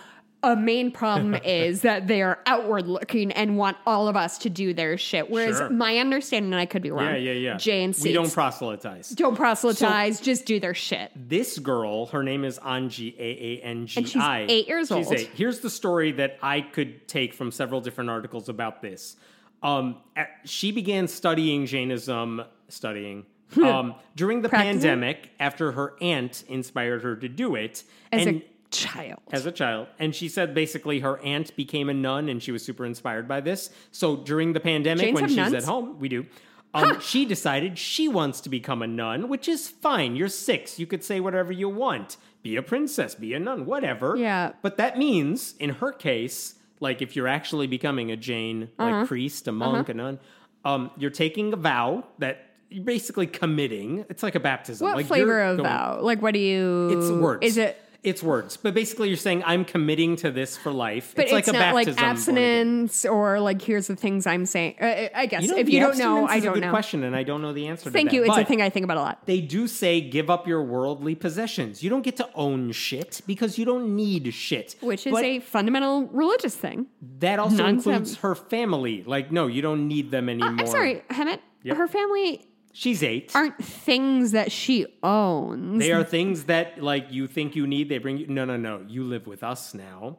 [0.46, 4.50] a main problem is that they are outward looking and want all of us to
[4.50, 5.30] do their shit.
[5.30, 5.70] Whereas Sure.
[5.70, 7.56] my understanding, and I could be wrong, Yeah, yeah, yeah.
[7.56, 9.10] J and We don't proselytize.
[9.10, 11.10] don't proselytize, just do their shit.
[11.14, 14.00] This girl, her name is Aangi, A A N G I.
[14.00, 15.16] And she's eight years She's old.
[15.16, 15.30] eight.
[15.34, 19.16] Here's the story that I could take from several different articles about this.
[19.62, 23.26] Um, at- she began studying Jainism, studying.
[23.62, 24.80] Um, during the Practicing?
[24.80, 28.44] pandemic, after her aunt inspired her to do it, As and a
[28.76, 29.20] child.
[29.32, 29.86] as a child.
[29.98, 33.40] And she said basically her aunt became a nun and she was super inspired by
[33.40, 33.70] this.
[33.90, 35.54] So during the pandemic, when she's nuns?
[35.54, 36.26] at home, we do.
[36.74, 40.14] Um, She decided she wants to become a nun, which is fine.
[40.16, 40.78] You're six.
[40.78, 42.16] You could say whatever you want.
[42.42, 44.14] Be a princess, be a nun, whatever.
[44.16, 44.52] Yeah.
[44.62, 48.66] But that means, in her case, like if you're actually becoming a Uh-huh.
[48.78, 50.18] like priest, a monk, a nun,
[50.64, 54.04] um, you're taking a vow that you're basically committing.
[54.10, 54.84] It's like a baptism.
[54.86, 56.00] what like flavor of going- vow?
[56.02, 56.88] Like, what do you?
[56.90, 57.46] It's words.
[57.46, 57.80] Is it?
[58.06, 61.12] It's words, but basically you're saying I'm committing to this for life.
[61.16, 61.88] But it's it's, like a not like
[62.36, 64.76] abstinence or like here's the things I'm saying.
[64.80, 66.70] Uh, I guess You know, if you don't know, I don't good know.
[66.70, 67.90] question, and I don't know the answer.
[67.90, 68.24] Thank you.
[68.24, 69.26] It's a thing I think about a lot.
[69.26, 71.82] They do say give up your worldly possessions.
[71.82, 74.76] You don't get to own shit because you don't need shit.
[74.80, 76.86] Which is But a fundamental religious thing.
[77.18, 79.02] that also Nuns have- includes her family.
[79.04, 80.50] Like, no, you don't need them Uh, anymore.
[80.60, 81.40] I'm sorry, Hemant.
[81.64, 81.76] Yep.
[81.76, 82.46] Her family
[82.78, 83.32] She's eight.
[83.34, 85.78] aren't things that she owns.
[85.78, 87.88] They are things that like you think you need.
[87.88, 88.26] They bring you.
[88.26, 88.84] No, no, no.
[88.86, 90.18] You live with us now.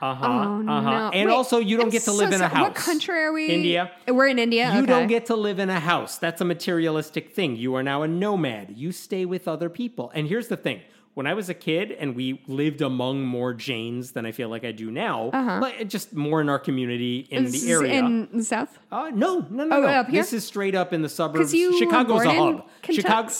[0.00, 0.26] Uh huh.
[0.26, 0.90] Oh, uh huh.
[0.90, 1.10] no.
[1.12, 2.54] And Wait, also, you don't I'm get to so live in a sorry.
[2.54, 2.68] house.
[2.68, 3.48] What country are we?
[3.48, 3.92] India.
[4.08, 4.72] We're in India.
[4.72, 4.86] You okay.
[4.86, 6.16] don't get to live in a house.
[6.16, 7.56] That's a materialistic thing.
[7.56, 8.72] You are now a nomad.
[8.74, 10.10] You stay with other people.
[10.14, 10.80] And here's the thing.
[11.14, 14.64] When I was a kid and we lived among more Jains than I feel like
[14.64, 15.30] I do now,
[15.60, 17.94] but just more in our community in This the is area.
[18.00, 18.76] in the south.
[18.90, 19.86] Uh, no, no, no, Oh, no.
[19.86, 20.22] up here?
[20.22, 21.54] This is straight up in the suburbs.
[21.54, 22.68] you Chicago's a hub.
[22.90, 23.32] Chicago.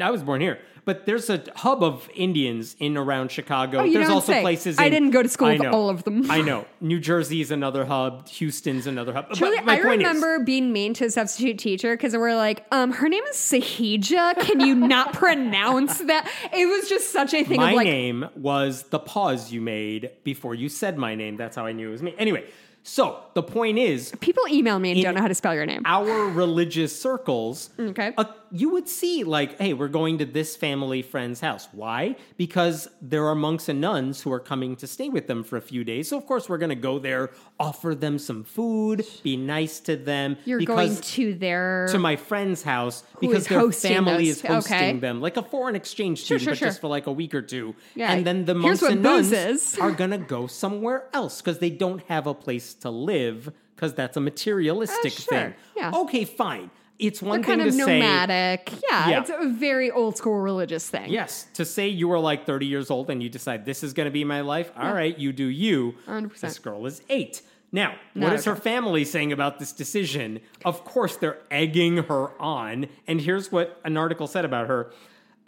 [0.00, 3.80] I was born here, but there's a hub of Indians in around Chicago.
[3.80, 4.40] Oh, there's also say.
[4.42, 4.78] places.
[4.78, 5.70] I didn't go to school I with know.
[5.72, 6.30] all of them.
[6.30, 6.66] I know.
[6.80, 8.28] New Jersey's another hub.
[8.28, 9.32] Houston's another hub.
[9.34, 12.92] Truly, I point is, remember being mean to a substitute teacher because we're like, um,
[12.92, 14.38] her name is Sahija.
[14.40, 16.30] Can you not pronounce that?
[16.52, 20.10] It was just such a thing my of like, name was the pause you made
[20.24, 21.36] before you said my name.
[21.36, 22.14] That's how I knew it was me.
[22.18, 22.44] Anyway,
[22.82, 25.82] so the point is, people email me and don't know how to spell your name.
[25.84, 28.12] our religious circles, Okay.
[28.50, 31.68] You would see, like, hey, we're going to this family friend's house.
[31.72, 32.16] Why?
[32.36, 35.62] Because there are monks and nuns who are coming to stay with them for a
[35.62, 36.08] few days.
[36.08, 39.96] So, of course, we're going to go there, offer them some food, be nice to
[39.96, 40.36] them.
[40.44, 44.98] You're going to their to my friend's house because their family is hosting okay.
[44.98, 46.68] them, like a foreign exchange student, sure, but sure.
[46.68, 47.74] just for like a week or two.
[47.94, 49.78] Yeah, and then the monks and nuns is.
[49.78, 54.16] are gonna go somewhere else because they don't have a place to live because that's
[54.16, 55.54] a materialistic Uh, sure, thing.
[55.76, 55.90] yeah.
[55.94, 56.70] Okay, fine.
[57.00, 57.98] It's one They're thing kind of to say.
[57.98, 58.72] nomadic.
[58.90, 59.20] Yeah, Yeah.
[59.20, 61.10] it's a very old school religious thing.
[61.10, 64.04] Yes, to say you were like 30 years old and you decide this is going
[64.06, 64.70] to be my life.
[64.76, 65.94] All right, you do you.
[66.06, 66.40] 100%.
[66.40, 67.42] This girl is eight.
[67.72, 70.40] Now, Not what is her family saying about this decision?
[70.64, 72.86] Of course, they're egging her on.
[73.06, 74.92] And here's what an article said about her.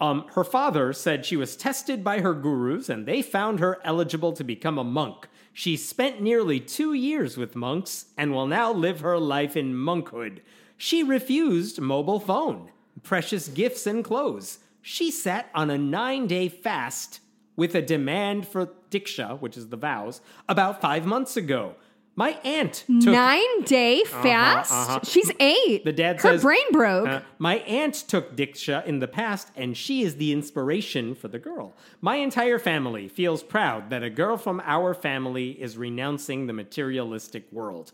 [0.01, 4.33] Um, her father said she was tested by her gurus and they found her eligible
[4.35, 5.29] to become a monk.
[5.53, 10.41] She spent nearly two years with monks and will now live her life in monkhood.
[10.85, 12.73] She refused mobile phone,
[13.05, 14.59] precious gifts, and clothes.
[14.81, 17.21] She sat on a nine day fast
[17.55, 21.77] with a demand for diksha, which is the vows, about five months ago.
[22.17, 24.73] My aunt took Nine day fast.
[24.73, 25.01] uh-huh.
[25.05, 25.85] She's eight.
[25.85, 27.09] the dad Her says brain broke.
[27.09, 31.39] uh, my aunt took Diksha in the past, and she is the inspiration for the
[31.39, 31.75] girl.
[32.01, 37.45] My entire family feels proud that a girl from our family is renouncing the materialistic
[37.53, 37.93] world.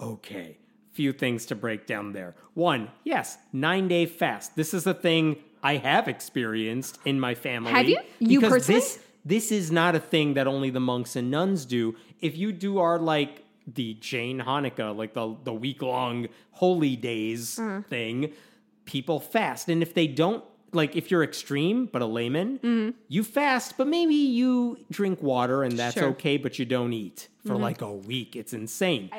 [0.00, 0.56] Okay,
[1.00, 2.34] few things to break down there.
[2.52, 4.54] One, yes, nine day fast.
[4.54, 7.72] This is a thing I have experienced in my family.
[7.72, 8.00] Have you?
[8.18, 8.80] You because personally?
[8.80, 11.96] This, this is not a thing that only the monks and nuns do.
[12.20, 16.26] If you do our like the Jain Hanukkah, like the the week long
[16.62, 17.80] holy days Uh-huh.
[17.88, 18.32] thing,
[18.84, 20.44] people fast, and if they don't.
[20.72, 25.78] Like if you're extreme but a layman, you fast, but maybe you drink water and
[25.78, 26.00] that's Mm-hmm.
[26.00, 26.10] Sure.
[26.10, 27.62] okay, but you don't eat for Mm-hmm.
[27.62, 28.36] like a week.
[28.36, 29.10] It's insane.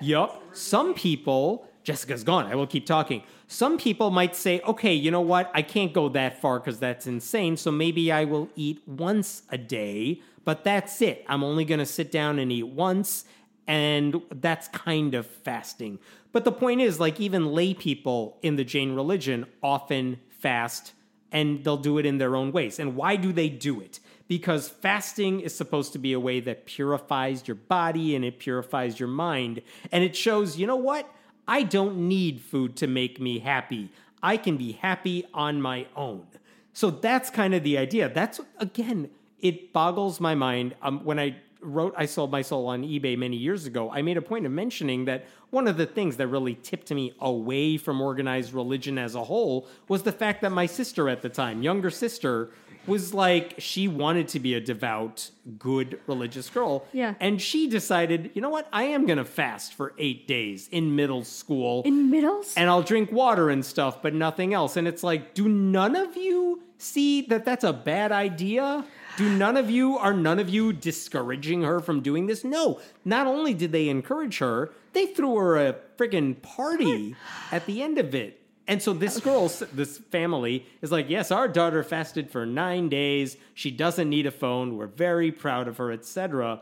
[0.00, 0.42] Yup.
[0.52, 2.46] Some people, Jessica's gone.
[2.46, 3.22] I will keep talking.
[3.48, 5.50] Some people might say, okay, you know what?
[5.54, 7.56] I can't go that far because that's insane.
[7.56, 11.24] So maybe I will eat once a day, but that's it.
[11.28, 13.24] I'm only going to sit down and eat once.
[13.66, 15.98] And that's kind of fasting.
[16.32, 20.92] But the point is, like, even lay people in the Jain religion often fast
[21.32, 22.78] and they'll do it in their own ways.
[22.78, 23.98] And why do they do it?
[24.28, 29.00] Because fasting is supposed to be a way that purifies your body and it purifies
[29.00, 29.62] your mind.
[29.90, 31.10] And it shows, you know what?
[31.48, 33.90] I don't need food to make me happy.
[34.22, 36.26] I can be happy on my own.
[36.72, 38.08] So that's kind of the idea.
[38.08, 39.10] That's, again,
[39.40, 40.74] it boggles my mind.
[40.82, 44.16] Um, when I wrote I Sold My Soul on eBay many years ago, I made
[44.16, 48.00] a point of mentioning that one of the things that really tipped me away from
[48.00, 51.90] organized religion as a whole was the fact that my sister at the time, younger
[51.90, 52.50] sister,
[52.86, 56.84] was like, she wanted to be a devout, good religious girl.
[56.92, 57.14] Yeah.
[57.18, 58.68] And she decided, you know what?
[58.74, 62.52] I am going to fast for eight days in middle school In middles?
[62.56, 64.76] and I'll drink water and stuff, but nothing else.
[64.76, 68.84] And it's like, do none of you see that that's a bad idea?
[69.16, 72.42] Do none of you, are none of you discouraging her from doing this?
[72.42, 72.80] No.
[73.04, 77.14] Not only did they encourage her, they threw her a friggin' party
[77.52, 78.40] at the end of it.
[78.66, 83.36] And so this girl, this family is like, yes, our daughter fasted for nine days.
[83.52, 84.76] She doesn't need a phone.
[84.78, 86.60] We're very proud of her, etc.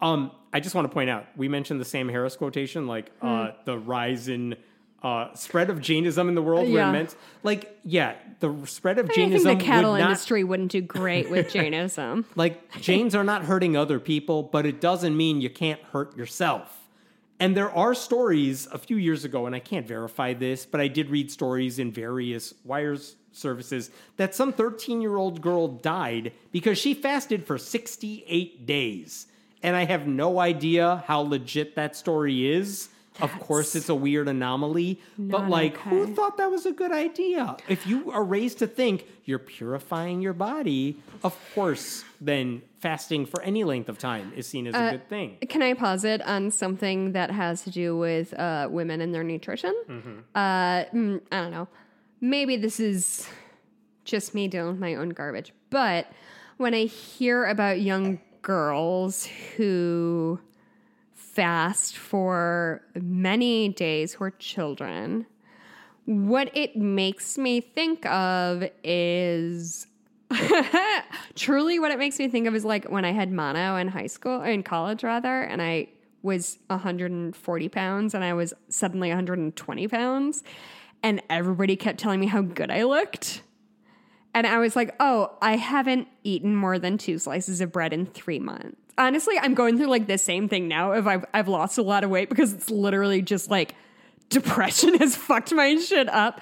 [0.00, 3.52] Um, I just want to point out, we mentioned the Sam Harris quotation, like uh,
[3.64, 4.56] the rise in
[5.02, 6.68] uh, spread of Jainism in the world.
[6.68, 6.90] Yeah.
[6.90, 10.72] meant, like, yeah, the spread of I Jainism think the cattle would not, industry wouldn't
[10.72, 12.24] do great with Jainism.
[12.34, 16.74] like Jains are not hurting other people, but it doesn't mean you can't hurt yourself.
[17.40, 20.88] And there are stories a few years ago, and I can't verify this, but I
[20.88, 26.78] did read stories in various wires services that some 13 year old girl died because
[26.78, 29.26] she fasted for 68 days.
[29.62, 32.88] And I have no idea how legit that story is.
[33.20, 37.56] Of course, it's a weird anomaly, but like, who thought that was a good idea?
[37.68, 43.42] If you are raised to think you're purifying your body, of course, then fasting for
[43.42, 45.36] any length of time is seen as a good thing.
[45.48, 49.24] Can I pause it on something that has to do with uh, women and their
[49.24, 49.74] nutrition?
[49.88, 50.18] Mm-hmm.
[50.34, 51.68] Uh, mm, I don't know.
[52.20, 53.28] Maybe this is
[54.04, 55.52] just me dealing with my own garbage.
[55.70, 56.06] But
[56.56, 60.40] when I hear about young girls who
[61.38, 65.24] fast for many days who are children,
[66.04, 69.86] what it makes me think of is
[71.36, 74.08] truly what it makes me think of is like when I had mono in high
[74.08, 75.90] school, in college rather, and I
[76.22, 80.42] was 140 pounds and I was suddenly 120 pounds,
[81.04, 83.44] and everybody kept telling me how good I looked.
[84.34, 88.06] And I was like, oh, I haven't eaten more than two slices of bread in
[88.06, 88.87] three months.
[88.98, 90.92] Honestly, I'm going through like the same thing now.
[90.92, 93.74] If I've I've lost a lot of weight because it's literally just like
[94.28, 96.40] depression has fucked my shit up.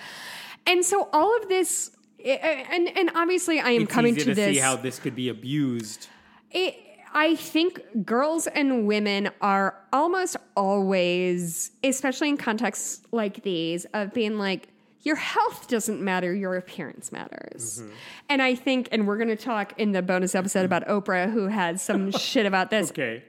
[0.66, 1.92] And so all of this,
[2.24, 4.56] eh, eh, and and obviously I am It's coming to to this.
[4.56, 6.08] see how this could be abused.
[6.50, 6.74] It,
[7.14, 14.38] I think girls and women are almost always, especially in contexts like these, of being
[14.38, 14.68] like,
[15.06, 17.80] your health doesn't matter, your appearance matters.
[17.80, 17.92] Mm-hmm.
[18.28, 21.46] And I think, and we're going to talk in the bonus episode about Oprah, who
[21.46, 22.90] had some shit about this.
[22.90, 23.22] Okay.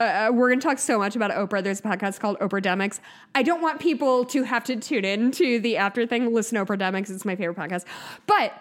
[0.00, 1.62] Uh, we're going to talk so much about Oprah.
[1.62, 3.00] There's a podcast called Oprahdemics.
[3.34, 6.32] I don't want people to have to tune in to the after thing.
[6.32, 7.10] Listen to Oprahdemics.
[7.10, 7.84] It's my favorite podcast.
[8.26, 8.54] But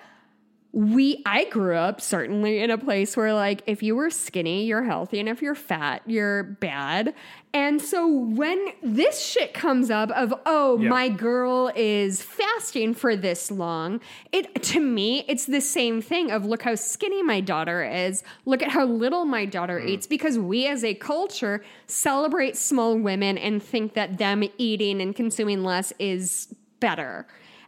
[0.78, 4.84] we I grew up certainly in a place where like if you were skinny, you're
[4.84, 7.16] healthy, and if you're fat, you're bad.
[7.52, 10.90] And so when this shit comes up of oh Yeah.
[10.90, 14.02] my girl is fasting for this long,
[14.32, 18.62] it to me it's the same thing of look how skinny my daughter is, look
[18.62, 19.90] at how little my daughter mm.
[19.90, 25.16] eats because we as a culture celebrate small women and think that them eating and
[25.16, 27.26] consuming less is better.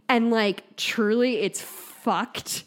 [0.07, 2.65] And like truly it's fucked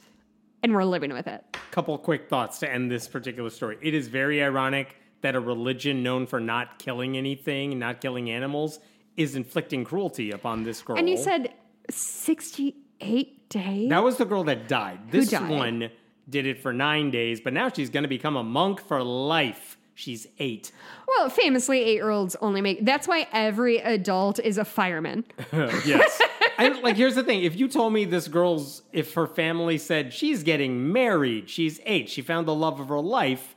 [0.62, 1.44] and we're living with it.
[1.70, 3.78] Couple quick thoughts to end this particular story.
[3.82, 8.80] It is very ironic that a religion known for not killing anything, not killing animals,
[9.16, 10.97] is inflicting cruelty upon this girl.
[10.98, 11.52] And you said
[11.90, 13.90] 68 days?
[13.90, 15.10] that was the girl that died.
[15.10, 15.48] This died?
[15.48, 15.90] one
[16.28, 19.76] did it for nine days, but now she's going to become a monk for life.
[19.94, 20.72] She's eight.
[21.06, 22.84] Well, famously, eight year olds only make.
[22.84, 25.24] That's why every adult is a fireman.
[25.52, 26.20] yes.
[26.62, 27.43] I, like, here's the thing.
[27.43, 32.09] If you told me this girl's, if her family said she's getting married, she's eight,
[32.09, 33.55] she found the love of her life,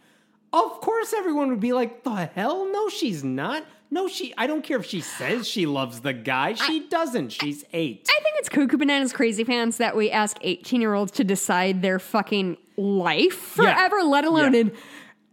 [0.54, 2.70] of course everyone would be like, the hell?
[2.72, 3.66] No, she's not.
[3.92, 6.54] No, she, I don't care if she says she loves the guy.
[6.54, 7.32] She doesn't.
[7.32, 8.10] She's eight.
[8.10, 11.82] I think it's cuckoo bananas crazy pants that we ask 18 year olds to decide
[11.82, 13.74] their fucking life Yeah.
[13.76, 14.60] forever, let alone Yeah.
[14.62, 14.72] in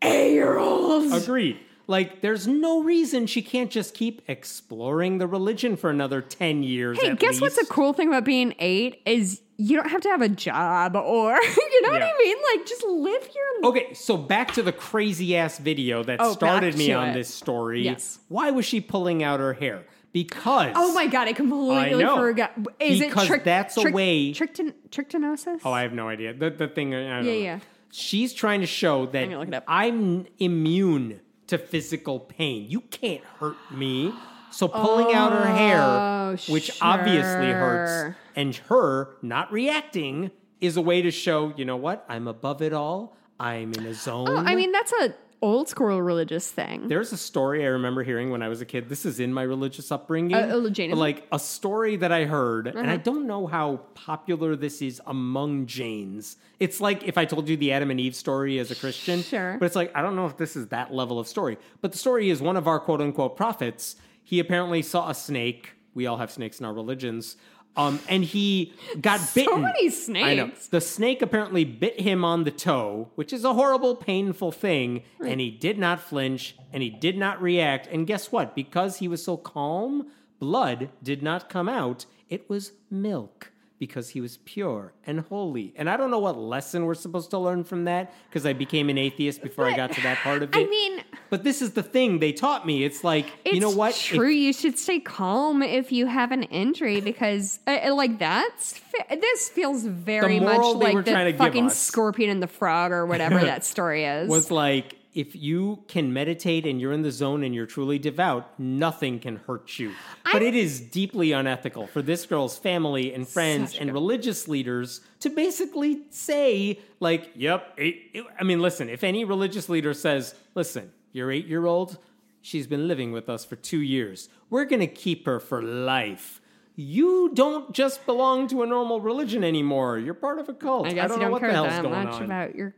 [0.02, 1.12] eight year olds.
[1.12, 1.58] Agreed.
[1.86, 7.00] Like, there's no reason she can't just keep exploring the religion for another 10 years.
[7.00, 10.22] Hey, guess what's a cool thing about being eight is you don't have to have
[10.22, 12.36] a job or, you know what I mean?
[12.56, 16.76] Like, just live your Okay, so back to the crazy ass video that Oh, started
[16.76, 17.14] me on it.
[17.14, 17.82] this story.
[17.82, 18.18] Yes.
[18.28, 19.84] Why was she pulling out her hair?
[20.12, 22.52] Because Oh my god, I completely I forgot.
[22.78, 25.60] Is Because it trick, that's a trick, way- Trichtin, trichinosis?
[25.64, 26.34] Oh, I have no idea.
[26.34, 26.94] The the thing.
[26.94, 27.38] I don't Yeah, know.
[27.38, 27.58] yeah.
[27.90, 29.64] She's trying to show that gonna look it up.
[29.66, 31.20] I'm immune
[31.52, 32.64] to physical pain.
[32.66, 34.12] You can't hurt me.
[34.50, 40.30] So pulling out her hair, Oh, which obviously hurts, and her not reacting
[40.60, 42.06] is a way to show, you know what?
[42.08, 43.16] I'm above it all.
[43.38, 44.28] I'm in a zone.
[44.30, 46.88] Oh, I mean, that's a old school religious thing.
[46.88, 48.88] There's a story I remember hearing when I was a kid.
[48.88, 50.34] This is in my religious upbringing.
[50.34, 50.96] Uh, uh?
[50.96, 52.92] Like a story that I heard, and Uh-huh.
[52.92, 56.36] I don't know how popular this is among Jains.
[56.60, 59.22] It's like if I told you the Adam and Eve story as a Christian.
[59.22, 59.56] Sure.
[59.58, 61.58] But it's like, I don't know if this is that level of story.
[61.80, 63.96] But the story is one of our quote unquote prophets.
[64.22, 65.72] He apparently saw a snake.
[65.94, 67.36] We all have snakes in our religions.
[67.76, 69.54] Um, and he got bitten.
[69.54, 70.44] So many I know.
[70.44, 70.66] snakes.
[70.68, 75.40] The snake apparently bit him on the toe, which is a horrible, painful thing, and
[75.40, 77.86] he did not flinch and he did not react.
[77.86, 78.54] And guess what?
[78.54, 80.08] Because he was so calm,
[80.38, 82.04] blood did not come out.
[82.28, 83.51] It was milk
[83.82, 85.74] because he was pure and holy.
[85.74, 88.88] And I don't know what lesson we're supposed to learn from that because I became
[88.88, 90.56] an atheist before I got to that part of it.
[90.56, 92.84] I mean, but this is the thing they taught me.
[92.84, 93.90] It's like, it's you know what?
[93.90, 94.28] If- true.
[94.28, 98.80] you should stay calm if you have an injury because, uh, uh, like, that's
[99.10, 102.40] this feels very much moral they were like trying to the give fucking scorpion and
[102.40, 104.28] the frog or whatever that story is.
[104.28, 108.58] was like if you can meditate and you're in the zone and you're truly devout,
[108.58, 109.92] nothing can hurt you.
[110.24, 115.00] but I'm- it is deeply unethical for this girl's family and friends and religious leaders
[115.20, 120.90] to basically say, like, yep, eight, I mean, listen, if any religious leader says, listen,
[121.12, 121.98] your eight year old,
[122.40, 126.40] she's been living with us for two years, we're going to keep her for life.
[126.74, 129.98] You don't just belong to a normal religion anymore.
[129.98, 130.86] You're part of a cult.
[130.86, 132.22] I guess don't you know don't what care the hell's that going much on.
[132.24, 132.74] about your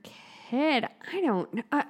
[0.51, 0.85] kid.
[1.13, 1.63] I don't know.
[1.71, 1.85] Uh,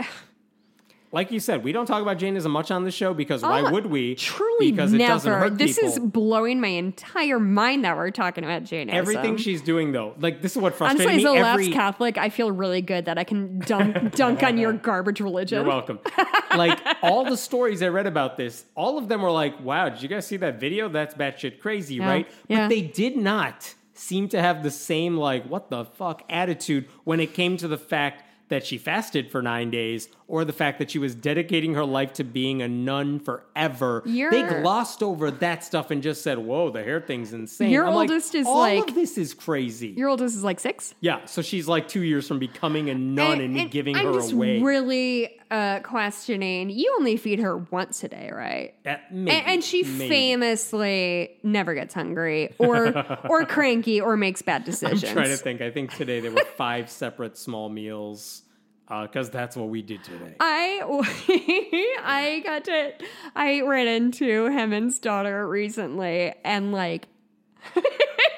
[1.15, 3.71] like you said, we don't talk about Jainism much on the show because why Oh,
[3.71, 4.17] would we?
[4.17, 5.89] Truly because it doesn't hurt This people.
[5.91, 8.99] is blowing my entire mind that we're talking about Jainism.
[8.99, 12.19] Everything she's doing, though, like this is what frustrated Honestly, as a Every last Catholic,
[12.19, 15.61] I feel really good that I can dunk dunk on your garbage religion.
[15.61, 16.01] you're welcome.
[16.57, 20.03] like all the stories I read about this, all of them were like, "Wow, did
[20.03, 20.89] you guys see that video?
[20.89, 22.65] That's batshit crazy, Yeah, right?" yeah.
[22.65, 27.21] But they did not seem to have the same like, "What the fuck" attitude when
[27.21, 30.91] it came to the fact that she fasted for nine days or the fact that
[30.91, 34.03] she was dedicating her life to being a nun forever.
[34.05, 37.95] they glossed over that stuff and just said, "Whoa, the hair thing's insane." Your I'm
[37.95, 39.89] like, oldest is all like- of this is crazy.
[39.97, 40.95] Your oldest is like six.
[41.01, 44.13] yeah, so she's like two years from becoming a nun and, me giving I'm her
[44.15, 44.61] just away.
[44.61, 46.69] really uh, questioning.
[46.69, 48.75] You only feed her once a day, right?
[48.85, 50.09] Uh, maybe, and, and she maybe.
[50.09, 52.93] famously never gets hungry or
[53.31, 55.05] or cranky or makes bad decisions.
[55.05, 55.61] I'm trying to think.
[55.61, 58.43] I think today there were five separate small meals
[58.89, 60.35] because that's what we did today.
[60.41, 60.81] I
[62.05, 62.93] I got to
[63.37, 67.07] I ran into Hemant's daughter recently and like
[67.77, 67.85] it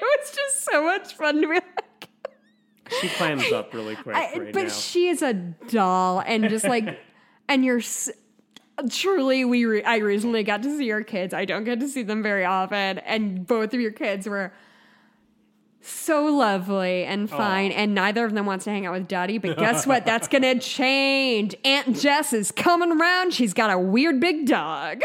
[0.01, 2.09] was just so much fun to be like
[3.01, 4.69] She climbs up really quick I, right but now.
[4.69, 6.97] she is a doll and just like
[7.49, 8.09] and you're s-
[8.89, 11.33] truly we re- I recently got to see your kids.
[11.33, 14.53] I don't get to see them very often and both of your kids were
[15.81, 17.75] so lovely and fine, Aw.
[17.75, 19.37] and neither of them wants to hang out with Daddy.
[19.37, 20.05] But guess what?
[20.05, 21.55] That's gonna change.
[21.63, 23.33] Aunt Jess is coming around.
[23.33, 25.01] She's got a weird big dog.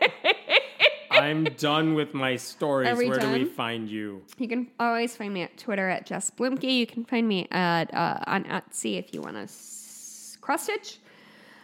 [1.10, 2.94] I'm done with my stories.
[2.96, 4.22] Where do we find you?
[4.36, 6.64] You can always find me at Twitter at Jess Bluemke.
[6.78, 10.98] You can find me at uh, on Etsy if you want to s- cross stitch.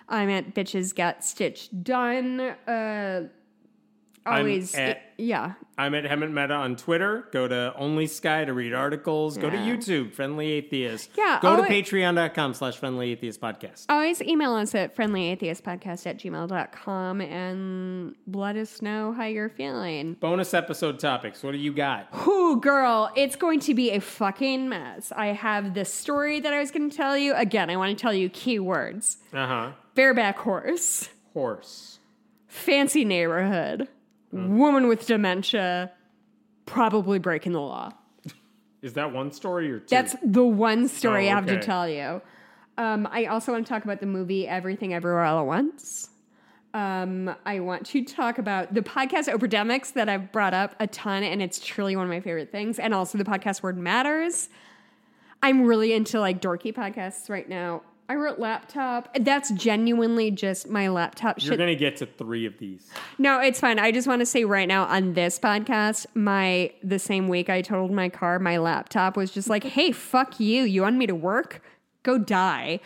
[0.08, 2.40] I'm at Bitches Get Stitched Done.
[2.40, 3.28] Uh,
[4.26, 5.52] always, at- yeah.
[5.76, 7.28] I'm at Hemant Mehta on Twitter.
[7.32, 9.36] Go to Only Sky to read articles.
[9.36, 11.10] Go to YouTube, Friendly Atheist.
[11.16, 13.86] Yeah, Go to patreon.com slash Friendly Atheist Podcast.
[13.88, 20.14] Always email us at friendlyatheistpodcast at gmail.com and let us know how you're feeling.
[20.14, 21.42] Bonus episode topics.
[21.42, 22.06] What do you got?
[22.24, 25.12] Whoo, girl, it's going to be a fucking mess.
[25.14, 27.34] I have this story that I was going to tell you.
[27.34, 29.70] Again, I want to tell you keywords Uh huh.
[29.94, 31.98] Bareback horse, Horse.
[32.46, 33.88] fancy neighborhood,
[34.32, 35.92] woman with dementia,
[36.66, 37.92] probably breaking the law.
[38.82, 39.86] Is that one story or two?
[39.88, 42.20] That's the one story Oh, I have to tell you.
[42.76, 46.10] Um, I also want to talk about the movie Everything Everywhere All at Once.
[46.74, 51.22] Um, I want to talk about the podcast Oprahdemics that I've brought up a ton,
[51.22, 52.80] and it's truly one of my favorite things.
[52.80, 54.48] And also the podcast Word Matters.
[55.40, 57.82] I'm really into like dorky podcasts right now.
[58.08, 59.08] I wrote laptop.
[59.18, 62.90] That's genuinely just my laptop You're going to get to three of these.
[63.18, 63.78] No, it's fine.
[63.78, 67.62] I just want to say right now on this podcast, my the same week I
[67.62, 70.64] totaled my car, my laptop was just like, "Hey, fuck you!
[70.64, 71.62] You want me to work?
[72.02, 72.80] Go die."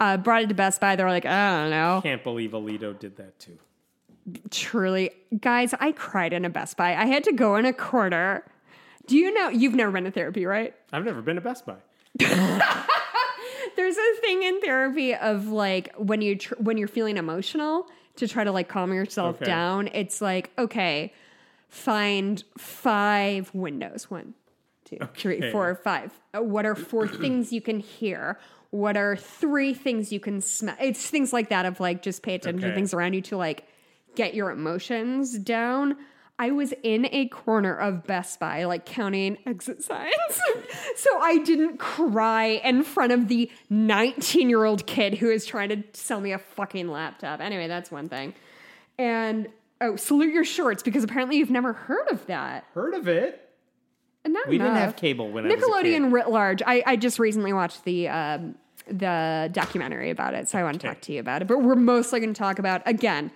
[0.00, 0.96] Uh, brought it to Best Buy.
[0.96, 3.58] They're like, "I don't know." Can't believe Alito did that too.
[4.50, 6.96] Truly, guys, I cried in a Best Buy.
[6.96, 8.44] I had to go in a corner.
[9.06, 10.74] Do you know you've never been to therapy, right?
[10.92, 11.76] I've never been to Best Buy.
[13.76, 17.86] There's a thing in therapy of like when you tr- when you're feeling emotional
[18.16, 19.44] to try to like calm yourself Okay.
[19.44, 19.88] down.
[19.92, 21.12] It's like okay,
[21.68, 24.10] find five windows.
[24.10, 24.34] One,
[24.84, 25.52] two, three, Okay.
[25.52, 26.12] four, five.
[26.34, 28.38] What are four things you can hear?
[28.70, 30.76] What are three things you can smell?
[30.80, 33.64] It's things like that of like just pay attention to things around you to like
[34.16, 35.96] get your emotions down.
[36.38, 40.12] I was in a corner of Best Buy, like counting exit signs.
[40.96, 45.70] so I didn't cry in front of the 19 year old kid who is trying
[45.70, 47.40] to sell me a fucking laptop.
[47.40, 48.34] Anyway, that's one thing.
[48.98, 49.48] And
[49.80, 52.64] oh, salute your shorts because apparently you've never heard of that.
[52.74, 53.42] Heard of it?
[54.26, 56.60] Not We didn't have cable when I was a Nickelodeon writ large.
[56.66, 58.56] I, I just recently watched the um,
[58.88, 61.48] the documentary about it, so I want to talk to you about it.
[61.48, 63.30] But we're mostly going to talk about again.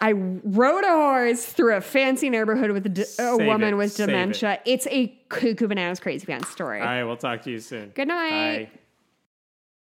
[0.00, 3.92] I rode a horse through a fancy neighborhood with a, d- a woman it, with
[3.92, 4.12] save it.
[4.12, 4.60] dementia.
[4.64, 6.80] It's a cuckoo bananas crazy pants story.
[6.80, 7.90] All right, we'll talk to you soon.
[7.90, 8.70] Good night.
[8.70, 8.80] Bye.